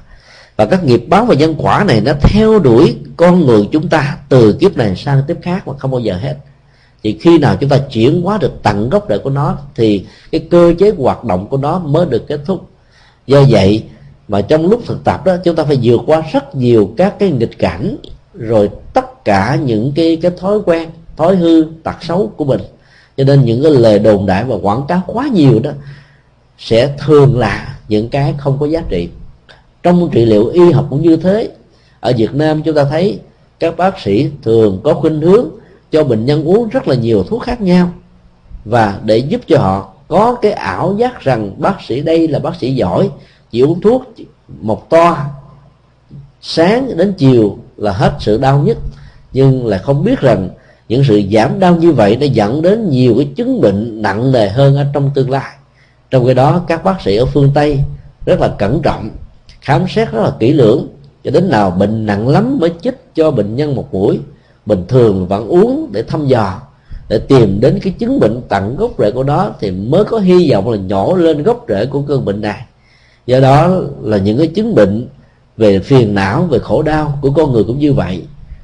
[0.61, 4.17] và các nghiệp báo và nhân quả này nó theo đuổi con người chúng ta
[4.29, 6.37] từ kiếp này sang kiếp khác mà không bao giờ hết.
[7.03, 10.41] Thì khi nào chúng ta chuyển hóa được tận gốc rễ của nó, thì cái
[10.51, 12.69] cơ chế hoạt động của nó mới được kết thúc.
[13.27, 13.85] Do vậy
[14.29, 17.31] mà trong lúc thực tập đó, chúng ta phải vượt qua rất nhiều các cái
[17.31, 17.97] nghịch cảnh,
[18.35, 22.61] rồi tất cả những cái cái thói quen, thói hư, tật xấu của mình.
[23.17, 25.71] Cho nên những cái lời đồn đại và quảng cáo quá nhiều đó
[26.59, 29.09] sẽ thường là những cái không có giá trị
[29.83, 31.49] trong trị liệu y học cũng như thế.
[32.01, 33.19] Ở Việt Nam chúng ta thấy
[33.61, 35.47] các bác sĩ thường có khuynh hướng
[35.91, 37.91] cho bệnh nhân uống rất là nhiều thuốc khác nhau
[38.65, 42.57] và để giúp cho họ có cái ảo giác rằng bác sĩ đây là bác
[42.57, 43.11] sĩ giỏi,
[43.51, 44.05] chỉ uống thuốc
[44.61, 45.27] một toa.
[46.41, 48.79] Sáng đến chiều là hết sự đau nhất.
[49.33, 50.49] Nhưng là không biết rằng
[50.89, 54.49] những sự giảm đau như vậy đã dẫn đến nhiều cái chứng bệnh nặng nề
[54.49, 55.57] hơn ở trong tương lai.
[56.11, 57.81] Trong khi đó các bác sĩ ở phương tây
[58.27, 59.11] rất là cẩn trọng
[59.61, 60.89] khám xét rất là kỹ lưỡng.
[61.25, 64.21] Cho đến nào bệnh nặng lắm mới chích cho bệnh nhân một mũi.
[64.67, 66.61] Bình thường vẫn uống để thăm dò,
[67.09, 70.51] để tìm đến cái chứng bệnh tận gốc rễ của nó thì mới có hy
[70.51, 72.65] vọng là nhỏ lên gốc rễ của cơn bệnh này.
[73.27, 73.69] Do đó
[74.03, 75.09] là những cái chứng bệnh
[75.57, 78.23] về phiền não, về khổ đau của con người cũng như vậy.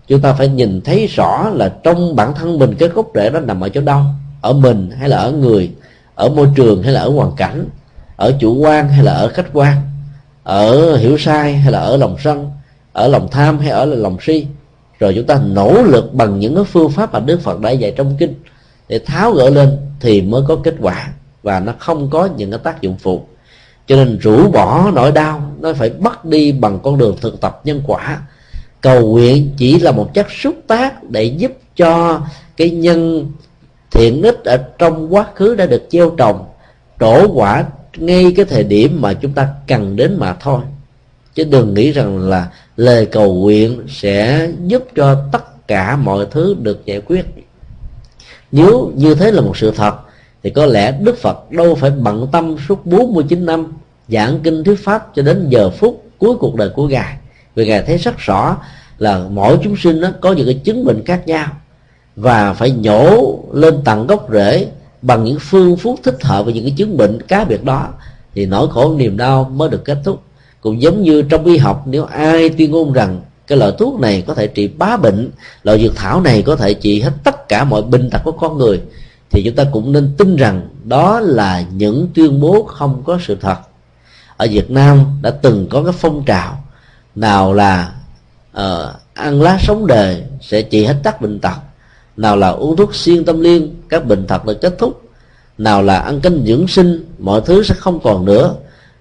[0.09, 3.41] Chúng ta phải nhìn thấy rõ là trong bản thân mình cái gốc rễ nó
[3.41, 4.01] nằm ở chỗ đâu?
[4.41, 5.71] Ở mình hay là ở người?
[6.15, 7.65] Ở môi trường hay là ở hoàn cảnh?
[8.17, 9.77] Ở chủ quan hay là ở khách quan?
[10.47, 12.51] Ở hiểu sai hay là ở lòng sân,
[12.93, 14.47] ở lòng tham hay ở lòng si,
[14.99, 17.93] rồi chúng ta nỗ lực bằng những cái phương pháp mà đức phật đã dạy
[17.97, 18.35] trong kinh
[18.89, 21.09] để tháo gỡ lên thì mới có kết quả,
[21.43, 23.23] và nó không có những cái tác dụng phụ.
[23.87, 27.61] Cho nên rũ bỏ nỗi đau, nó phải bắt đi bằng con đường thực tập
[27.65, 28.21] nhân quả.
[28.81, 32.21] Cầu nguyện chỉ là một chất xúc tác để giúp cho
[32.57, 33.31] cái nhân
[33.91, 36.45] thiện ích ở trong quá khứ đã được gieo trồng,
[37.01, 37.65] trổ quả
[37.99, 40.61] ngay cái thời điểm mà chúng ta cần đến mà thôi.
[41.35, 46.57] Chứ đừng nghĩ rằng là lời cầu nguyện sẽ giúp cho tất cả mọi thứ
[46.61, 47.27] được giải quyết.
[48.53, 49.95] Nếu như thế là một sự thật,
[50.43, 53.73] thì có lẽ Đức Phật đâu phải bận tâm suốt 49 năm
[54.09, 57.17] giảng kinh thuyết pháp cho đến giờ phút cuối cuộc đời của ngài.
[57.55, 58.57] Vì ngài thấy rất rõ
[58.99, 61.47] là mỗi chúng sinh nó có những cái chứng bệnh khác nhau
[62.17, 64.67] và phải nhổ lên tận gốc rễ
[65.03, 67.89] bằng những phương phúc thích hợp với những cái chứng bệnh cá biệt đó
[68.35, 70.23] thì nỗi khổ niềm đau mới được kết thúc.
[70.61, 74.25] Cũng giống như trong y học nếu ai tuyên ngôn rằng cái loại thuốc này
[74.27, 75.31] có thể trị bá bệnh
[75.63, 78.59] loại dược thảo này có thể trị hết tất cả mọi bệnh tật của con
[78.59, 78.81] người
[79.31, 83.37] thì chúng ta cũng nên tin rằng đó là những tuyên bố không có sự
[83.41, 83.57] thật.
[84.37, 86.65] Ở Việt Nam đã từng có cái phong trào
[87.15, 87.93] nào là
[88.57, 88.63] uh,
[89.15, 91.57] ăn lá sống đời sẽ trị hết tất bệnh tật
[92.17, 95.03] nào là uống thuốc xuyên tâm liên, các bệnh thật được kết thúc.
[95.59, 98.55] Nào là ăn canh dưỡng sinh, mọi thứ sẽ không còn nữa.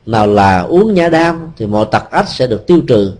[0.05, 3.11] Nào là uống nhã đam, thì mọi tật ách sẽ được tiêu trừ.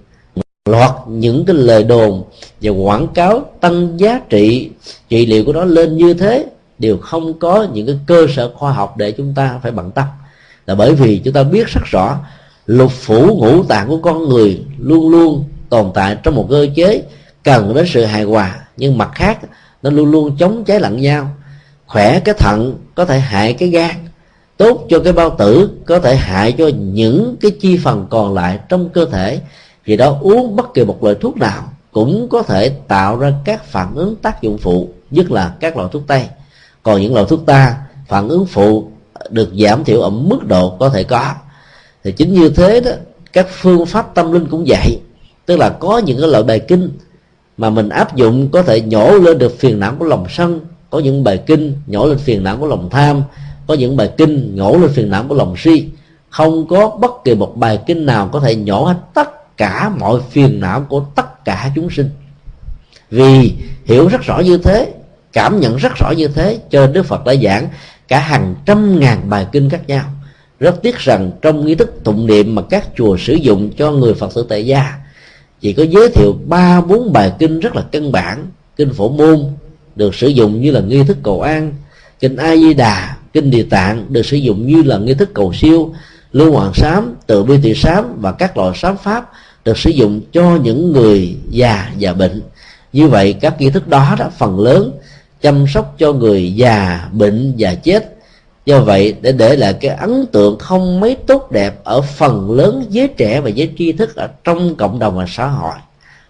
[0.69, 2.23] Loạt những cái lời đồn
[2.61, 4.69] và quảng cáo tăng giá trị
[5.09, 6.45] trị liệu của nó lên như thế,
[6.79, 10.05] đều không có những cái cơ sở khoa học để chúng ta phải bận tâm.
[10.65, 12.17] Là bởi vì chúng ta biết rất rõ,
[12.65, 17.03] lục phủ ngũ tạng của con người luôn luôn tồn tại trong một cơ chế
[17.43, 18.55] cần đến sự hài hòa.
[18.77, 19.37] Nhưng mặt khác
[19.85, 21.29] nó luôn luôn chống cháy lẫn nhau.
[21.85, 23.95] Khỏe cái thận có thể hại cái gan.
[24.57, 28.59] Tốt cho cái bao tử có thể hại cho những cái chi phần còn lại
[28.69, 29.39] trong cơ thể.
[29.85, 33.65] Vì đó uống bất kỳ một loại thuốc nào cũng có thể tạo ra các
[33.65, 36.25] phản ứng tác dụng phụ, nhất là các loại thuốc tây.
[36.83, 38.91] Còn những loại thuốc ta, phản ứng phụ
[39.29, 41.33] được giảm thiểu ở mức độ có thể có.
[42.03, 42.91] Thì chính như thế đó,
[43.33, 44.99] các phương pháp tâm linh cũng vậy.
[45.45, 46.97] Tức là có những cái loại bài kinh
[47.57, 50.59] mà mình áp dụng có thể nhổ lên được phiền não của lòng sân,
[50.89, 53.23] có những bài kinh nhổ lên phiền não của lòng tham,
[53.67, 55.89] có những bài kinh nhổ lên phiền não của lòng si.
[56.29, 60.19] Không có bất kỳ một bài kinh nào có thể nhổ hết tất cả mọi
[60.29, 62.09] phiền não của tất cả chúng sinh.
[63.09, 63.53] Vì
[63.85, 64.93] hiểu rất rõ như thế,
[65.33, 67.67] cảm nhận rất rõ như thế, cho đức phật đã giảng
[68.07, 70.03] cả hàng trăm ngàn bài kinh khác nhau.
[70.59, 74.13] Rất tiếc rằng trong nghi thức tụng niệm mà các chùa sử dụng cho người
[74.13, 74.93] phật tử tại gia
[75.61, 79.39] chỉ có giới thiệu ba, bốn bài kinh rất là căn bản, kinh phổ môn,
[79.95, 81.73] được sử dụng như là nghi thức cầu an,
[82.19, 85.53] kinh a di đà, kinh địa tạng, được sử dụng như là nghi thức cầu
[85.53, 85.93] siêu,
[86.31, 89.31] lưu hoàng sám, tự bi tỳ sám và các loại sám pháp
[89.65, 92.41] được sử dụng cho những người già và bệnh.
[92.93, 94.91] Như vậy, các nghi thức đó đó, phần lớn
[95.41, 98.14] chăm sóc cho người già, bệnh và chết
[98.65, 102.85] do vậy, để để lại cái ấn tượng không mấy tốt đẹp ở phần lớn
[102.89, 105.73] giới trẻ và giới tri thức ở trong cộng đồng và xã hội.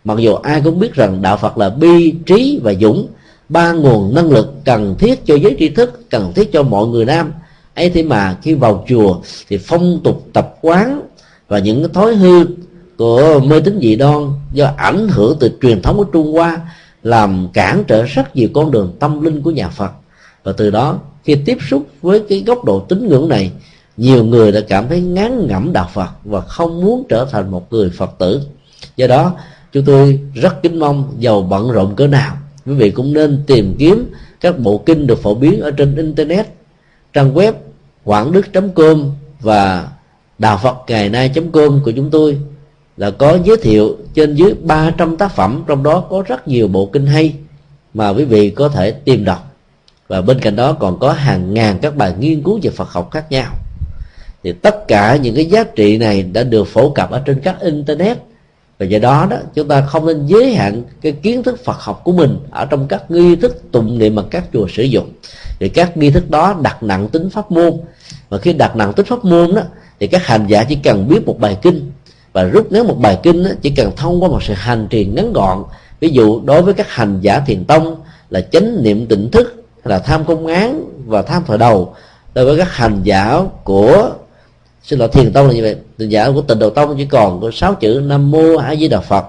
[0.03, 3.07] Mặc dù ai cũng biết rằng đạo phật là bi, trí và dũng,
[3.49, 7.05] ba nguồn năng lực cần thiết cho giới tri thức, cần thiết cho mọi người
[7.05, 7.33] nam.
[7.75, 11.01] Ấy thế mà khi vào chùa thì phong tục tập quán
[11.47, 12.45] và những cái thói hư
[12.97, 16.61] của mê tín dị đoan do ảnh hưởng từ truyền thống của trung hoa
[17.03, 19.91] làm cản trở rất nhiều con đường tâm linh của nhà phật.
[20.43, 23.51] Và từ đó khi tiếp xúc với cái góc độ tín ngưỡng này,
[23.97, 27.73] nhiều người đã cảm thấy ngán ngẩm đạo phật và không muốn trở thành một
[27.73, 28.41] người phật tử.
[28.97, 29.33] Do đó,
[29.71, 33.75] chúng tôi rất kính mong giàu bận rộn cỡ nào, quý vị cũng nên tìm
[33.79, 34.11] kiếm
[34.41, 36.47] các bộ kinh được phổ biến ở trên internet,
[37.13, 37.53] trang web
[38.03, 38.45] quảng đức
[38.75, 39.11] com
[39.41, 39.87] và
[40.39, 42.37] đạo phật ngày nay com của chúng tôi
[42.97, 46.85] là có giới thiệu trên dưới 300 tác phẩm, trong đó có rất nhiều bộ
[46.85, 47.35] kinh hay
[47.93, 49.54] mà quý vị có thể tìm đọc
[50.07, 53.11] và bên cạnh đó còn có hàng ngàn các bài nghiên cứu về Phật học
[53.11, 53.53] khác nhau.
[54.43, 57.59] Thì tất cả những cái giá trị này đã được phổ cập ở trên các
[57.61, 58.17] internet.
[58.79, 62.01] Và do đó đó chúng ta không nên giới hạn cái kiến thức Phật học
[62.03, 65.11] của mình ở trong các nghi thức tụng niệm mà các chùa sử dụng.
[65.59, 67.73] Thì các nghi thức đó đặt nặng tính pháp môn.
[68.29, 69.61] Và khi đặt nặng tính pháp môn đó
[69.99, 71.91] thì các hành giả chỉ cần biết một bài kinh.
[72.33, 75.05] Và rút ngắn một bài kinh đó, chỉ cần thông qua một sự hành trì
[75.05, 75.63] ngắn gọn.
[75.99, 77.95] Ví dụ đối với các hành giả thiền tông
[78.29, 81.95] là chánh niệm tỉnh thức là tham công án và tham thời đầu
[82.33, 84.09] đối với các hành giả của,
[84.83, 87.41] xin lỗi, thiền tông là như vậy hành giả của tịnh độ tông chỉ còn
[87.41, 89.25] có sáu chữ nam mô a di đà phật.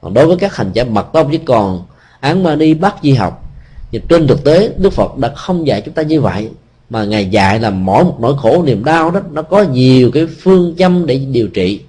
[0.00, 1.82] Còn đối với các hành giả mật tông chỉ còn
[2.20, 3.44] án ma ni bắt di học.
[3.92, 6.48] Nhưng trên thực tế, đức phật đã không dạy chúng ta như vậy,
[6.90, 10.26] mà ngài dạy là mỗi một nỗi khổ, niềm đau đó, nó có nhiều cái
[10.40, 11.80] phương châm để điều trị.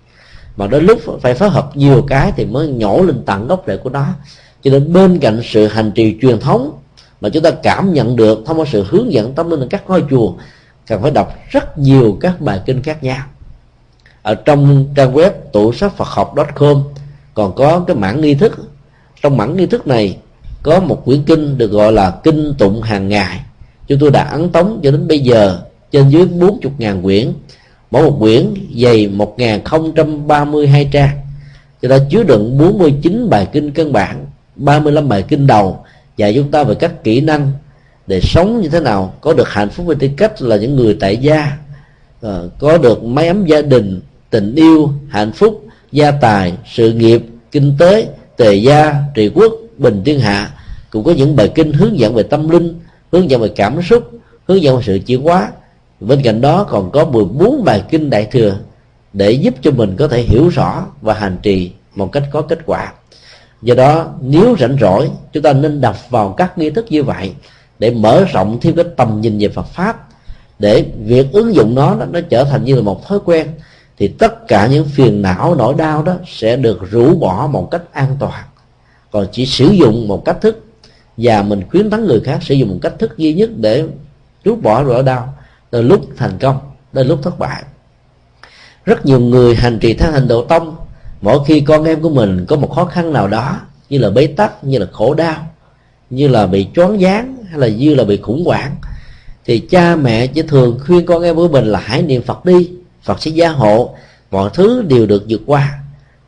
[0.58, 3.78] Mà đến lúc phải phối hợp nhiều cái thì mới nhổ lên tận gốc rễ
[3.78, 4.06] của nó.
[4.64, 6.79] Cho nên bên cạnh sự hành trì truyền thống
[7.22, 9.84] mà chúng ta cảm nhận được, thông qua sự hướng dẫn tâm linh ở các
[9.88, 10.34] ngôi chùa,
[10.88, 13.26] cần phải đọc rất nhiều các bài kinh khác nhau.
[14.22, 16.84] Ở trong trang web tủ sách Phật học com
[17.34, 18.60] còn có cái mảng nghi thức.
[19.22, 20.18] Trong mảng nghi thức này
[20.64, 23.40] có một quyển kinh được gọi là kinh tụng hàng ngày.
[23.88, 27.34] Chúng tôi đã ấn tống cho đến bây giờ trên dưới 40.000 quyển.
[27.92, 31.18] Mỗi một quyển dày 1.032 trang.
[31.82, 34.26] Cho ta chứa đựng 49 bài kinh căn bản
[34.56, 35.86] 35 bài kinh đầu
[36.20, 37.52] dạy chúng ta về các kỹ năng
[38.08, 39.14] để sống như thế nào.
[39.22, 41.58] Có được hạnh phúc với tư cách là những người tại gia
[42.22, 47.22] à, có được mái ấm gia đình, tình yêu, hạnh phúc, gia tài, sự nghiệp,
[47.52, 50.52] kinh tế, tề gia, trị quốc, bình thiên hạ.
[50.90, 52.80] Cũng có những bài kinh hướng dẫn về tâm linh,
[53.12, 54.12] hướng dẫn về cảm xúc,
[54.48, 55.52] hướng dẫn về sự chuyển hóa.
[56.00, 58.58] Bên cạnh đó còn có 14 bài kinh đại thừa
[59.14, 62.60] để giúp cho mình có thể hiểu rõ và hành trì một cách có kết
[62.66, 62.94] quả
[63.62, 67.34] do đó, nếu rảnh rỗi, chúng ta nên đọc vào các nghi thức như vậy
[67.80, 70.08] để mở rộng thêm cái tầm nhìn về Phật pháp,
[70.60, 73.48] để việc ứng dụng nó nó trở thành như là một thói quen,
[73.98, 77.82] thì tất cả những phiền não, nỗi đau đó sẽ được rũ bỏ một cách
[77.92, 78.44] an toàn.
[79.12, 80.66] Còn chỉ sử dụng một cách thức,
[81.18, 83.84] và mình khuyến tấn người khác sử dụng một cách thức duy nhất để
[84.44, 85.34] rút bỏ nỗi đau
[85.70, 86.60] từ lúc thành công
[86.94, 87.64] đến lúc thất bại.
[88.86, 90.76] Rất nhiều người hành trì theo hành độ tông
[91.22, 93.58] mỗi khi con em của mình có một khó khăn nào đó,
[93.90, 95.48] như là bế tắc, như là khổ đau,
[96.10, 98.76] như là bị choáng váng, hay là như là bị khủng hoảng,
[99.46, 102.72] thì cha mẹ chỉ thường khuyên con em của mình là hãy niệm phật đi,
[103.04, 103.96] phật sẽ gia hộ,
[104.32, 105.80] mọi thứ đều được vượt qua.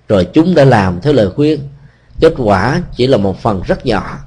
[0.07, 1.59] Rồi chúng đã làm theo lời khuyên.
[2.19, 4.19] Kết quả chỉ là một phần rất nhỏ,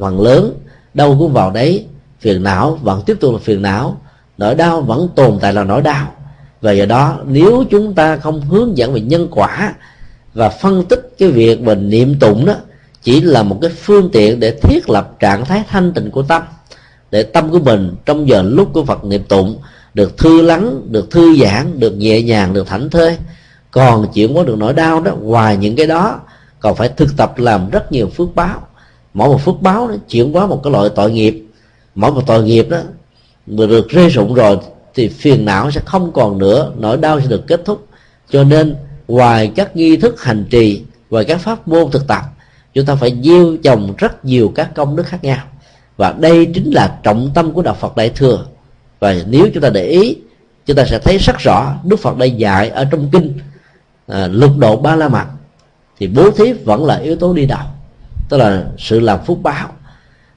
[0.00, 0.58] phần lớn
[0.94, 1.86] đâu cũng vào đấy,
[2.20, 4.00] phiền não vẫn tiếp tục là phiền não,
[4.38, 6.12] nỗi đau vẫn tồn tại là nỗi đau.
[6.60, 9.74] Và do đó, nếu chúng ta không hướng dẫn về nhân quả
[10.34, 12.54] và phân tích cái việc mình niệm tụng đó
[13.02, 16.42] chỉ là một cái phương tiện để thiết lập trạng thái thanh tịnh của tâm,
[17.10, 19.58] để tâm của mình trong giờ lúc của Phật niệm tụng
[19.94, 23.16] được thư lắng, được thư giãn, được nhẹ nhàng, được thảnh thơi.
[23.70, 26.20] Còn chuyển hóa được nỗi đau đó, ngoài những cái đó,
[26.60, 28.66] còn phải thực tập làm rất nhiều phước báo.
[29.14, 31.46] Mỗi một phước báo nó chuyển hóa một cái loại tội nghiệp.
[31.94, 32.78] Mỗi một tội nghiệp đó
[33.46, 34.58] vừa được rơi rụng rồi
[34.94, 37.86] thì phiền não sẽ không còn nữa, nỗi đau sẽ được kết thúc.
[38.30, 38.74] Cho nên
[39.12, 42.22] ngoài các nghi thức hành trì và các pháp môn thực tập
[42.74, 45.46] chúng ta phải gieo trồng rất nhiều các công đức khác nhau.
[45.96, 48.46] Và đây chính là trọng tâm của đạo Phật Đại thừa.
[49.00, 50.16] Và nếu chúng ta để ý
[50.66, 53.32] chúng ta sẽ thấy rất rõ Đức Phật đã dạy ở trong kinh
[54.06, 55.26] à, lục độ ba la mật.
[55.98, 57.66] Thì bố thí vẫn là yếu tố đi đầu
[58.28, 59.68] tức là sự làm phúc báo.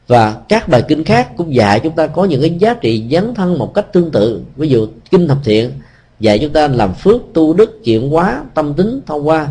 [0.08, 3.34] Và các bài kinh khác cũng dạy chúng ta có những cái giá trị dấn
[3.34, 4.42] thân một cách tương tự.
[4.56, 5.72] Ví dụ kinh thập thiện
[6.20, 9.48] dạy chúng ta làm phước tu đức chuyển hóa tâm tính thông qua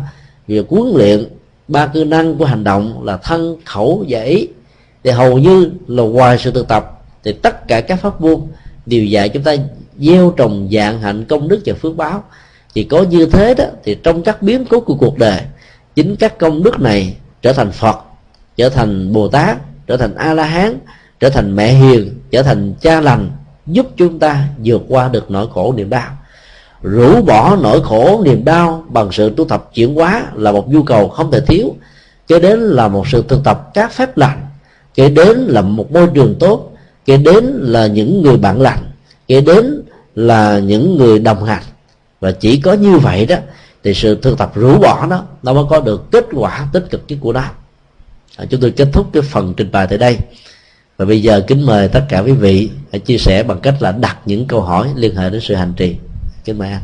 [0.47, 1.27] việc huấn luyện
[1.67, 4.47] ba cơ năng của hành động là thân, khẩu và ý.
[5.03, 8.41] Thì hầu như là ngoài sự thực tập, thì tất cả các pháp môn
[8.85, 9.55] đều dạy chúng ta
[9.99, 12.23] gieo trồng dạng hạnh, công đức và phước báo.
[12.75, 15.41] Thì có như thế đó, thì trong các biến cố của cuộc đời,
[15.95, 17.95] chính các công đức này trở thành phật,
[18.57, 20.77] trở thành bồ tát trở thành a la hán
[21.19, 23.31] trở thành mẹ hiền, trở thành cha lành,
[23.67, 26.17] giúp chúng ta vượt qua được nỗi khổ niềm đau
[26.81, 30.83] rũ bỏ nỗi khổ niềm đau bằng sự tu tập chuyển hóa là một nhu
[30.83, 31.75] cầu không thể thiếu
[32.27, 34.41] cho đến là một sự thực tập các phép lành
[34.95, 36.71] kế đến là một môi trường tốt
[37.05, 38.79] kế đến là những người bạn lành
[39.27, 39.81] kế đến
[40.15, 41.63] là những người đồng hành.
[42.19, 43.35] Và chỉ có như vậy đó
[43.83, 47.03] thì sự thực tập rũ bỏ đó nó mới có được kết quả tích cực
[47.07, 47.43] nhất của nó.
[48.37, 50.17] À, chúng tôi kết thúc cái phần trình bày tại đây.
[50.97, 53.91] Và bây giờ kính mời tất cả quý vị hãy chia sẻ bằng cách là
[53.91, 55.95] đặt những câu hỏi liên hệ đến sự hành trì
[56.45, 56.81] kính mời anh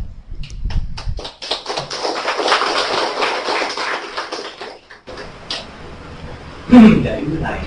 [7.04, 7.60] để cái này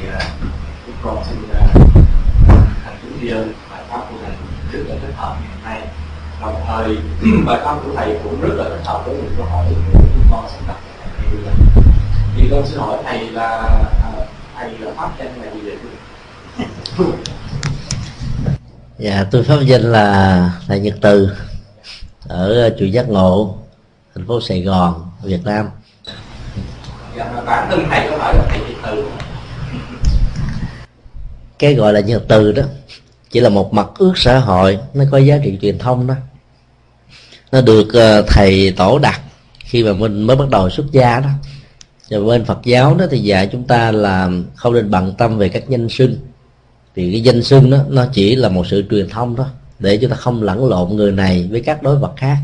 [1.03, 1.39] con xin
[2.85, 4.35] thành chủ tri ân bài pháp của thầy
[4.73, 5.89] rất là thích hợp ngày nay.
[6.41, 6.97] Đồng thời
[7.47, 10.27] bài pháp của thầy cũng rất là thích hợp với những câu hỏi của chúng
[10.31, 10.77] con sẽ đặt
[11.19, 11.51] thầy bây giờ
[12.37, 13.49] thì con xin hỏi thầy là
[14.03, 14.13] à,
[14.57, 15.77] thầy là pháp danh là gì vậy?
[18.99, 21.31] Dạ tôi pháp danh là thầy nhật từ
[22.29, 23.57] ở chùa giác ngộ
[24.15, 25.69] thành phố sài gòn việt nam.
[27.17, 29.05] Dạ bản thân thầy có phải là thầy nhật từ.
[31.59, 32.63] Cái gọi là nhật từ đó
[33.31, 36.15] chỉ là một mặt ước xã hội nó có giá trị truyền thông đó.
[37.53, 39.21] Nó được ờ, thầy tổ đặt
[39.59, 41.29] khi mà mình mới bắt đầu xuất gia đó.
[42.11, 45.49] Và bên Phật giáo đó thì dạy chúng ta là không nên bận tâm về
[45.49, 46.17] các danh xưng.
[46.95, 49.47] Vì cái danh xưng đó nó chỉ là một sự truyền thông đó
[49.79, 52.37] để chúng ta không lẫn lộn người này với các đối vật khác.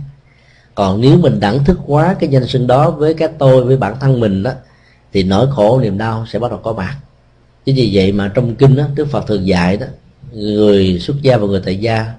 [0.74, 3.96] Còn nếu mình đẳng thức quá cái danh xưng đó với cái tôi, với bản
[4.00, 4.52] thân mình đó,
[5.12, 6.96] thì nỗi khổ, niềm đau sẽ bắt đầu có mặt.
[7.64, 9.86] Chính vì vậy mà trong kinh đó, đức phật thường dạy đó,
[10.32, 12.12] người xuất gia và người tại gia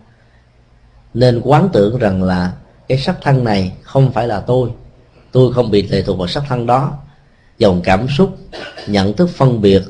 [1.13, 2.51] nên quán tưởng rằng là
[2.88, 4.69] cái sắc thân này không phải là tôi.
[5.31, 6.93] Tôi không bị lệ thuộc vào sắc thân đó.
[7.57, 8.38] Dòng cảm xúc,
[8.88, 9.81] nhận thức phân biệt,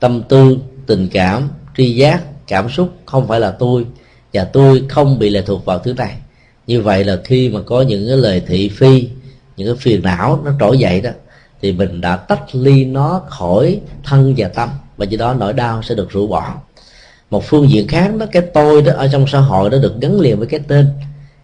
[0.00, 0.56] tâm tư,
[0.86, 3.86] tình cảm, tri giác, cảm xúc không phải là tôi
[4.32, 6.16] và tôi không bị lệ thuộc vào thứ này.
[6.66, 9.08] Như vậy là khi mà có những cái lời thị phi,
[9.56, 11.10] những cái phiền não nó trỗi dậy đó,
[11.62, 14.68] thì mình đã tách ly nó khỏi thân và tâm.
[14.96, 16.54] Và do đó nỗi đau sẽ được rũ bỏ.
[17.30, 20.20] Một phương diện khác đó, cái tôi đó ở trong xã hội đó được gắn
[20.20, 20.88] liền với cái tên.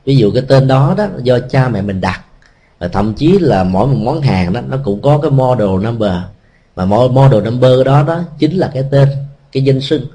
[0.04, 2.20] Ví dụ cái tên đó đó, do cha mẹ mình đặt.
[2.78, 6.12] Và thậm chí là mỗi một món hàng đó, nó cũng có cái model number.
[6.74, 9.08] Và model number đó đó chính là cái tên,
[9.52, 10.06] cái danh xưng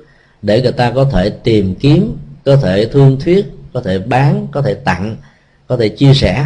[0.42, 4.62] để người ta có thể tìm kiếm có thể thương thuyết, có thể bán, có
[4.62, 5.16] thể tặng,
[5.68, 6.46] có thể chia sẻ.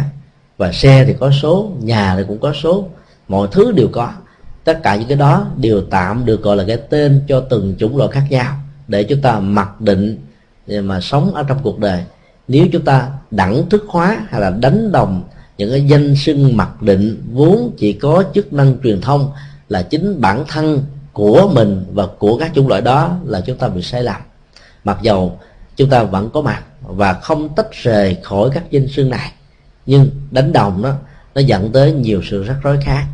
[0.56, 2.88] Và xe thì có số, nhà thì cũng có số.
[3.28, 4.12] Mọi thứ đều có.
[4.64, 7.96] Tất cả những cái đó đều tạm được gọi là cái tên cho từng chủng
[7.96, 8.56] loại khác nhau
[8.88, 10.18] để chúng ta mặc định
[10.68, 12.04] mà sống ở trong cuộc đời.
[12.48, 15.22] Nếu chúng ta đẳng thức hóa hay là đánh đồng
[15.58, 19.32] những cái danh xưng mặc định vốn chỉ có chức năng truyền thông
[19.68, 23.68] là chính bản thân của mình và của các chủng loại đó là chúng ta
[23.68, 24.20] bị sai lầm.
[24.84, 25.38] Mặc dầu
[25.76, 29.32] chúng ta vẫn có mặt và không tách rời khỏi các danh xưng này.
[29.86, 30.92] Nhưng đánh đồng đó,
[31.34, 33.04] nó dẫn tới nhiều sự rắc rối khác.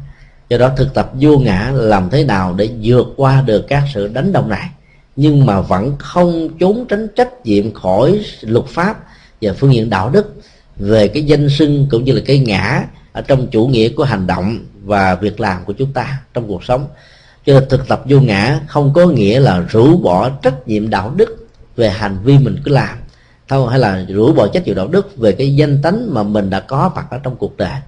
[0.49, 4.09] Do đó thực tập vô ngã làm thế nào để vượt qua được các sự
[4.09, 4.71] đánh đồng này.
[5.17, 9.05] Nhưng mà vẫn không trốn tránh trách nhiệm khỏi luật pháp
[9.43, 10.35] và phương diện đạo đức
[10.77, 14.27] về cái danh xưng cũng như là cái ngã ở trong chủ nghĩa của hành
[14.27, 16.87] động và việc làm của chúng ta trong cuộc sống.
[17.47, 21.13] Cho nên thực tập vô ngã không có nghĩa là rũ bỏ trách nhiệm đạo
[21.17, 21.40] đức
[21.81, 22.99] về hành vi mình cứ làm.
[23.49, 26.51] Thôi, hay là rũ bỏ trách nhiệm đạo đức về cái danh tánh mà mình
[26.51, 27.81] đã có mặt ở trong cuộc đời.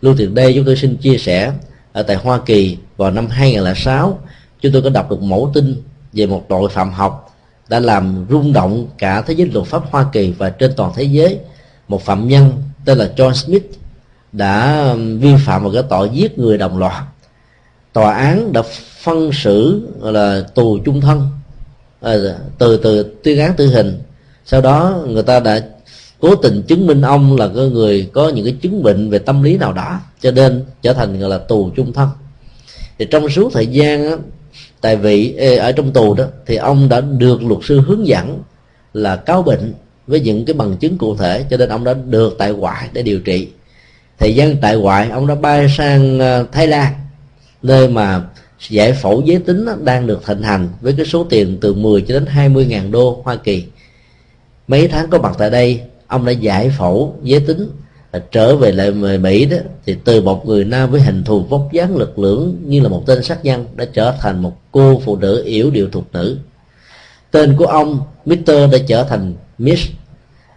[0.00, 1.52] Lưu tiền đây chúng tôi xin chia sẻ
[1.92, 4.18] ở tại Hoa Kỳ vào năm 2006
[4.60, 5.82] chúng tôi có đọc được mẫu tin
[6.12, 7.36] về một tội phạm học
[7.68, 11.02] đã làm rung động cả thế giới luật pháp Hoa Kỳ và trên toàn thế
[11.02, 11.38] giới.
[11.88, 13.64] Một phạm nhân tên là John Smith
[14.32, 17.04] đã um, vi phạm vào cái tội giết người đồng loạt.
[17.92, 18.62] Tòa án đã
[19.02, 21.28] phân xử, gọi là tù chung thân.
[22.00, 22.14] À,
[22.58, 23.98] từ từ tuyên án tử hình.
[24.44, 25.60] Sau đó người ta đã
[26.20, 29.42] cố tình chứng minh ông là cái người có những cái chứng bệnh về tâm
[29.42, 32.08] lý nào đó cho nên trở thành gọi là tù chung thân.
[32.98, 34.16] Thì trong suốt thời gian á,
[34.80, 38.42] tại vị ở trong tù đó thì ông đã được luật sư hướng dẫn
[38.94, 39.74] là cáo bệnh
[40.06, 43.02] với những cái bằng chứng cụ thể cho nên ông đã được tại ngoại để
[43.02, 43.48] điều trị.
[44.18, 46.92] Thời gian tại ngoại ông đã bay sang à, Thái Lan
[47.62, 48.22] nơi mà
[48.68, 52.14] giải phẫu giới tính đang được thịnh hành với cái số tiền từ 10 cho
[52.14, 53.64] đến 20 ngàn đô Hoa Kỳ.
[54.68, 57.70] Mấy tháng có mặt tại đây ông đã giải phẫu giới tính
[58.30, 59.56] trở về lại người Mỹ đó
[59.86, 63.02] thì từ một người nam với hình thù vóc dáng lực lưỡng như là một
[63.06, 66.38] tên sát nhân đã trở thành một cô phụ nữ yếu điệu thuộc nữ.
[67.30, 69.88] Tên của ông Mr đã trở thành Miss.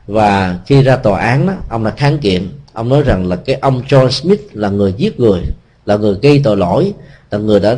[0.08, 2.50] Và khi ra tòa án đó, ông đã kháng kiện.
[2.74, 5.42] Ông nói rằng là cái ông John Smith là người giết người
[5.86, 6.94] là người gây tội lỗi
[7.32, 7.78] là người đã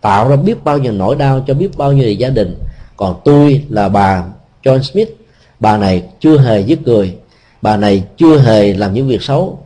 [0.00, 2.54] tạo ra biết bao nhiêu nỗi đau cho biết bao nhiêu gia đình.
[2.96, 4.24] Còn tôi là bà
[4.62, 5.08] John Smith.
[5.60, 7.16] Bà này chưa hề giết người.
[7.62, 9.58] Bà này chưa hề làm những việc xấu.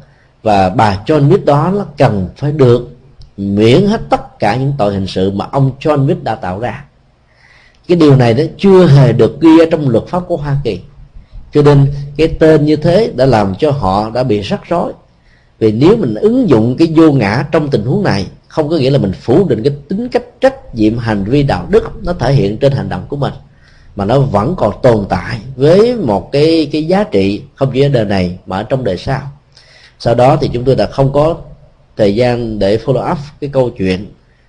[0.43, 2.89] Và bà John Smith đó nó cần phải được
[3.37, 6.85] miễn hết tất cả những tội hình sự mà ông John Smith đã tạo ra.
[7.89, 10.81] Cái điều này nó chưa hề được ghi ở trong luật pháp của Hoa Kỳ.
[11.53, 14.93] Cho nên cái tên như thế đã làm cho họ đã bị rắc rối.
[15.59, 18.91] Vì nếu mình ứng dụng cái vô ngã trong tình huống này không có nghĩa
[18.91, 22.33] là mình phủ định cái tính cách trách nhiệm hành vi đạo đức nó thể
[22.33, 23.33] hiện trên hành động của mình,
[23.97, 27.89] mà nó vẫn còn tồn tại với một cái cái giá trị, không chỉ ở
[27.89, 29.21] đời này mà ở trong đời sau.
[29.99, 31.37] Sau đó thì chúng tôi đã không có
[31.97, 34.07] thời gian để follow up cái câu chuyện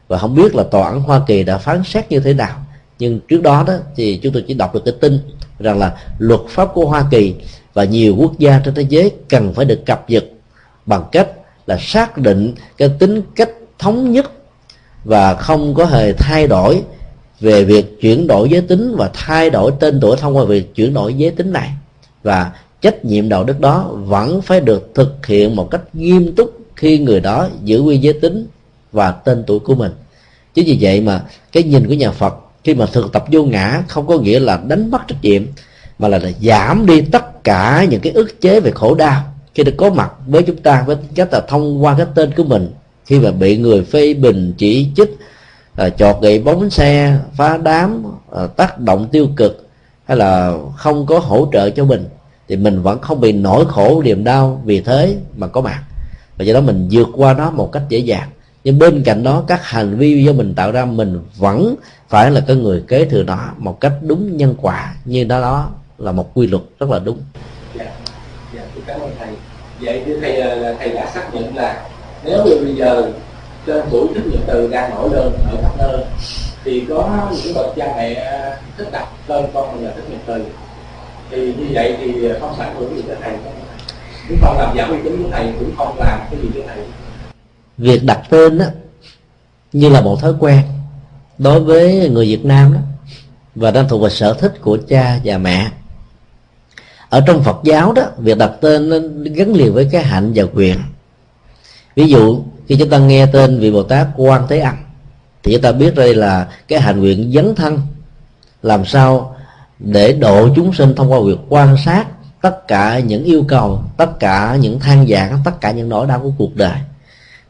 [0.07, 2.65] và không biết là tòa án Hoa Kỳ đã phán xét như thế nào.
[2.99, 5.19] Nhưng trước đó đó thì chúng tôi chỉ đọc được cái tin
[5.59, 7.35] rằng là luật pháp của Hoa Kỳ
[7.73, 10.25] và nhiều quốc gia trên thế giới cần phải được cập nhật
[10.85, 11.27] bằng cách
[11.65, 13.49] là xác định cái tính cách
[13.79, 14.31] thống nhất
[15.03, 16.83] và không có hề thay đổi
[17.39, 20.93] về việc chuyển đổi giới tính và thay đổi tên tuổi thông qua việc chuyển
[20.93, 21.69] đổi giới tính này.
[22.23, 22.51] Và
[22.81, 26.99] trách nhiệm đạo đức đó vẫn phải được thực hiện một cách nghiêm túc khi
[26.99, 28.47] người đó giữ nguyên giới tính
[28.91, 29.91] và tên tuổi của mình.
[30.53, 33.83] Chính vì vậy mà cái nhìn của nhà Phật khi mà thực tập vô ngã
[33.87, 35.43] không có nghĩa là đánh mất trách nhiệm
[35.99, 39.23] mà là, là giảm đi tất cả những cái ức chế về khổ đau.
[39.55, 42.43] Khi được có mặt với chúng ta với cách là thông qua cái tên của
[42.43, 42.73] mình
[43.09, 45.17] khi mà bị người phê bình chỉ trích
[45.75, 48.03] à, chọt gậy bóng xe phá đám
[48.35, 49.67] à, tác động tiêu cực
[50.05, 52.05] hay là không có hỗ trợ cho mình
[52.47, 55.83] thì mình vẫn không bị nỗi khổ niềm đau vì thế mà có mặt.
[56.37, 58.29] Và do đó mình vượt qua nó một cách dễ dàng.
[58.63, 61.75] Nhưng bên cạnh đó các hành vi do mình tạo ra mình vẫn
[62.09, 64.95] phải là cái người kế thừa nó một cách đúng nhân quả.
[65.05, 67.17] Như đó đó là một quy luật rất là đúng.
[67.75, 67.85] Dạ
[68.55, 69.29] dạ cảm ơn thầy.
[69.81, 71.89] Vậy thì thầy ờ, thầy đã xác nhận là
[72.29, 73.11] nếu như bây giờ
[73.67, 76.05] trên buổi thích nhật từ đang nổi lên ở khắp nơi,
[76.63, 78.15] thì có những bậc cha mẹ
[78.77, 80.45] thích đặt tên con mình là thích nhật từ.
[81.31, 83.33] Thì như vậy thì không sản hưởng gì tới thầy
[84.29, 86.77] cũng không làm giảm uy tín của thầy cũng không làm cái gì cho thầy.
[87.77, 88.65] Việc đặt tên đó
[89.73, 90.61] như là một thói quen
[91.37, 92.79] đối với người Việt Nam đó,
[93.55, 95.67] và đang thuộc về sở thích của cha và mẹ.
[97.09, 98.97] Ở trong Phật giáo đó, việc đặt tên nó
[99.35, 100.77] gắn liền với cái hạnh và quyền
[101.99, 104.75] ví dụ, khi chúng ta nghe tên vị Bồ Tát Quan Thế Âm,
[105.43, 107.81] thì chúng ta biết đây là cái hành nguyện dấn thân.
[108.63, 109.35] Làm sao
[109.79, 112.07] để độ chúng sinh thông qua việc quan sát
[112.41, 116.19] tất cả những yêu cầu, tất cả những than giảng tất cả những nỗi đau
[116.19, 116.77] của cuộc đời.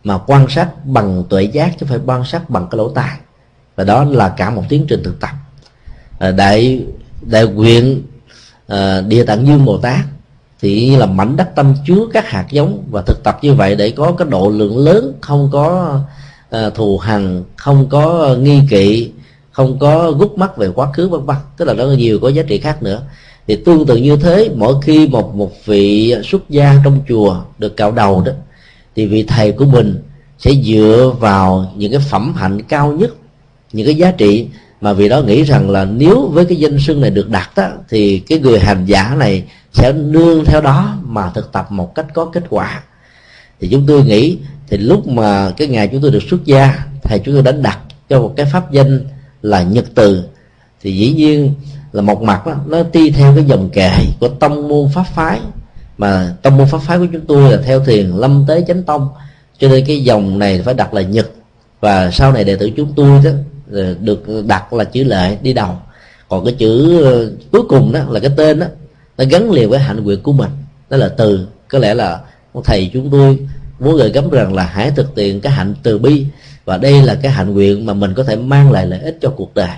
[0.04, 3.18] Mà quan sát bằng tuệ giác chứ phải quan sát bằng cái lỗ tai.
[3.76, 5.32] Và đó là cả một tiến trình thực tập.
[6.20, 6.86] Ờ, đại
[7.22, 8.02] đại nguyện
[8.68, 10.00] ờ, địa tạng dương bồ tát
[10.62, 13.92] thì là mảnh đất tâm chứa các hạt giống và thực tập như vậy để
[13.92, 16.00] có cái độ lượng lớn, không có
[16.50, 19.12] ờ, thù hằn, không có nghi kỵ,
[19.52, 21.38] không có gút mắt về quá khứ, vân vân.
[21.58, 23.02] Tức là nó nhiều có giá trị khác nữa.
[23.48, 27.78] Thì tương tự như thế, mỗi khi một một vị xuất gia trong chùa được
[27.78, 28.32] cạo đầu đó,
[28.96, 30.04] thì vị thầy của mình
[30.40, 33.16] sẽ dựa vào những cái phẩm hạnh cao nhất,
[33.74, 34.48] những cái giá trị
[34.82, 37.68] mà vì đó nghĩ rằng là nếu với cái danh xưng này được đặt đó
[37.90, 39.44] thì cái người hành giả này
[39.74, 42.84] sẽ nương theo đó mà thực tập một cách có kết quả.
[43.60, 44.38] Thì chúng tôi nghĩ
[44.68, 47.80] thì lúc mà cái ngày chúng tôi được xuất gia thầy chúng tôi đã đặt
[48.10, 49.06] cho một cái pháp danh
[49.42, 50.24] là nhật từ.
[50.82, 51.54] Thì dĩ nhiên
[51.92, 55.40] là một mặt đó, nó đi theo cái dòng kệ của tông môn pháp phái.
[55.98, 59.10] Mà tông môn pháp phái của chúng tôi là theo thiền lâm tế chánh tông.
[59.60, 61.32] Cho nên cái dòng này phải đặt là nhật.
[61.80, 63.32] Và sau này đệ tử chúng tôi đó
[63.72, 65.78] ờ, được đặt là chữ lệ đi đầu.
[66.30, 68.66] Còn cái chữ ờ, cuối cùng đó là cái tên đó
[69.20, 70.50] nó gắn liền với hạnh nguyện của mình.
[70.90, 72.20] Đó là từ, có lẽ là
[72.64, 73.40] thầy chúng tôi
[73.80, 76.26] muốn gửi gắm rằng là hãy thực hiện cái hạnh từ bi.
[76.66, 79.30] Và đây là cái hạnh nguyện mà mình có thể mang lại lợi ích cho
[79.30, 79.70] cuộc đời.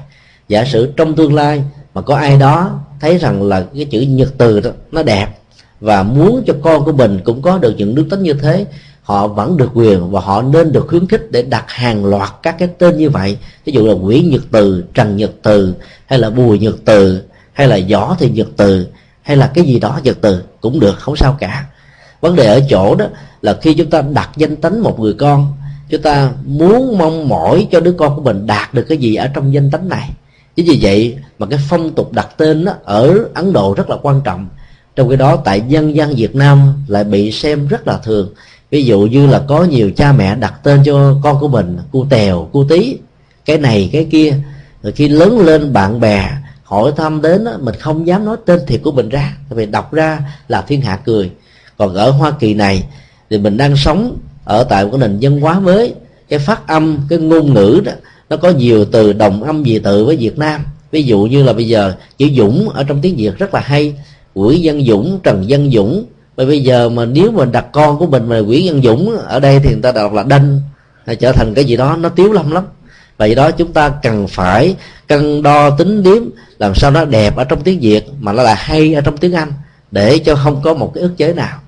[0.48, 1.64] Giả sử trong tương lai
[1.94, 5.28] mà có ai đó thấy rằng là cái chữ nhật từ đó, nó đẹp
[5.80, 8.66] và muốn cho con của mình cũng có được những đức tính như thế,
[9.02, 12.56] họ vẫn được quyền và họ nên được khuyến khích để đặt hàng loạt các
[12.60, 13.38] cái tên như vậy.
[13.66, 15.74] Ví dụ là nguyễn nhật từ, trần nhật từ,
[16.06, 17.22] hay là bùi nhật từ,
[17.54, 18.88] hay là võ thì nhật từ
[19.32, 21.66] hay là cái gì đó vật từ cũng được không sao cả.
[22.22, 23.06] Vấn đề ở chỗ đó
[23.42, 25.54] là khi chúng ta đặt danh tánh một người con
[25.90, 29.28] chúng ta muốn mong mỏi cho đứa con của mình đạt được cái gì ở
[29.28, 30.10] trong danh tánh này.
[30.56, 33.98] Chính vì vậy mà cái phong tục đặt tên đó, ở ấn độ rất là
[34.02, 34.48] quan trọng.
[34.96, 38.34] Trong cái đó tại dân gian việt nam lại bị xem rất là thường.
[38.72, 42.06] Ví dụ như là có nhiều cha mẹ đặt tên cho con của mình cu
[42.10, 42.98] tèo cu tí
[43.46, 44.36] cái này cái kia.
[44.84, 46.30] Rồi khi lớn lên bạn bè
[46.72, 50.20] hỏi thăm đến mình không dám nói tên thiệt của mình ra vì đọc ra
[50.48, 51.32] là thiên hạ cười.
[51.78, 52.84] Còn ở hoa kỳ này
[53.30, 55.94] thì mình đang sống ở tại một cái nền văn hóa mới.
[56.30, 57.92] Cái phát âm, cái ngôn ngữ đó,
[58.30, 60.62] nó có nhiều từ đồng âm dị tự với việt nam.
[60.92, 63.96] Ví dụ như là bây giờ, chữ dũng ở trong tiếng việt rất là hay.
[64.34, 66.06] Quỷ dân dũng, trần dân dũng.
[66.36, 69.40] Bởi bây giờ mà nếu mình đặt con của mình mà quỷ dân dũng ở
[69.40, 70.62] đây thì người ta đọc là đanh
[71.06, 72.64] hay trở thành cái gì đó nó tiếu lâm lắm
[73.22, 74.76] vậy đó chúng ta cần phải
[75.08, 76.24] cân đo tính điếm
[76.60, 79.34] làm sao nó đẹp ở trong tiếng việt mà nó là hay ở trong tiếng
[79.34, 79.54] anh
[79.92, 81.60] để cho không có một cái ức chế nào.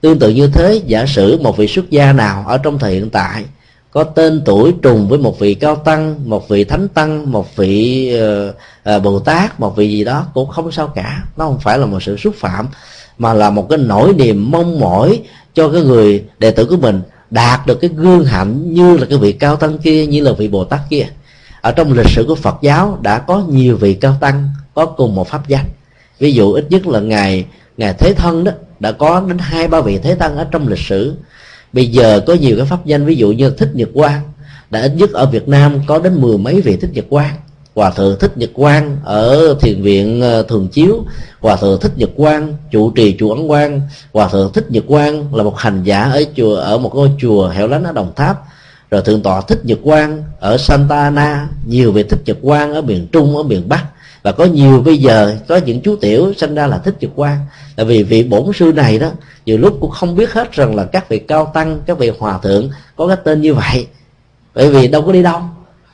[0.00, 3.10] Tương tự như thế giả sử một vị xuất gia nào ở trong thời hiện
[3.10, 3.44] tại
[3.90, 8.12] có tên tuổi trùng với một vị cao tăng một vị thánh tăng một vị
[8.16, 11.24] uh, uh, bồ tát một vị gì đó cũng không sao cả.
[11.36, 12.68] Nó không phải là một sự xúc phạm
[13.18, 15.20] mà là một cái nỗi niềm mong mỏi
[15.54, 17.02] cho cái người đệ tử của mình
[17.32, 20.48] đạt được cái gương hạnh như là cái vị cao tăng kia, như là vị
[20.48, 21.06] bồ tát kia.
[21.60, 25.14] Ở trong lịch sử của phật giáo đã có nhiều vị cao tăng có cùng
[25.14, 25.64] một pháp danh
[26.22, 27.44] ví dụ ít nhất là ngài
[27.76, 30.78] ngài thế thân đó, đã có đến hai, ba vị thế tăng ở trong lịch
[30.78, 31.14] sử.
[31.72, 34.22] Bây giờ có nhiều cái pháp danh, ví dụ như thích nhật quang,
[34.70, 37.34] đã ít nhất ở việt nam có đến mười mấy vị thích nhật quang
[37.74, 41.04] hòa thượng thích nhật quang ở thiền viện ờ, thường chiếu.
[41.40, 43.80] Hòa thượng thích nhật quang, Chủ trì chùa ấn quang.
[44.12, 47.48] Hòa thượng thích nhật quang là một hành giả ở chùa, ở một ngôi chùa
[47.48, 48.42] hẻo lánh ở đồng tháp.
[48.90, 52.82] Rồi thượng tọa thích nhật quang ở santa ana, nhiều vị thích nhật quang ở
[52.82, 53.84] miền trung, ở miền bắc.
[54.22, 57.38] Và có nhiều bây giờ, có những chú tiểu sinh ra là thích nhật quang.
[57.76, 59.10] Là vì vị bổn sư này đó,
[59.46, 62.38] nhiều lúc cũng không biết hết rằng là các vị cao tăng, các vị hòa
[62.42, 63.86] thượng có cái tên như vậy.
[64.54, 65.40] Bởi vì đâu có đi đâu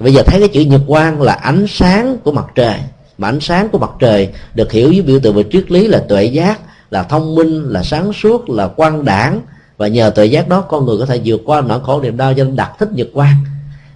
[0.01, 2.75] bây giờ thấy cái chữ nhật quang là ánh sáng của mặt trời.
[3.19, 5.99] Mà ánh sáng của mặt trời được hiểu với biểu tượng về triết lý là
[6.09, 6.61] tuệ giác,
[6.91, 9.41] là thông minh, là sáng suốt, là quan đảng.
[9.77, 12.35] Và nhờ tuệ giác đó, con người có thể vượt qua nỗi khổ niềm đau
[12.35, 13.37] cho nên đặt thích nhật quang.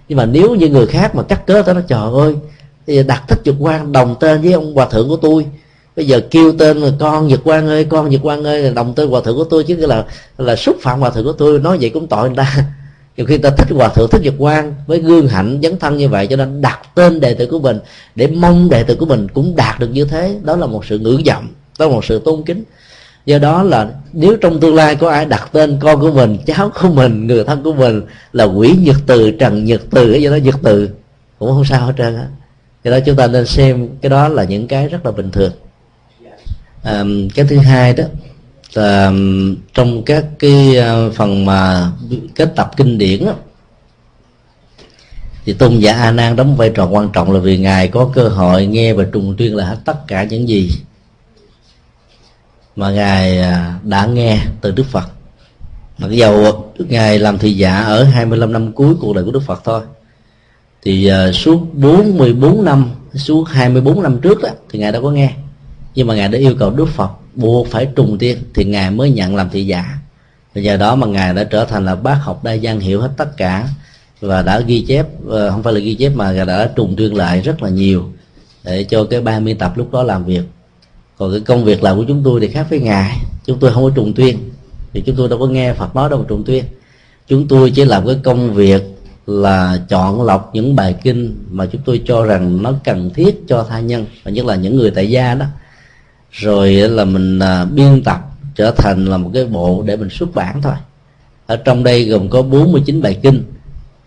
[0.09, 2.35] Nhưng mà nếu như người khác mà cắt cớ tới nó trời ơi
[2.87, 5.45] thì đặt thích nhật quang, đồng tên với ông hòa thượng của tôi.
[5.95, 9.09] Bây giờ kêu tên là con nhật quan ơi, con nhật quan ơi đồng tên
[9.09, 9.63] hòa thượng của tôi.
[9.63, 10.05] Chứ là
[10.37, 12.65] là xúc phạm hòa thượng của tôi, nói vậy cũng tội người ta
[13.17, 16.09] nhiều khi ta thích hòa thượng thích nhật quan với gương hạnh dấn thân như
[16.09, 17.79] vậy cho nên đặt tên đệ tử của mình
[18.15, 20.35] để mong đệ tử của mình cũng đạt được như thế.
[20.43, 21.47] Đó là một sự ngưỡng vọng
[21.79, 22.63] đó là một sự tôn kính.
[23.25, 26.71] Do đó là nếu trong tương lai có ai đặt tên con của mình cháu
[26.81, 28.01] của mình người thân của mình
[28.33, 30.89] là quỷ nhật từ trần nhật từ do đó nhật từ
[31.39, 32.27] cũng không sao hết trơn á.
[32.83, 35.51] Do đó chúng ta nên xem cái đó là những cái rất là bình thường.
[36.83, 37.03] À,
[37.35, 38.03] cái thứ hai đó
[38.77, 39.11] là
[39.73, 41.91] trong các cái ờ, phần mà
[42.35, 43.33] kết tập kinh điển đó,
[45.45, 48.27] thì tôn giả a nan đóng vai trò quan trọng là vì ngài có cơ
[48.27, 50.71] hội nghe và trùng tuyên là hết tất cả những gì
[52.75, 55.09] mà ngài ờ, đã nghe từ đức phật.
[55.97, 59.61] Mặc dầu ngài làm thị giả ở 25 năm cuối cuộc đời của đức phật
[59.63, 59.81] thôi
[60.81, 65.33] thì uh, suốt 44 năm suốt 24 năm trước đó thì ngài đã có nghe
[65.95, 69.11] nhưng mà ngài đã yêu cầu đức phật buộc phải trùng tiên thì ngài mới
[69.11, 69.97] nhận làm thị giả.
[70.55, 73.09] Và giờ đó mà ngài đã trở thành là bác học đa văn hiểu hết
[73.17, 73.67] tất cả
[74.21, 77.15] và đã ghi chép ờ, không phải là ghi chép mà ngài đã trùng tuyên
[77.15, 78.09] lại rất là nhiều
[78.63, 80.43] để cho cái ban biên tập lúc đó làm việc.
[81.17, 83.17] Còn cái công việc làm của chúng tôi thì khác với ngài.
[83.45, 84.49] Chúng tôi không có trùng tuyên
[84.93, 86.63] thì chúng tôi đâu có nghe phật nói đâu mà trùng tuyên
[87.27, 88.83] chúng tôi chỉ làm cái công việc
[89.27, 93.65] là chọn lọc những bài kinh mà chúng tôi cho rằng nó cần thiết cho
[93.69, 95.45] tha nhân, và nhất là những người tại gia đó
[96.33, 98.19] rồi là mình à, biên tập
[98.55, 100.73] trở thành là một cái bộ để mình xuất bản thôi.
[101.45, 103.43] Ở trong đây gồm có 49 bài kinh.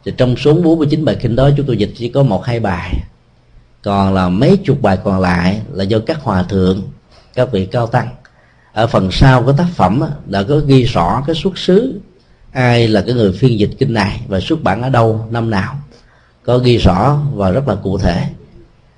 [0.04, 2.94] Thì trong số 49 bài kinh đó chúng tôi dịch chỉ có một hai bài.
[3.82, 6.82] Còn là mấy chục bài còn lại là do các hòa thượng
[7.34, 8.08] các vị cao tăng.
[8.72, 12.00] Ở phần sau của tác phẩm đã có ghi rõ cái xuất xứ
[12.52, 15.74] ai là cái người phiên dịch kinh này và xuất bản ở đâu năm nào.
[16.42, 18.24] Có ghi rõ và rất là cụ thể.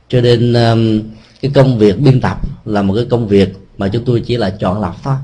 [0.08, 1.02] Cho nên um,
[1.40, 3.48] cái công việc biên tập là một cái công việc
[3.78, 5.14] mà chúng tôi chỉ là chọn lọc thôi.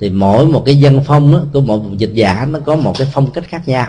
[0.00, 3.08] Thì mỗi một cái dân phong đó, của một dịch giả nó có một cái
[3.12, 3.86] phong cách khác nhau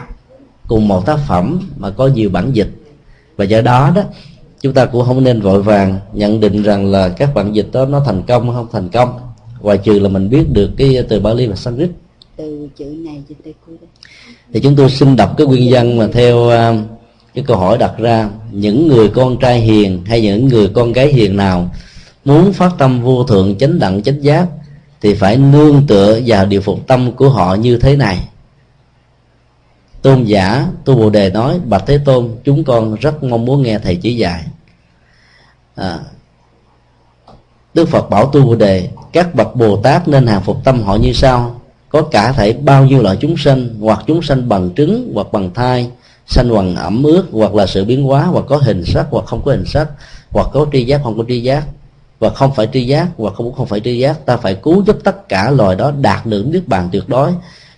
[0.68, 2.70] cùng một tác phẩm mà có nhiều bản dịch.
[3.38, 4.02] Và do đó đó
[4.62, 7.86] chúng ta cũng không nên vội vàng nhận định rằng là các bản dịch đó
[7.86, 9.20] nó thành công hay không thành công.
[9.62, 11.90] Ngoài trừ là mình biết được cái từ Bali và Sanskrit.
[12.36, 13.76] Từ chữ này trên tay cuối
[14.54, 16.76] thì chúng tôi xin đọc cái nguyên văn mà theo uh,
[17.34, 21.08] cái câu hỏi đặt ra những người con trai hiền hay những người con gái
[21.08, 21.70] hiền nào
[22.26, 24.48] muốn phát tâm vô thượng chánh đẳng chánh giác
[25.02, 28.28] thì phải nương tựa vào điều phục tâm của họ như thế này.
[30.02, 33.80] Tôn giả tu bồ đề nói bạch thế tôn chúng con rất mong muốn nghe
[33.80, 34.44] thầy chỉ dạy.
[35.76, 36.00] À,
[37.74, 40.96] đức phật bảo tu bồ đề các bậc bồ tát nên hàng phục tâm họ
[40.96, 41.62] như sau.
[41.90, 45.54] Có cả thể bao nhiêu loại chúng sanh hoặc chúng sanh bằng trứng hoặc bằng
[45.54, 45.92] thai
[46.28, 49.42] sanh hoàng ẩm ướt, hoặc là sự biến hóa, hoặc có hình sắc, hoặc không
[49.46, 49.88] có hình sắc,
[50.32, 51.64] hoặc có tri giác, không có tri giác,
[52.20, 54.26] và không phải tri giác, hoặc không không phải tri giác.
[54.26, 57.32] Ta phải cứu giúp tất cả loài đó đạt được niết bàn tuyệt đối,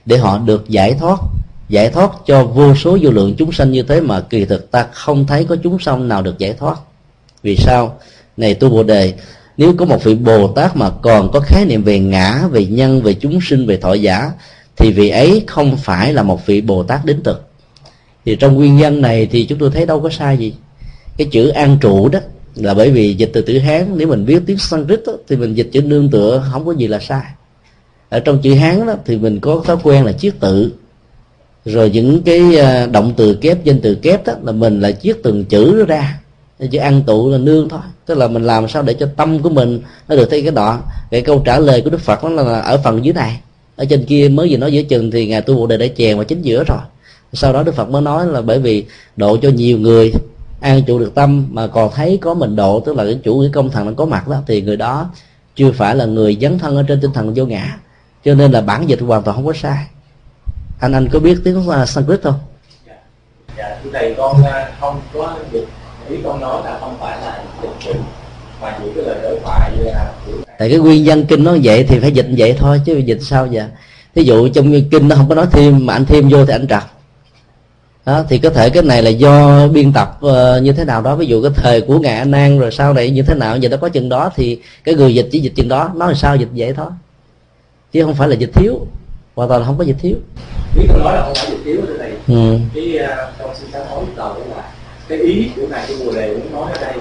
[0.06, 1.20] để họ được giải thoát
[1.70, 4.88] giải thoát cho vô số vô lượng chúng sanh như thế mà kỳ thực ta
[4.92, 6.80] không thấy có chúng sanh nào được giải thoát.
[7.44, 7.98] Vì sao?
[8.38, 9.14] Này tu bồ đề,
[9.58, 13.02] nếu có một vị bồ tát mà còn có khái niệm về ngã, về nhân,
[13.02, 14.32] về chúng sinh, về thọ giả,
[14.78, 17.50] thì vị ấy không phải là một vị bồ tát đến thực
[18.26, 20.54] thì trong nguyên nhân này thì chúng tôi thấy đâu có sai gì.
[21.18, 22.20] Cái chữ an trụ đó
[22.56, 25.54] là bởi vì dịch từ chữ hán nếu mình biết tiếng sanskrit đó, thì mình
[25.54, 27.24] dịch chữ nương tựa không có gì là sai.
[28.10, 30.72] Ở trong chữ hán đó thì mình có thói quen là chiết tự.
[31.66, 35.18] Rồi những cái à, động từ kép danh từ kép đó là mình là chiết
[35.24, 36.20] từng chữ đó ra.
[36.72, 37.80] Chữ ăn tụ là nương thôi.
[38.06, 40.80] Tức là mình làm sao để cho tâm của mình nó được thấy cái đó.
[41.12, 43.40] Cái câu trả lời của đức phật đó là ở phần dưới này.
[43.76, 46.16] Ở trên kia mới vừa nói giữa chừng thì ngài tu bộ đề đã chèn
[46.16, 46.80] vào chính giữa rồi
[47.34, 48.86] sau đó đức phật mới nói là bởi vì
[49.16, 50.14] độ cho nhiều người
[50.62, 53.50] an trụ được tâm mà còn thấy có mình độ tức là cái chủ cái
[53.54, 55.10] công thần nó có mặt đó thì người đó
[55.56, 57.78] chưa phải là người dấn thân ở trên tinh thần vô ngã.
[58.26, 59.86] Cho nên là bản dịch hoàn toàn không có sai.
[60.80, 62.40] Anh anh có biết tiếng Sanskrit không?
[62.88, 62.94] Dạ,
[63.58, 65.68] dạ thưa thầy con à, không có dịch.
[66.10, 67.94] Ý con nói là không phải là dịch chữ
[68.64, 70.12] mà chỉ cái lời đối thoại là
[70.60, 73.48] tại cái nguyên văn kinh nó vậy thì phải dịch vậy thôi chứ dịch sao
[73.52, 73.64] vậy
[74.14, 76.68] ví dụ trong kinh nó không có nói thêm mà anh thêm vô thì anh
[76.68, 76.84] trật
[78.06, 81.16] đó thì có thể cái này là do biên tập uh, như thế nào đó.
[81.16, 83.78] Ví dụ cái thời của ngài an rồi sau này như thế nào giờ nó
[83.78, 86.74] có chừng đó thì cái người dịch chỉ dịch chừng đó nói sao dịch vậy
[86.74, 86.88] thôi.
[87.92, 88.88] Chứ không phải là dịch thiếu
[89.36, 90.16] hoàn toàn là không có dịch thiếu.
[90.76, 92.12] Biết tôi nói là không phải dịch thiếu thầy.
[92.28, 92.58] Ừ.
[92.76, 94.72] cái uh, trong xin sáng nói đầu là
[95.10, 96.96] cái ý của ngài cái bồ đề muốn nói ở đây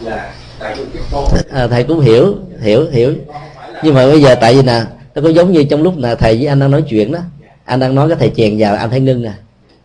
[0.00, 3.14] là tại vì cái con à, thầy cũng hiểu hiểu hiểu.
[3.84, 4.82] Nhưng mà bây giờ tại vì nè
[5.14, 7.18] nó có giống như trong lúc là thầy với anh đang nói chuyện đó.
[7.64, 9.32] Anh đang nói cái thầy chèn vào anh thấy ngưng nè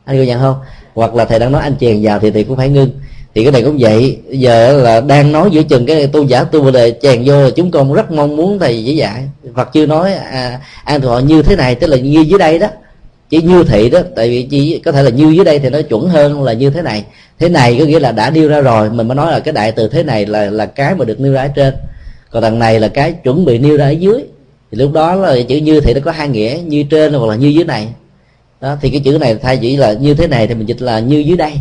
[0.07, 0.55] anh có nhận không?
[0.95, 2.91] Hoặc là thầy đang nói anh chèn vào thì thầy cũng phải ngưng.
[3.35, 4.17] Thì cái này cũng vậy.
[4.29, 7.71] Giờ là đang nói giữa chừng cái tu giả tu bồ đề chèn vô chúng
[7.71, 9.23] con rất mong muốn thầy chỉ dạy.
[9.55, 12.67] Phật chưa nói à, an thọ như thế này tức là như dưới đây đó.
[13.29, 15.81] Chỉ như thị đó tại vì chỉ có thể là như dưới đây thì nó
[15.81, 17.03] chuẩn hơn là như thế này.
[17.39, 19.71] Thế này có nghĩa là đã nêu ra rồi mình mới nói là cái đại
[19.71, 21.73] từ thế này là là cái mà được nêu ra ở trên.
[22.31, 24.23] Còn thằng này là cái chuẩn bị nêu ra ở dưới.
[24.71, 27.35] Thì lúc đó là chữ như thị nó có hai nghĩa như trên hoặc là
[27.35, 27.87] như dưới này
[28.61, 30.99] đó thì cái chữ này thay chỉ là như thế này thì mình dịch là
[30.99, 31.53] như dưới đây.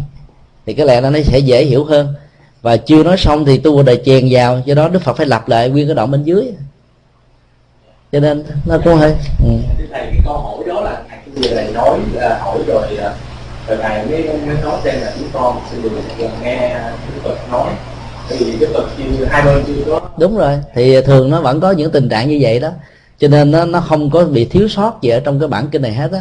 [0.66, 2.14] Thì cái lẽ nó sẽ dễ hiểu hơn.
[2.62, 5.48] Và chưa nói xong thì tu đời chèn vào do đó đức phật phải lặp
[5.48, 6.52] lại nguyên cái đoạn bên dưới.
[8.12, 9.14] Cho nên nó cũng hơi
[9.44, 9.50] ừ.
[9.92, 11.02] thầy cái câu hỏi đó là
[11.42, 13.12] thầy này nói là hỏi rồi à,
[13.68, 15.90] rồi thầy mới mới nói xem là chúng con xin được
[16.42, 16.74] nghe
[17.14, 17.70] đức phật nói.
[18.28, 20.58] Thì đức phật chưa hai bên chưa có đúng rồi.
[20.74, 22.70] Thì thường nó vẫn có những tình trạng như vậy đó.
[23.18, 25.82] Cho nên nó nó không có bị thiếu sót gì ở trong cái bản kinh
[25.82, 26.20] này hết á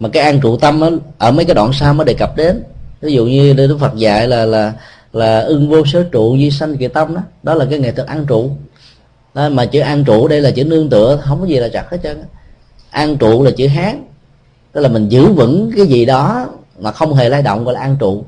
[0.00, 2.62] mà cái an trụ tâm á, ở mấy cái đoạn sau mới đề cập đến.
[3.00, 4.72] Ví dụ như đức phật dạy là là
[5.12, 7.20] là ưng vô sở trụ di sanh kỳ tâm đó.
[7.42, 8.50] Đó là cái nghệ thuật an trụ.
[9.34, 11.90] Đó, mà chữ an trụ đây là chữ nương tựa không có gì là chặt
[11.90, 12.22] hết trơn
[12.90, 14.04] an trụ là chữ hán.
[14.72, 16.46] Tức là mình giữ vững cái gì đó
[16.80, 18.24] mà không hề lay động gọi là an trụ.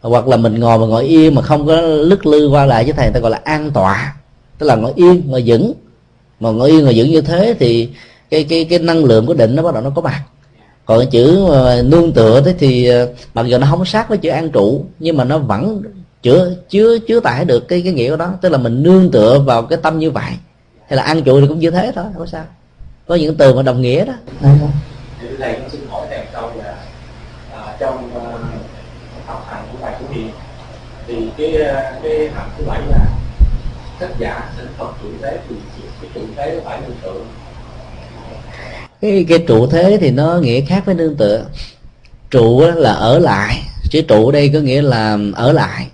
[0.00, 2.92] Hoặc là mình ngồi mà ngồi yên mà không có lứt lư qua lại với
[2.92, 4.16] thầy ta gọi là an tọa.
[4.58, 5.72] Tức là ngồi yên ngồi vững.
[6.40, 7.88] Mà ngồi yên ngồi vững như thế thì
[8.30, 10.22] cái cái cái năng lượng của định nó bắt đầu nó có mặt
[10.86, 14.18] còn cái chữ ờ, nương tựa thế thì ờ, mặc dù nó không sát với
[14.18, 15.82] chữ an trụ nhưng mà nó vẫn
[16.22, 19.38] chứa chứa chứa tải được cái cái nghĩa của đó tức là mình nương tựa
[19.38, 20.32] vào cái tâm như vậy.
[20.88, 22.44] Hay là an trụ thì cũng như thế thôi không có sao.
[23.06, 24.12] Có những từ mà đồng nghĩa đó.
[25.20, 26.74] Thì thầy con xin hỏi thầy câu là
[27.52, 30.30] à, trong uh, học hành của thầy của hiền
[31.06, 31.52] thì cái
[32.02, 33.06] cái hạnh thứ bảy là
[34.00, 35.56] tác giả sinh phật trụ thế thì
[36.00, 37.20] cái trụ thế phải nương tựa
[39.00, 41.46] cái cái trụ thế thì nó nghĩa khác với nương tựa.
[42.30, 45.86] Trụ là ở lại chữ trụ đây có nghĩa là ở lại.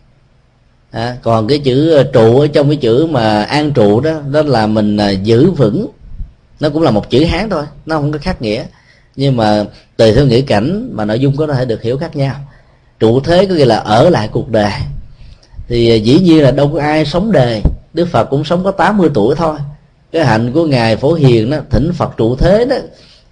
[0.90, 4.42] À, còn cái chữ à, trụ ở trong cái chữ mà an trụ đó đó
[4.42, 5.86] là mình à, giữ vững.
[6.60, 8.64] Nó cũng là một chữ hán thôi nó không có khác nghĩa.
[9.16, 9.64] Nhưng mà
[9.96, 12.34] tùy theo nghĩa cảnh mà nội dung có thể được hiểu khác nhau.
[12.98, 14.72] Trụ thế có nghĩa là ở lại cuộc đời.
[15.68, 17.62] Thì à, dĩ nhiên là đâu có ai sống đề
[17.94, 19.56] đức phật cũng sống có 80 tuổi thôi
[20.12, 22.76] cái hạnh của ngài phổ hiền đó, thỉnh phật trụ thế đó.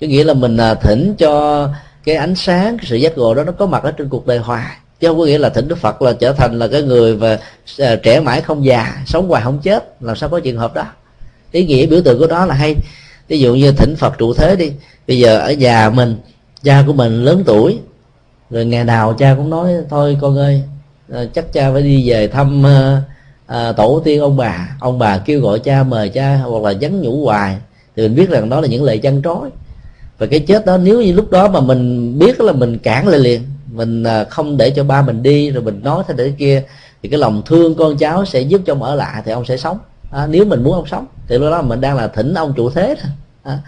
[0.01, 1.69] Có nghĩa là mình à, thỉnh cho
[2.05, 4.39] cái ánh sáng, cái sự giác ngộ đó nó có mặt ở trên cuộc đời
[4.39, 7.16] hoài chứ không có nghĩa là thỉnh đức phật là trở thành là cái người
[7.16, 7.39] và
[7.78, 9.97] à, trẻ mãi không già, sống hoài không chết.
[10.01, 10.85] Làm sao có trường hợp đó?
[11.52, 12.74] Ý nghĩa biểu tượng của đó là hay.
[13.28, 14.73] Ví dụ như thỉnh phật trụ thế đi.
[15.09, 16.16] Bây giờ ở già mình,
[16.62, 17.78] cha của mình lớn tuổi,
[18.51, 20.62] rồi ngày nào cha cũng nói, thôi con ơi
[21.12, 22.65] à, chắc cha phải đi về thăm
[23.51, 27.01] à, tổ tiên ông bà ông bà kêu gọi cha mời cha hoặc là nhắn
[27.01, 27.56] nhủ hoài.
[27.97, 29.51] Thì mình biết rằng đó là những lời chăn trói.
[30.18, 33.20] Và cái chết đó nếu như lúc đó mà mình biết là mình cản lại
[33.20, 36.62] liền mình ờ, không để cho ba mình đi rồi mình nói thế để kia
[37.02, 39.56] thì cái lòng thương con cháu sẽ giúp cho ông ở lại thì ông sẽ
[39.56, 39.78] sống.
[40.10, 42.70] À, nếu mình muốn ông sống thì lúc đó mình đang là thỉnh ông chủ
[42.70, 43.12] thế thôi.
[43.43, 43.59] À,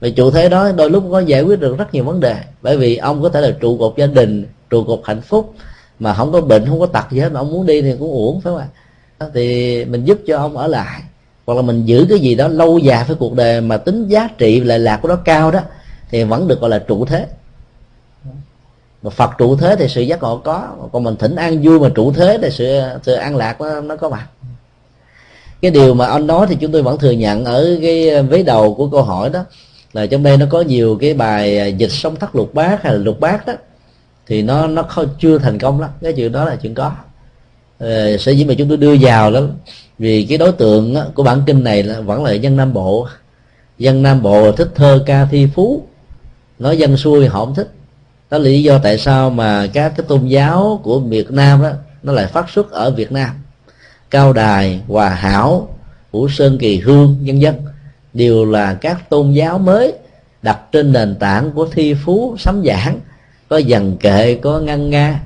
[0.00, 2.36] vì chủ thế đó đôi lúc có giải quyết được rất nhiều vấn đề.
[2.62, 5.54] Bởi vì ông có thể là trụ cột gia đình trụ cột hạnh phúc
[5.98, 8.10] mà không có bệnh không có tật gì hết mà ông muốn đi thì cũng
[8.10, 8.66] uổng phải không ạ?
[9.34, 11.02] Thì mình giúp cho ông ở lại.
[11.46, 14.28] Hoặc là mình giữ cái gì đó lâu dài với cuộc đời mà tính giá
[14.38, 15.60] trị lệ lạc của nó cao đó
[16.10, 17.26] thì vẫn được gọi là trụ thế.
[19.02, 21.88] Mà Phật trụ thế thì sự giác ngộ có còn mình thỉnh an vui mà
[21.94, 24.26] trụ thế thì sự sự an lạc nó, nó có mặt.
[25.62, 28.74] Cái điều mà anh nói thì chúng tôi vẫn thừa nhận ở cái vế đầu
[28.74, 29.44] của câu hỏi đó
[29.92, 32.92] là trong đây nó có nhiều cái bài à, dịch sông thắt lục bát hay
[32.92, 33.52] là lục bát đó
[34.26, 35.90] thì nó nó không, chưa thành công lắm.
[36.02, 36.92] Cái chuyện đó là chuyện có.
[37.78, 39.40] Ờ, sở dĩ mà chúng tôi đưa vào đó,
[39.98, 43.06] vì cái đối tượng của bản kinh này là vẫn là dân nam bộ.
[43.78, 45.86] Dân nam bộ thích thơ ca thi phú.
[46.58, 47.70] Nói dân xuôi họ không thích.
[48.30, 51.70] Đó là lý do tại sao mà các cái tôn giáo của việt nam đó
[52.02, 53.30] nó lại phát xuất ở việt nam.
[54.10, 55.68] Cao đài, hòa hảo,
[56.10, 57.54] vũ sơn, kỳ hương nhân dân
[58.12, 59.92] đều là các tôn giáo mới
[60.42, 63.00] đặt trên nền tảng của thi phú sấm giảng,
[63.48, 65.20] có dần kệ, có ngăn nga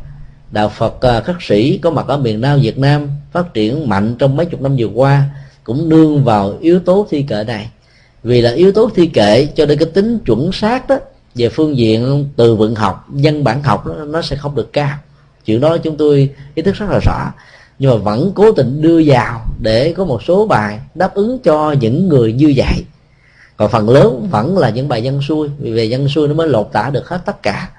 [0.51, 3.89] đạo phật à, khắc khất sĩ có mặt ở miền nam việt nam phát triển
[3.89, 5.25] mạnh trong mấy chục năm vừa qua
[5.65, 7.71] cũng nương vào yếu tố thi kệ này.
[8.23, 10.99] Vì là yếu tố thi kệ cho nên cái tính chuẩn xác đó
[11.35, 14.97] về phương diện từ vựng học văn bản học nó, nó sẽ không được cao.
[15.45, 17.33] Chuyện đó chúng tôi ý thức rất là rõ.
[17.79, 21.73] Nhưng mà vẫn cố tình đưa vào để có một số bài đáp ứng cho
[21.81, 22.85] những người như vậy.
[23.57, 25.49] Còn phần lớn vẫn là những bài dân xuôi.
[25.59, 27.71] Vì về dân xuôi nó mới lột tả được hết tất cả.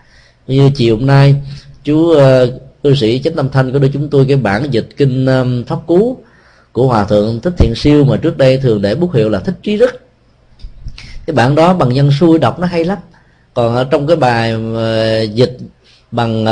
[0.48, 1.35] Như chiều hôm nay
[1.84, 5.28] chú ờ, cư sĩ chánh tâm thanh có đưa chúng tôi cái bản dịch kinh
[5.68, 6.18] pháp cú
[6.72, 9.56] của hòa thượng thích thiện siêu mà trước đây thường để bút hiệu là thích
[9.64, 10.02] trí đức
[11.26, 12.98] cái bản đó bằng dân xuôi đọc nó hay lắm.
[13.53, 15.58] Còn ở trong cái bài ờ, dịch
[16.12, 16.45] bằng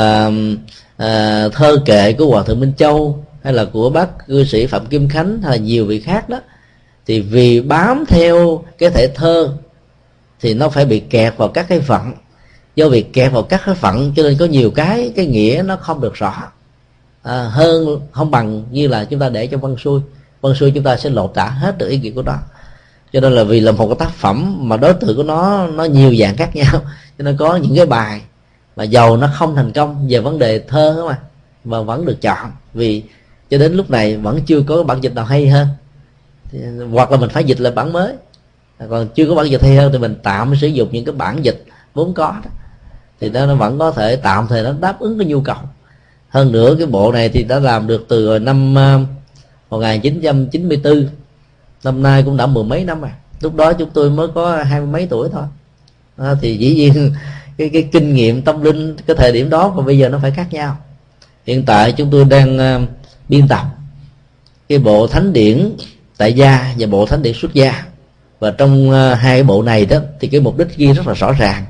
[0.96, 4.86] ờ, thơ kệ của hòa thượng minh châu hay là của bác cư sĩ phạm
[4.86, 6.40] kim khánh hay là nhiều vị khác đó,
[7.06, 9.52] thì vì bám theo cái thể thơ
[10.40, 12.12] thì nó phải bị kẹt vào các cái phận
[12.76, 15.76] do việc kẹt vào các cái phận cho nên có nhiều cái cái nghĩa nó
[15.76, 16.52] không được rõ.
[17.22, 20.00] À, hơn không bằng như là chúng ta để cho văn xuôi.
[20.40, 22.36] Văn xuôi chúng ta sẽ lột tả hết được ý nghĩa của nó.
[23.12, 25.84] Cho nên là vì là một cái tác phẩm mà đối tượng của nó nó
[25.84, 26.72] nhiều dạng khác nhau
[27.18, 28.20] cho nên có những cái bài
[28.76, 31.18] mà giàu nó không thành công về vấn đề thơ mà
[31.64, 32.52] mà vẫn được chọn.
[32.74, 33.02] Vì
[33.50, 35.68] cho đến lúc này vẫn chưa có bản dịch nào hay hơn.
[36.50, 36.58] Thì,
[36.92, 38.14] hoặc là mình phải dịch lại bản mới.
[38.90, 41.44] Còn chưa có bản dịch hay hơn thì mình tạm sử dụng những cái bản
[41.44, 41.64] dịch
[41.94, 42.50] vốn có đó
[43.20, 45.56] thì nó, nó vẫn có thể tạm thời nó đáp ứng cái nhu cầu.
[46.28, 49.00] Hơn nữa cái bộ này thì đã làm được từ năm ờ,
[49.70, 51.08] 1994
[51.84, 53.10] năm nay cũng đã mười mấy năm rồi.
[53.40, 55.44] Lúc đó chúng tôi mới có hai mươi mấy tuổi thôi.
[56.16, 57.14] À, thì dĩ nhiên
[57.58, 60.30] cái cái kinh nghiệm tâm linh cái thời điểm đó và bây giờ nó phải
[60.30, 60.76] khác nhau.
[61.46, 62.88] Hiện tại chúng tôi đang uh,
[63.28, 63.66] biên tập
[64.68, 65.72] cái bộ thánh điển
[66.16, 67.84] tại gia và bộ thánh điển xuất gia.
[68.38, 71.14] Và trong uh, hai cái bộ này đó thì cái mục đích ghi rất là
[71.14, 71.64] rõ ràng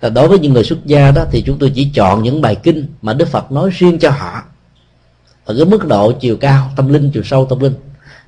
[0.00, 2.56] là đối với những người xuất gia đó thì chúng tôi chỉ chọn những bài
[2.56, 4.42] kinh mà đức phật nói riêng cho họ.
[5.44, 7.74] Ở cái mức độ chiều cao, tâm linh, chiều sâu tâm linh.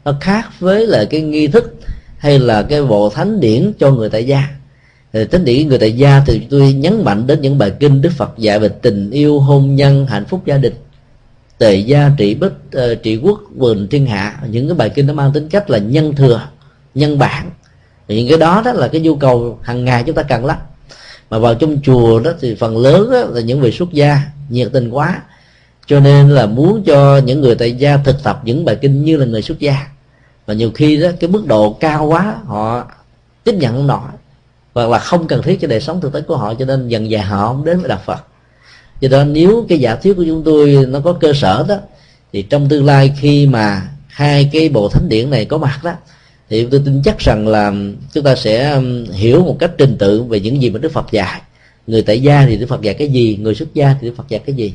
[0.04, 1.74] Nó khác với là cái nghi thức
[2.18, 4.48] hay là cái bộ thánh điển cho người tại gia.
[5.12, 8.12] Thì thánh điển người tại gia thì tôi nhấn mạnh đến những bài kinh đức
[8.16, 10.74] phật dạy về tình yêu, hôn nhân, hạnh phúc gia đình,
[11.58, 14.38] tề gia, trị bích ờ, trị quốc bình thiên hạ.
[14.48, 16.48] Những cái bài kinh nó mang tính cách là nhân thừa,
[16.94, 17.50] nhân bản.
[18.08, 20.56] Những cái đó đó là cái nhu cầu hàng ngày chúng ta cần lắm
[21.32, 24.68] mà vào trong chùa đó thì phần lớn đó là những vị xuất gia, nhiệt
[24.72, 25.22] tình quá.
[25.86, 29.16] Cho nên là muốn cho những người tại gia thực tập những bài kinh như
[29.16, 29.86] là người xuất gia.
[30.46, 32.84] Và nhiều khi đó, cái mức độ cao quá, họ
[33.44, 34.00] tiếp nhận không nổi.
[34.74, 37.10] Hoặc là không cần thiết cho đời sống thực tế của họ, cho nên dần
[37.10, 38.24] dà họ không đến với đạo phật.
[39.00, 41.76] Do đó, nếu cái giả thuyết của chúng tôi nó có cơ sở đó,
[42.32, 45.92] thì trong tương lai khi mà hai cái bộ thánh điển này có mặt đó
[46.52, 47.72] thì tôi tin chắc rằng là
[48.12, 48.80] chúng ta sẽ
[49.12, 51.42] hiểu một cách trình tự về những gì mà đức phật dạy.
[51.86, 54.28] Người tại gia thì đức phật dạy cái gì người xuất gia thì đức phật
[54.28, 54.74] dạy cái gì.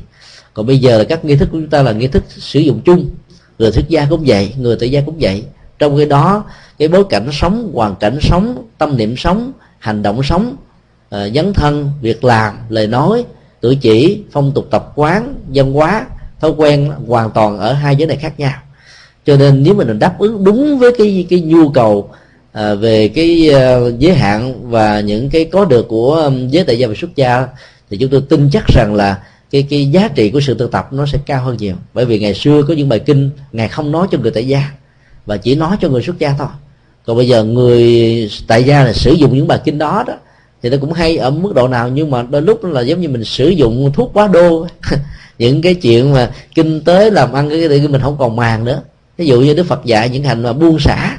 [0.54, 2.80] Còn bây giờ là các nghi thức của chúng ta là nghi thức sử dụng
[2.84, 3.10] chung
[3.58, 5.44] người xuất gia cũng vậy người tại gia cũng vậy.
[5.78, 6.44] Trong cái đó
[6.78, 10.56] cái bối cảnh sống hoàn cảnh sống tâm niệm sống hành động sống
[11.14, 13.24] uh, dấn thân việc làm lời nói
[13.62, 16.06] cử chỉ phong tục tập quán văn hóa
[16.40, 18.52] thói quen hoàn toàn ở hai giới này khác nhau
[19.28, 22.10] cho nên nếu mình đáp ứng đúng với cái cái nhu cầu
[22.52, 26.78] à, về cái uh, giới hạn và những cái có được của um, giới tại
[26.78, 27.46] gia và xuất gia
[27.90, 29.18] thì chúng tôi tin chắc rằng là
[29.50, 31.74] cái cái giá trị của sự thực tập nó sẽ cao hơn nhiều.
[31.94, 34.70] Bởi vì ngày xưa có những bài kinh ngài không nói cho người tại gia
[35.26, 36.48] và chỉ nói cho người xuất gia thôi.
[37.06, 40.14] Còn bây giờ người tại gia là sử dụng những bài kinh đó đó
[40.62, 43.08] thì nó cũng hay ở mức độ nào nhưng mà đôi lúc là giống như
[43.08, 44.66] mình sử dụng thuốc quá đô.
[45.38, 48.82] Những cái chuyện mà kinh tế làm ăn cái gì mình không còn màng nữa
[49.18, 51.18] ví dụ như đức phật dạy những hành mà buông xả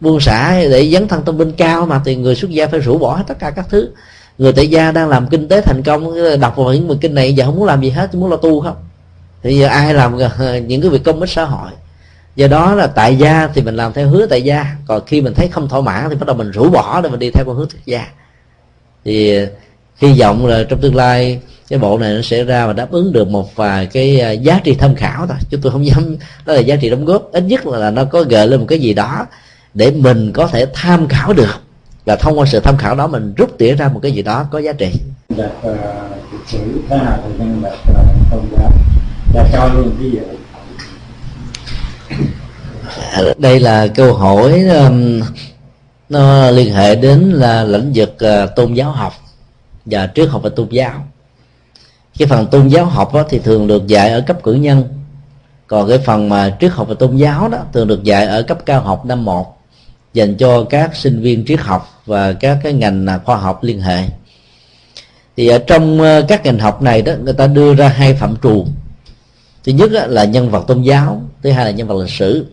[0.00, 2.98] buông xả để dấn thân tâm linh cao mà thì người xuất gia phải rũ
[2.98, 3.90] bỏ tất cả các thứ.
[4.38, 7.44] Người tại gia đang làm kinh tế thành công, đọc vào những kinh này, giờ
[7.44, 8.76] không muốn làm gì hết, chỉ muốn lo tu không?
[9.42, 10.18] Thì giờ ai làm
[10.66, 11.70] những cái việc công ích xã hội?
[12.36, 15.34] Do đó là tại gia thì mình làm theo hứa tại gia, còn khi mình
[15.34, 17.56] thấy không thỏa mãn thì bắt đầu mình rũ bỏ để mình đi theo con
[17.56, 18.06] hướng xuất gia.
[19.04, 19.38] Thì
[19.96, 23.12] hy vọng là trong tương lai cái bộ này nó sẽ ra và đáp ứng
[23.12, 25.36] được một vài cái à, giá trị tham khảo thôi.
[25.50, 26.16] Chúng tôi không dám
[26.46, 27.32] đó là giá trị đóng góp.
[27.32, 29.26] Ít nhất là, là nó có gợi lên một cái gì đó
[29.74, 31.54] để mình có thể tham khảo được.
[32.04, 34.46] Và thông qua sự tham khảo đó mình rút tỉa ra một cái gì đó
[34.50, 34.92] có giá trị.
[35.36, 35.76] Đặt uh,
[36.46, 36.58] sử
[36.88, 38.04] thế nào thì nhân đặt là
[38.52, 38.72] giáo
[39.34, 40.20] và cho luôn ví dụ
[43.38, 45.20] đây là câu hỏi um,
[46.08, 49.12] nó liên hệ đến là lĩnh vực uh, tôn giáo học.
[49.84, 51.04] Và triết học và tôn giáo
[52.18, 54.84] cái phần tôn giáo học đó, thì thường được dạy ở cấp cử nhân.
[55.66, 58.58] Còn cái phần mà triết học và tôn giáo đó thường được dạy ở cấp
[58.66, 59.58] cao học năm một
[60.14, 64.04] dành cho các sinh viên triết học và các cái ngành khoa học liên hệ.
[65.36, 68.36] Thì ở trong ờ, các ngành học này đó người ta đưa ra hai phạm
[68.42, 68.66] trù.
[69.64, 72.46] Thứ nhất là nhân vật tôn giáo thứ hai là nhân vật lịch sử.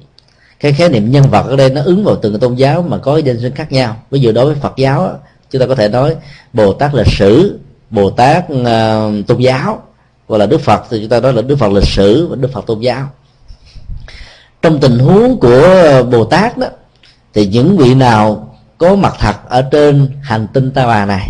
[0.60, 3.18] Cái khái niệm nhân vật ở đây nó ứng vào từng tôn giáo mà có
[3.18, 3.98] danh sinh khác nhau.
[4.12, 5.20] Ví dụ đối với phật giáo
[5.52, 6.16] chúng ta có thể nói
[6.54, 7.60] bồ tát lịch sử
[7.96, 9.82] bồ tát uh, ờ, tôn giáo.
[10.28, 12.50] Gọi là đức phật thì chúng ta nói là đức phật lịch sử và đức
[12.54, 13.10] phật tôn giáo.
[14.62, 16.68] Trong tình huống của bồ tát đó
[17.34, 21.30] thì những vị nào có mặt thật ở trên hành tinh ta bà này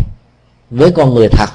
[0.70, 1.50] với con người thật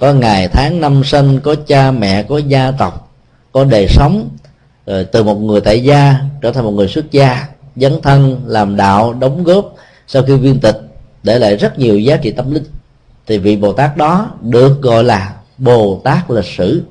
[0.00, 3.14] có ngày tháng năm sinh có cha mẹ có gia tộc
[3.52, 4.28] có đời sống
[4.86, 7.46] rồi từ một người tại gia trở thành một người xuất gia
[7.76, 9.74] dấn thân làm đạo đóng góp
[10.06, 10.76] sau khi viên tịch
[11.22, 12.64] để lại rất nhiều giá trị tâm linh
[13.26, 16.82] thì vị bồ tát đó được gọi là bồ tát lịch sử.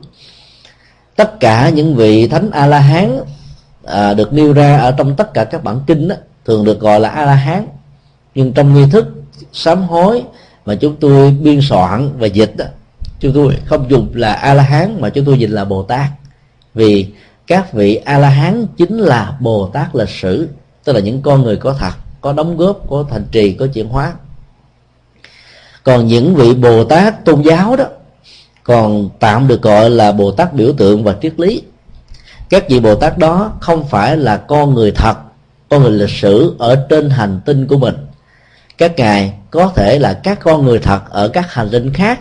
[1.16, 3.20] Tất cả những vị thánh a la hán
[3.84, 6.99] à, được nêu ra ở trong tất cả các bản kinh đó, thường được gọi
[6.99, 7.68] là a la hán
[8.36, 9.07] nhưng trong nghi thức
[9.53, 10.24] sám hối
[10.66, 12.66] mà chúng tôi biên soạn và dịch đó,
[13.20, 16.10] chúng tôi không dùng là a la hán mà chúng tôi dịch là bồ tát
[16.74, 17.07] vì
[17.48, 20.48] các vị a la hán chính là bồ tát lịch sử
[20.84, 21.91] tức là những con người có thật
[22.22, 24.14] có đóng góp có thành trì có chuyển hóa
[25.86, 27.86] còn những vị bồ tát tôn giáo đó,
[28.64, 31.62] còn tạm được gọi là bồ tát biểu tượng và triết lý.
[32.49, 35.18] Các vị bồ tát đó không phải là con người thật,
[35.70, 37.95] con người lịch sử ở trên hành tinh của mình.
[38.78, 42.14] Các ngài có thể là các con người thật ở các hành tinh khác